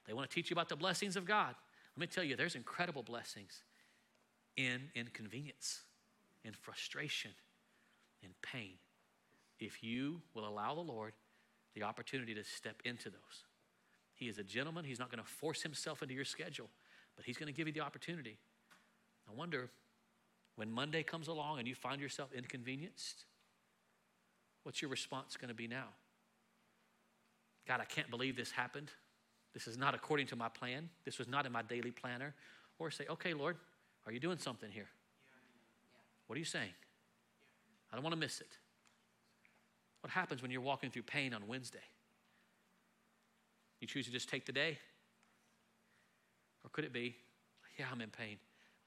They 0.05 0.13
want 0.13 0.29
to 0.29 0.33
teach 0.33 0.51
you 0.51 0.53
about 0.53 0.69
the 0.69 0.75
blessings 0.75 1.15
of 1.15 1.25
God. 1.25 1.55
Let 1.95 2.01
me 2.01 2.05
tell 2.05 2.23
you, 2.23 2.35
there's 2.35 2.53
incredible 2.53 3.01
blessings 3.01 3.63
in 4.55 4.81
inconvenience, 4.93 5.81
in 6.45 6.53
frustration, 6.53 7.31
in 8.21 8.29
pain 8.43 8.77
if 9.59 9.83
you 9.83 10.21
will 10.35 10.47
allow 10.47 10.75
the 10.75 10.81
Lord 10.81 11.13
the 11.73 11.81
opportunity 11.81 12.35
to 12.35 12.43
step 12.43 12.75
into 12.85 13.09
those. 13.09 13.45
He 14.13 14.27
is 14.27 14.37
a 14.37 14.43
gentleman. 14.43 14.85
He's 14.85 14.99
not 14.99 15.09
going 15.09 15.23
to 15.23 15.29
force 15.29 15.63
himself 15.63 16.03
into 16.03 16.13
your 16.13 16.25
schedule, 16.25 16.69
but 17.15 17.25
he's 17.25 17.37
going 17.37 17.51
to 17.51 17.57
give 17.57 17.65
you 17.65 17.73
the 17.73 17.81
opportunity. 17.81 18.37
I 19.27 19.33
wonder 19.33 19.71
when 20.57 20.71
Monday 20.71 21.03
comes 21.03 21.27
along 21.27 21.59
and 21.59 21.67
you 21.67 21.75
find 21.75 22.01
yourself 22.01 22.33
inconvenienced, 22.33 23.23
what's 24.63 24.81
your 24.81 24.91
response 24.91 25.37
going 25.37 25.49
to 25.49 25.55
be 25.55 25.67
now? 25.67 25.85
God, 27.67 27.79
I 27.79 27.85
can't 27.85 28.09
believe 28.09 28.35
this 28.35 28.51
happened. 28.51 28.91
This 29.53 29.67
is 29.67 29.77
not 29.77 29.93
according 29.93 30.27
to 30.27 30.35
my 30.35 30.49
plan. 30.49 30.89
This 31.05 31.19
was 31.19 31.27
not 31.27 31.45
in 31.45 31.51
my 31.51 31.61
daily 31.61 31.91
planner. 31.91 32.33
Or 32.79 32.91
say, 32.91 33.05
okay, 33.09 33.33
Lord, 33.33 33.57
are 34.05 34.11
you 34.11 34.19
doing 34.19 34.39
something 34.39 34.69
here? 34.71 34.87
What 36.25 36.35
are 36.35 36.39
you 36.39 36.45
saying? 36.45 36.73
I 37.91 37.95
don't 37.95 38.03
want 38.03 38.13
to 38.13 38.19
miss 38.19 38.41
it. 38.41 38.57
What 40.01 40.11
happens 40.11 40.41
when 40.41 40.51
you're 40.51 40.61
walking 40.61 40.89
through 40.89 41.03
pain 41.03 41.33
on 41.33 41.47
Wednesday? 41.47 41.79
You 43.79 43.87
choose 43.87 44.05
to 44.05 44.11
just 44.11 44.27
take 44.27 44.45
the 44.45 44.51
day? 44.51 44.79
Or 46.63 46.69
could 46.71 46.83
it 46.83 46.93
be, 46.93 47.15
yeah, 47.77 47.85
I'm 47.91 48.01
in 48.01 48.09
pain, 48.09 48.37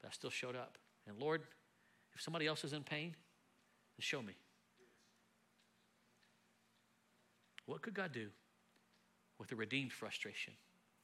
but 0.01 0.09
I 0.09 0.11
still 0.11 0.29
showed 0.29 0.55
up. 0.55 0.77
And 1.07 1.17
Lord, 1.17 1.43
if 2.13 2.21
somebody 2.21 2.47
else 2.47 2.63
is 2.63 2.73
in 2.73 2.83
pain, 2.83 3.15
show 4.01 4.21
me. 4.21 4.33
What 7.65 7.81
could 7.81 7.93
God 7.93 8.11
do 8.11 8.27
with 9.39 9.49
the 9.49 9.55
redeemed 9.55 9.93
frustration, 9.93 10.53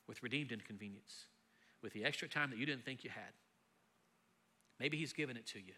with 0.07 0.21
redeemed 0.23 0.51
inconvenience, 0.51 1.27
with 1.81 1.93
the 1.93 2.03
extra 2.03 2.27
time 2.27 2.49
that 2.49 2.59
you 2.59 2.65
didn't 2.65 2.83
think 2.83 3.03
you 3.03 3.09
had? 3.09 3.33
Maybe 4.79 4.97
He's 4.97 5.13
given 5.13 5.37
it 5.37 5.45
to 5.47 5.59
you, 5.59 5.73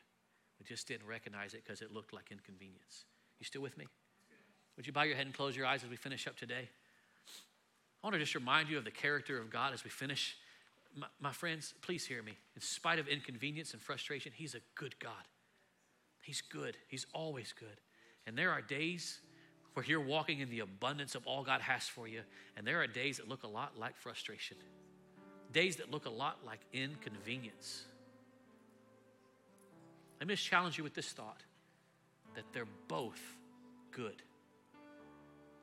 but 0.57 0.67
just 0.67 0.87
didn't 0.87 1.07
recognize 1.07 1.53
it 1.53 1.63
because 1.63 1.81
it 1.81 1.93
looked 1.93 2.13
like 2.13 2.31
inconvenience. 2.31 3.05
You 3.39 3.45
still 3.45 3.61
with 3.61 3.77
me? 3.77 3.87
Would 4.77 4.87
you 4.87 4.93
bow 4.93 5.03
your 5.03 5.15
head 5.15 5.25
and 5.25 5.35
close 5.35 5.55
your 5.55 5.65
eyes 5.65 5.83
as 5.83 5.89
we 5.89 5.97
finish 5.97 6.25
up 6.25 6.37
today? 6.37 6.69
I 8.01 8.07
want 8.07 8.13
to 8.13 8.19
just 8.19 8.35
remind 8.35 8.69
you 8.69 8.77
of 8.77 8.85
the 8.85 8.91
character 8.91 9.39
of 9.39 9.49
God 9.49 9.73
as 9.73 9.83
we 9.83 9.89
finish. 9.89 10.37
My, 10.95 11.07
my, 11.19 11.31
friends, 11.31 11.73
please 11.81 12.05
hear 12.05 12.21
me. 12.23 12.37
In 12.55 12.61
spite 12.61 12.99
of 12.99 13.07
inconvenience 13.07 13.73
and 13.73 13.81
frustration, 13.81 14.31
He's 14.35 14.55
a 14.55 14.59
good 14.75 14.97
God. 14.99 15.11
He's 16.21 16.41
good, 16.41 16.77
He's 16.87 17.05
always 17.13 17.53
good. 17.57 17.79
And 18.25 18.37
there 18.37 18.51
are 18.51 18.61
days 18.61 19.19
where 19.73 19.85
you're 19.85 20.01
walking 20.01 20.39
in 20.39 20.49
the 20.49 20.59
abundance 20.59 21.15
of 21.15 21.25
all 21.25 21.43
God 21.43 21.61
has 21.61 21.87
for 21.87 22.07
you, 22.07 22.21
and 22.57 22.65
there 22.65 22.81
are 22.81 22.87
days 22.87 23.17
that 23.17 23.29
look 23.29 23.43
a 23.43 23.47
lot 23.47 23.77
like 23.79 23.95
frustration, 23.97 24.57
days 25.53 25.77
that 25.77 25.91
look 25.91 26.05
a 26.05 26.09
lot 26.09 26.39
like 26.45 26.59
inconvenience. 26.73 27.85
Let 30.19 30.27
me 30.27 30.33
just 30.33 30.45
challenge 30.45 30.77
you 30.77 30.83
with 30.83 30.95
this 30.95 31.11
thought 31.11 31.43
that 32.35 32.43
they're 32.51 32.67
both 32.87 33.21
good. 33.91 34.21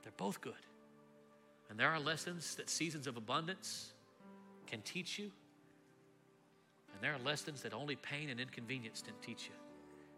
They're 0.03 0.13
both 0.17 0.41
good. 0.41 0.55
And 1.69 1.79
there 1.79 1.91
are 1.91 2.01
lessons 2.01 2.55
that 2.55 2.71
seasons 2.71 3.07
of 3.07 3.17
abundance 3.17 3.93
can 4.67 4.83
teach 4.83 5.19
you. 5.19 5.31
And 6.93 7.03
there 7.03 7.13
are 7.13 7.19
lessons 7.25 7.63
that 7.63 7.75
only 7.75 7.97
pain 7.97 8.31
and 8.31 8.41
inconvenience 8.41 9.03
can 9.03 9.15
teach 9.21 9.45
you. 9.45 9.55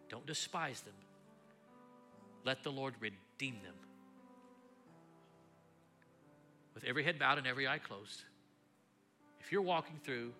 Don't 0.09 0.27
despise 0.27 0.81
them. 0.81 0.95
Let 2.45 2.63
the 2.63 2.71
Lord 2.71 2.95
redeem 3.01 3.57
them. 3.63 3.75
With 6.75 6.85
every 6.85 7.03
head 7.03 7.19
bowed 7.19 7.39
and 7.39 7.47
every 7.47 7.67
eye 7.67 7.79
closed, 7.79 8.23
if 9.41 9.51
you're 9.51 9.63
walking 9.63 9.97
through 10.05 10.33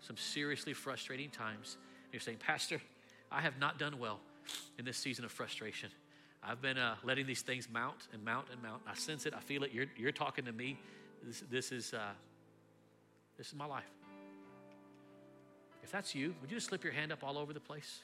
some 0.00 0.16
seriously 0.16 0.72
frustrating 0.72 1.30
times, 1.30 1.76
and 2.04 2.12
you're 2.12 2.20
saying, 2.20 2.38
Pastor, 2.38 2.80
I 3.30 3.40
have 3.40 3.58
not 3.58 3.78
done 3.78 3.98
well 3.98 4.20
in 4.78 4.84
this 4.84 4.98
season 4.98 5.24
of 5.24 5.30
frustration. 5.30 5.90
I've 6.42 6.60
been 6.60 6.76
uh, 6.76 6.96
letting 7.04 7.26
these 7.26 7.42
things 7.42 7.68
mount 7.72 8.08
and 8.12 8.24
mount 8.24 8.48
and 8.50 8.60
mount. 8.60 8.82
I 8.86 8.94
sense 8.94 9.26
it. 9.26 9.34
I 9.34 9.40
feel 9.40 9.62
it. 9.62 9.70
You're, 9.72 9.86
you're 9.96 10.10
talking 10.10 10.44
to 10.46 10.52
me. 10.52 10.76
This, 11.22 11.44
this 11.48 11.70
is, 11.70 11.94
uh, 11.94 12.10
this 13.42 13.48
is 13.48 13.56
my 13.56 13.66
life. 13.66 13.90
If 15.82 15.90
that's 15.90 16.14
you, 16.14 16.32
would 16.40 16.48
you 16.48 16.58
just 16.58 16.68
slip 16.68 16.84
your 16.84 16.92
hand 16.92 17.10
up 17.10 17.24
all 17.24 17.36
over 17.36 17.52
the 17.52 17.58
place? 17.58 17.98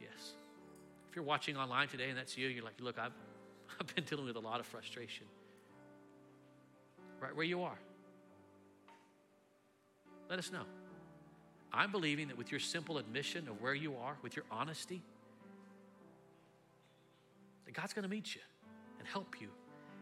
Yes. 0.00 0.34
If 1.10 1.16
you're 1.16 1.24
watching 1.24 1.56
online 1.56 1.88
today 1.88 2.10
and 2.10 2.16
that's 2.16 2.38
you, 2.38 2.46
you're 2.46 2.62
like, 2.62 2.80
look, 2.80 2.96
I've, 2.96 3.10
I've 3.80 3.92
been 3.92 4.04
dealing 4.04 4.24
with 4.24 4.36
a 4.36 4.40
lot 4.40 4.60
of 4.60 4.66
frustration. 4.66 5.26
Right 7.20 7.34
where 7.34 7.44
you 7.44 7.64
are. 7.64 7.76
Let 10.30 10.38
us 10.38 10.52
know. 10.52 10.62
I'm 11.72 11.90
believing 11.90 12.28
that 12.28 12.38
with 12.38 12.52
your 12.52 12.60
simple 12.60 12.98
admission 12.98 13.48
of 13.48 13.60
where 13.60 13.74
you 13.74 13.96
are, 13.96 14.16
with 14.22 14.36
your 14.36 14.44
honesty, 14.48 15.02
that 17.64 17.74
God's 17.74 17.94
going 17.94 18.04
to 18.04 18.08
meet 18.08 18.32
you 18.36 18.42
and 19.00 19.08
help 19.08 19.40
you 19.40 19.48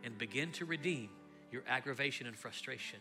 and 0.03 0.19
begin 0.19 0.53
to 0.53 0.67
redeem 0.67 1.09
your 1.51 1.63
aggravation 1.67 2.27
and 2.27 2.37
frustration. 2.37 2.99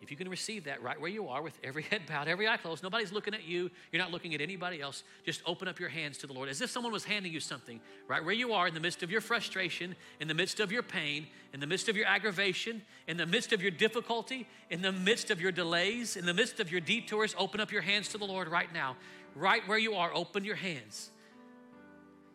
If 0.00 0.10
you 0.10 0.16
can 0.16 0.28
receive 0.28 0.64
that 0.64 0.82
right 0.82 1.00
where 1.00 1.10
you 1.10 1.28
are 1.28 1.40
with 1.42 1.58
every 1.64 1.82
head 1.90 2.02
bowed, 2.06 2.28
every 2.28 2.46
eye 2.46 2.56
closed, 2.56 2.82
nobody's 2.82 3.12
looking 3.12 3.34
at 3.34 3.44
you, 3.44 3.70
you're 3.90 4.02
not 4.02 4.10
looking 4.10 4.34
at 4.34 4.40
anybody 4.40 4.80
else, 4.80 5.02
just 5.24 5.42
open 5.46 5.66
up 5.66 5.80
your 5.80 5.88
hands 5.88 6.18
to 6.18 6.26
the 6.26 6.32
Lord 6.32 6.48
as 6.48 6.60
if 6.60 6.70
someone 6.70 6.92
was 6.92 7.04
handing 7.04 7.32
you 7.32 7.40
something 7.40 7.80
right 8.06 8.22
where 8.22 8.34
you 8.34 8.52
are 8.52 8.68
in 8.68 8.74
the 8.74 8.80
midst 8.80 9.02
of 9.02 9.10
your 9.10 9.20
frustration, 9.20 9.96
in 10.20 10.28
the 10.28 10.34
midst 10.34 10.60
of 10.60 10.70
your 10.70 10.82
pain, 10.82 11.26
in 11.52 11.60
the 11.60 11.66
midst 11.66 11.88
of 11.88 11.96
your 11.96 12.06
aggravation, 12.06 12.82
in 13.08 13.16
the 13.16 13.26
midst 13.26 13.52
of 13.52 13.62
your 13.62 13.70
difficulty, 13.70 14.46
in 14.70 14.82
the 14.82 14.92
midst 14.92 15.30
of 15.30 15.40
your 15.40 15.52
delays, 15.52 16.16
in 16.16 16.26
the 16.26 16.34
midst 16.34 16.60
of 16.60 16.70
your 16.70 16.80
detours. 16.80 17.34
Open 17.38 17.60
up 17.60 17.72
your 17.72 17.82
hands 17.82 18.08
to 18.08 18.18
the 18.18 18.26
Lord 18.26 18.48
right 18.48 18.72
now. 18.74 18.96
Right 19.34 19.66
where 19.66 19.78
you 19.78 19.94
are, 19.94 20.14
open 20.14 20.44
your 20.44 20.56
hands 20.56 21.10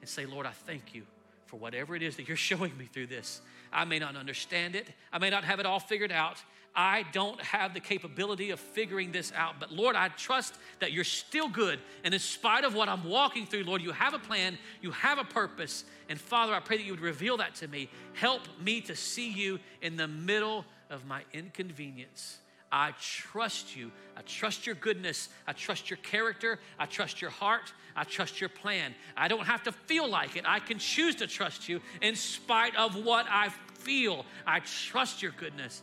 and 0.01 0.09
say, 0.09 0.25
Lord, 0.25 0.45
I 0.45 0.51
thank 0.51 0.93
you 0.93 1.03
for 1.45 1.57
whatever 1.57 1.95
it 1.95 2.01
is 2.01 2.15
that 2.17 2.27
you're 2.27 2.37
showing 2.51 2.75
me 2.77 2.85
through 2.85 3.07
this. 3.07 3.41
I 3.71 3.85
may 3.85 3.99
not 3.99 4.15
understand 4.15 4.75
it, 4.75 4.87
I 5.13 5.19
may 5.19 5.29
not 5.29 5.43
have 5.43 5.59
it 5.59 5.65
all 5.65 5.79
figured 5.79 6.11
out. 6.11 6.37
I 6.75 7.03
don't 7.11 7.41
have 7.41 7.73
the 7.73 7.79
capability 7.79 8.51
of 8.51 8.59
figuring 8.59 9.11
this 9.11 9.33
out. 9.35 9.55
But 9.59 9.71
Lord, 9.71 9.95
I 9.95 10.09
trust 10.09 10.55
that 10.79 10.91
you're 10.91 11.03
still 11.03 11.49
good. 11.49 11.79
And 12.03 12.13
in 12.13 12.19
spite 12.19 12.63
of 12.63 12.75
what 12.75 12.87
I'm 12.87 13.03
walking 13.03 13.45
through, 13.45 13.63
Lord, 13.63 13.81
you 13.81 13.91
have 13.91 14.13
a 14.13 14.19
plan, 14.19 14.57
you 14.81 14.91
have 14.91 15.17
a 15.17 15.23
purpose. 15.23 15.83
And 16.07 16.19
Father, 16.19 16.53
I 16.53 16.59
pray 16.59 16.77
that 16.77 16.83
you 16.83 16.93
would 16.93 17.01
reveal 17.01 17.37
that 17.37 17.55
to 17.55 17.67
me. 17.67 17.89
Help 18.13 18.41
me 18.63 18.81
to 18.81 18.95
see 18.95 19.29
you 19.29 19.59
in 19.81 19.97
the 19.97 20.07
middle 20.07 20.65
of 20.89 21.05
my 21.05 21.23
inconvenience. 21.33 22.37
I 22.71 22.93
trust 23.01 23.75
you. 23.75 23.91
I 24.15 24.21
trust 24.21 24.65
your 24.65 24.75
goodness. 24.75 25.29
I 25.47 25.53
trust 25.53 25.89
your 25.89 25.97
character. 25.97 26.59
I 26.77 26.85
trust 26.85 27.21
your 27.21 27.31
heart. 27.31 27.73
I 27.95 28.03
trust 28.03 28.39
your 28.39 28.49
plan. 28.49 28.93
I 29.17 29.27
don't 29.27 29.45
have 29.45 29.63
to 29.63 29.71
feel 29.71 30.07
like 30.07 30.35
it. 30.35 30.45
I 30.47 30.59
can 30.59 30.77
choose 30.77 31.15
to 31.15 31.27
trust 31.27 31.67
you 31.67 31.81
in 32.01 32.15
spite 32.15 32.75
of 32.75 33.03
what 33.03 33.25
I 33.29 33.49
feel. 33.79 34.25
I 34.45 34.59
trust 34.59 35.21
your 35.21 35.31
goodness. 35.31 35.81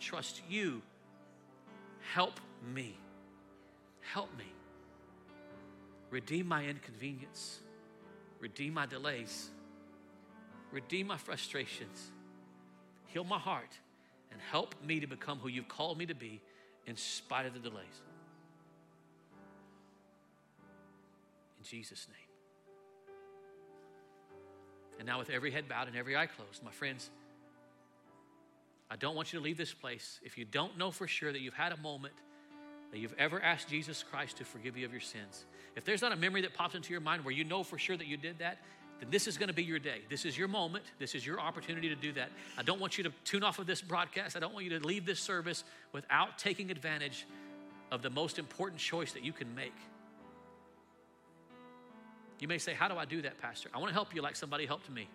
Trust 0.00 0.42
you. 0.48 0.82
Help 2.14 2.40
me. 2.74 2.96
Help 4.00 4.36
me. 4.38 4.52
Redeem 6.10 6.46
my 6.46 6.64
inconvenience. 6.64 7.60
Redeem 8.40 8.74
my 8.74 8.86
delays. 8.86 9.50
Redeem 10.72 11.06
my 11.08 11.16
frustrations. 11.16 12.10
Heal 13.06 13.24
my 13.24 13.38
heart 13.38 13.78
and 14.30 14.40
help 14.50 14.74
me 14.84 15.00
to 15.00 15.06
become 15.06 15.38
who 15.38 15.48
you've 15.48 15.68
called 15.68 15.98
me 15.98 16.06
to 16.06 16.14
be 16.14 16.40
in 16.86 16.96
spite 16.96 17.46
of 17.46 17.54
the 17.54 17.58
delays. 17.58 18.02
In 21.58 21.64
Jesus' 21.64 22.06
name. 22.08 22.16
And 24.98 25.06
now, 25.06 25.18
with 25.18 25.30
every 25.30 25.50
head 25.50 25.68
bowed 25.68 25.86
and 25.86 25.96
every 25.96 26.16
eye 26.16 26.26
closed, 26.26 26.62
my 26.64 26.72
friends, 26.72 27.10
I 28.90 28.96
don't 28.96 29.14
want 29.14 29.32
you 29.32 29.38
to 29.38 29.44
leave 29.44 29.58
this 29.58 29.74
place 29.74 30.18
if 30.22 30.38
you 30.38 30.44
don't 30.44 30.78
know 30.78 30.90
for 30.90 31.06
sure 31.06 31.32
that 31.32 31.40
you've 31.40 31.54
had 31.54 31.72
a 31.72 31.76
moment 31.78 32.14
that 32.90 32.98
you've 32.98 33.14
ever 33.18 33.40
asked 33.42 33.68
Jesus 33.68 34.02
Christ 34.02 34.38
to 34.38 34.44
forgive 34.44 34.76
you 34.76 34.86
of 34.86 34.92
your 34.92 35.00
sins. 35.00 35.44
If 35.76 35.84
there's 35.84 36.00
not 36.00 36.12
a 36.12 36.16
memory 36.16 36.40
that 36.42 36.54
pops 36.54 36.74
into 36.74 36.92
your 36.92 37.00
mind 37.00 37.24
where 37.24 37.34
you 37.34 37.44
know 37.44 37.62
for 37.62 37.78
sure 37.78 37.96
that 37.96 38.06
you 38.06 38.16
did 38.16 38.38
that, 38.38 38.58
then 39.00 39.10
this 39.10 39.26
is 39.26 39.36
going 39.36 39.48
to 39.48 39.54
be 39.54 39.62
your 39.62 39.78
day. 39.78 40.00
This 40.08 40.24
is 40.24 40.36
your 40.36 40.48
moment. 40.48 40.84
This 40.98 41.14
is 41.14 41.24
your 41.24 41.38
opportunity 41.38 41.88
to 41.88 41.94
do 41.94 42.12
that. 42.14 42.30
I 42.56 42.62
don't 42.62 42.80
want 42.80 42.98
you 42.98 43.04
to 43.04 43.12
tune 43.24 43.44
off 43.44 43.58
of 43.58 43.66
this 43.66 43.80
broadcast. 43.82 44.36
I 44.36 44.40
don't 44.40 44.54
want 44.54 44.64
you 44.64 44.78
to 44.78 44.84
leave 44.84 45.06
this 45.06 45.20
service 45.20 45.64
without 45.92 46.38
taking 46.38 46.70
advantage 46.70 47.26
of 47.92 48.02
the 48.02 48.10
most 48.10 48.38
important 48.38 48.80
choice 48.80 49.12
that 49.12 49.24
you 49.24 49.32
can 49.32 49.54
make. 49.54 49.74
You 52.40 52.48
may 52.48 52.58
say, 52.58 52.74
How 52.74 52.88
do 52.88 52.96
I 52.96 53.04
do 53.04 53.22
that, 53.22 53.38
Pastor? 53.38 53.68
I 53.74 53.78
want 53.78 53.90
to 53.90 53.94
help 53.94 54.14
you 54.14 54.22
like 54.22 54.36
somebody 54.36 54.66
helped 54.66 54.90
me. 54.90 55.08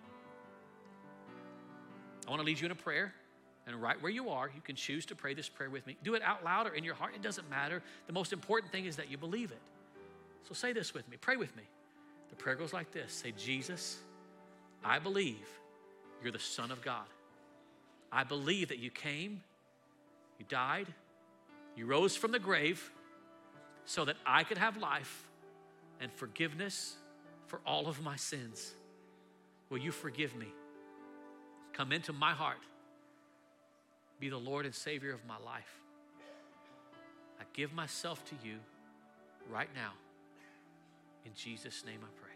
I 2.26 2.30
want 2.30 2.40
to 2.40 2.46
lead 2.46 2.60
you 2.60 2.66
in 2.66 2.72
a 2.72 2.76
prayer. 2.76 3.14
And 3.66 3.82
right 3.82 4.02
where 4.02 4.12
you 4.12 4.30
are, 4.30 4.52
you 4.54 4.62
can 4.62 4.76
choose 4.76 5.06
to 5.08 5.16
pray 5.16 5.34
this 5.34 5.48
prayer 5.48 5.70
with 5.70 5.88
me. 5.88 5.96
Do 6.04 6.16
it 6.16 6.22
out 6.22 6.44
loud 6.44 6.68
or 6.68 6.74
in 6.74 6.84
your 6.84 6.96
heart. 6.96 7.14
It 7.16 7.22
doesn't 7.22 7.50
matter. 7.50 7.82
The 8.08 8.14
most 8.14 8.34
important 8.34 8.72
thing 8.72 8.86
is 8.86 8.98
that 8.98 9.10
you 9.10 9.18
believe 9.18 9.52
it. 9.52 9.62
So 10.48 10.54
say 10.54 10.74
this 10.74 10.94
with 10.94 11.10
me. 11.10 11.18
Pray 11.20 11.38
with 11.38 11.56
me. 11.56 11.64
The 12.30 12.36
prayer 12.36 12.56
goes 12.56 12.74
like 12.74 12.92
this 12.92 13.14
Say, 13.14 13.32
Jesus, 13.38 14.00
I 14.84 15.00
believe 15.00 15.48
you're 16.22 16.32
the 16.32 16.40
Son 16.40 16.72
of 16.72 16.82
God. 16.82 17.06
I 18.12 18.24
believe 18.24 18.70
that 18.70 18.80
you 18.80 18.92
came, 18.92 19.42
you 20.38 20.46
died, 20.48 20.88
you 21.76 21.86
rose 21.86 22.16
from 22.16 22.32
the 22.32 22.40
grave 22.40 22.92
so 23.86 24.06
that 24.06 24.16
I 24.26 24.44
could 24.44 24.58
have 24.58 24.78
life 24.78 25.28
and 26.00 26.12
forgiveness 26.12 26.96
for 27.48 27.60
all 27.66 27.88
of 27.88 28.04
my 28.04 28.16
sins. 28.16 28.74
Will 29.70 29.80
you 29.80 29.92
forgive 29.92 30.36
me? 30.36 30.48
Come 31.74 31.92
into 31.92 32.14
my 32.14 32.32
heart. 32.32 32.58
Be 34.20 34.30
the 34.30 34.38
Lord 34.38 34.66
and 34.66 34.74
Savior 34.74 35.14
of 35.14 35.26
my 35.26 35.38
life. 35.46 35.80
I 37.40 37.44
give 37.54 37.74
myself 37.74 38.24
to 38.26 38.36
you 38.48 38.58
right 39.50 39.70
now. 39.76 39.92
In 41.26 41.32
Jesus' 41.36 41.84
name 41.86 42.00
I 42.02 42.22
pray. 42.22 42.30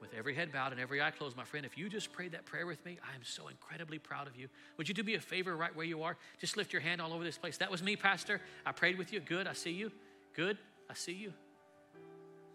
With 0.00 0.14
every 0.14 0.34
head 0.34 0.52
bowed 0.52 0.72
and 0.72 0.80
every 0.80 1.02
eye 1.02 1.10
closed, 1.10 1.36
my 1.36 1.44
friend, 1.44 1.66
if 1.66 1.76
you 1.76 1.88
just 1.88 2.12
prayed 2.12 2.32
that 2.32 2.46
prayer 2.46 2.66
with 2.66 2.84
me, 2.84 2.98
I 3.02 3.14
am 3.14 3.22
so 3.24 3.48
incredibly 3.48 3.98
proud 3.98 4.28
of 4.28 4.36
you. 4.36 4.48
Would 4.76 4.88
you 4.88 4.94
do 4.94 5.02
me 5.02 5.14
a 5.14 5.20
favor 5.20 5.56
right 5.56 5.74
where 5.74 5.84
you 5.84 6.02
are? 6.02 6.16
Just 6.40 6.56
lift 6.56 6.72
your 6.72 6.82
hand 6.82 7.00
all 7.00 7.12
over 7.12 7.24
this 7.24 7.36
place. 7.36 7.56
That 7.58 7.70
was 7.70 7.82
me, 7.82 7.96
Pastor. 7.96 8.40
I 8.64 8.72
prayed 8.72 8.96
with 8.96 9.12
you. 9.12 9.20
Good. 9.20 9.46
I 9.46 9.52
see 9.54 9.72
you. 9.72 9.90
Good. 10.34 10.56
I 10.88 10.94
see 10.94 11.12
you. 11.12 11.32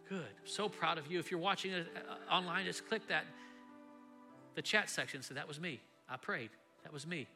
Good. 0.08 0.20
I'm 0.20 0.48
so 0.48 0.70
proud 0.70 0.98
of 0.98 1.12
you. 1.12 1.20
If 1.20 1.32
you're 1.32 1.40
watching 1.40 1.72
it 1.74 1.88
uh, 1.96 2.34
online, 2.34 2.66
just 2.66 2.88
click 2.88 3.08
that, 3.10 3.26
the 4.56 4.62
chat 4.62 4.90
section. 4.90 5.22
So 5.22 5.34
that 5.34 5.48
was 5.48 5.60
me. 5.60 5.82
I 6.10 6.18
prayed. 6.18 6.50
That 6.84 6.94
was 6.94 7.08
me. 7.08 7.28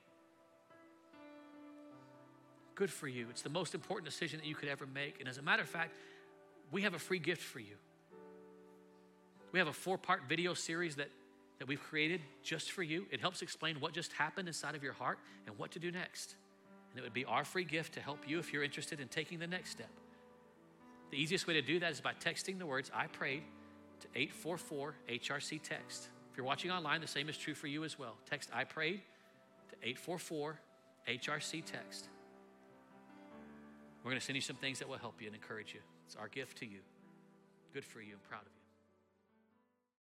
Good 2.76 2.91
for 2.91 3.08
you. 3.08 3.28
It's 3.32 3.41
the 3.41 3.50
most 3.50 3.74
important 3.74 4.06
decision 4.06 4.39
that 4.39 4.48
you 4.48 4.54
could 4.54 4.70
ever 4.70 4.86
make. 4.86 5.20
And 5.20 5.28
as 5.28 5.39
a 5.39 5.41
matter 5.41 5.64
of 5.64 5.70
fact, 5.70 5.95
we 6.72 6.84
have 6.84 6.93
a 6.93 7.00
free 7.00 7.20
gift 7.20 7.41
for 7.41 7.60
you. 7.60 7.76
We 9.52 9.60
have 9.60 9.68
a 9.68 9.74
four 9.74 9.98
part 9.98 10.24
video 10.30 10.54
series 10.54 10.95
that, 10.98 11.10
that 11.60 11.68
we've 11.68 11.82
created 11.82 12.22
just 12.43 12.72
for 12.72 12.84
you. 12.84 13.08
It 13.10 13.20
helps 13.20 13.41
explain 13.41 13.80
what 13.80 13.93
just 13.93 14.14
happened 14.14 14.48
inside 14.48 14.76
of 14.76 14.84
your 14.84 14.93
heart 14.93 15.18
and 15.48 15.58
what 15.58 15.72
to 15.72 15.80
do 15.80 15.91
next. 15.91 16.36
And 16.91 17.00
it 17.00 17.04
would 17.04 17.14
be 17.14 17.26
our 17.26 17.43
free 17.43 17.64
gift 17.64 17.93
to 17.95 18.00
help 18.00 18.28
you 18.28 18.38
if 18.38 18.54
you're 18.54 18.64
interested 18.64 19.00
in 19.00 19.08
taking 19.08 19.39
the 19.39 19.48
next 19.48 19.72
step. 19.72 19.89
The 21.10 21.18
easiest 21.18 21.48
way 21.48 21.54
to 21.54 21.62
do 21.62 21.80
that 21.80 21.91
is 21.91 22.02
by 22.02 22.14
texting 22.14 22.60
the 22.60 22.66
words 22.66 22.91
I 22.93 23.08
prayed 23.08 23.43
to 24.02 24.08
844 24.14 24.93
HRC 25.10 25.62
text. 25.64 26.10
If 26.32 26.38
you're 26.38 26.45
watching 26.45 26.70
online, 26.70 27.02
the 27.02 27.08
same 27.08 27.30
is 27.30 27.38
true 27.38 27.56
for 27.56 27.68
you 27.68 27.84
as 27.84 27.98
well. 27.98 28.18
Text 28.30 28.50
I 28.54 28.66
prayed 28.66 29.02
844 29.84 30.59
HRC 31.07 31.63
text. 31.65 32.09
We're 34.03 34.11
going 34.11 34.19
to 34.19 34.25
send 34.25 34.36
you 34.36 34.41
some 34.41 34.55
things 34.55 34.80
that 34.80 34.88
will 34.88 34.97
help 34.97 35.21
you 35.21 35.28
and 35.28 35.36
encourage 35.36 35.73
you. 35.73 35.80
It's 36.05 36.15
our 36.15 36.28
gift 36.28 36.57
to 36.59 36.65
you. 36.65 36.80
Good 37.73 37.86
for 37.86 38.01
you. 38.01 38.13
I'm 38.13 38.30
proud 38.30 38.41
of 38.41 38.47
you. 38.47 38.66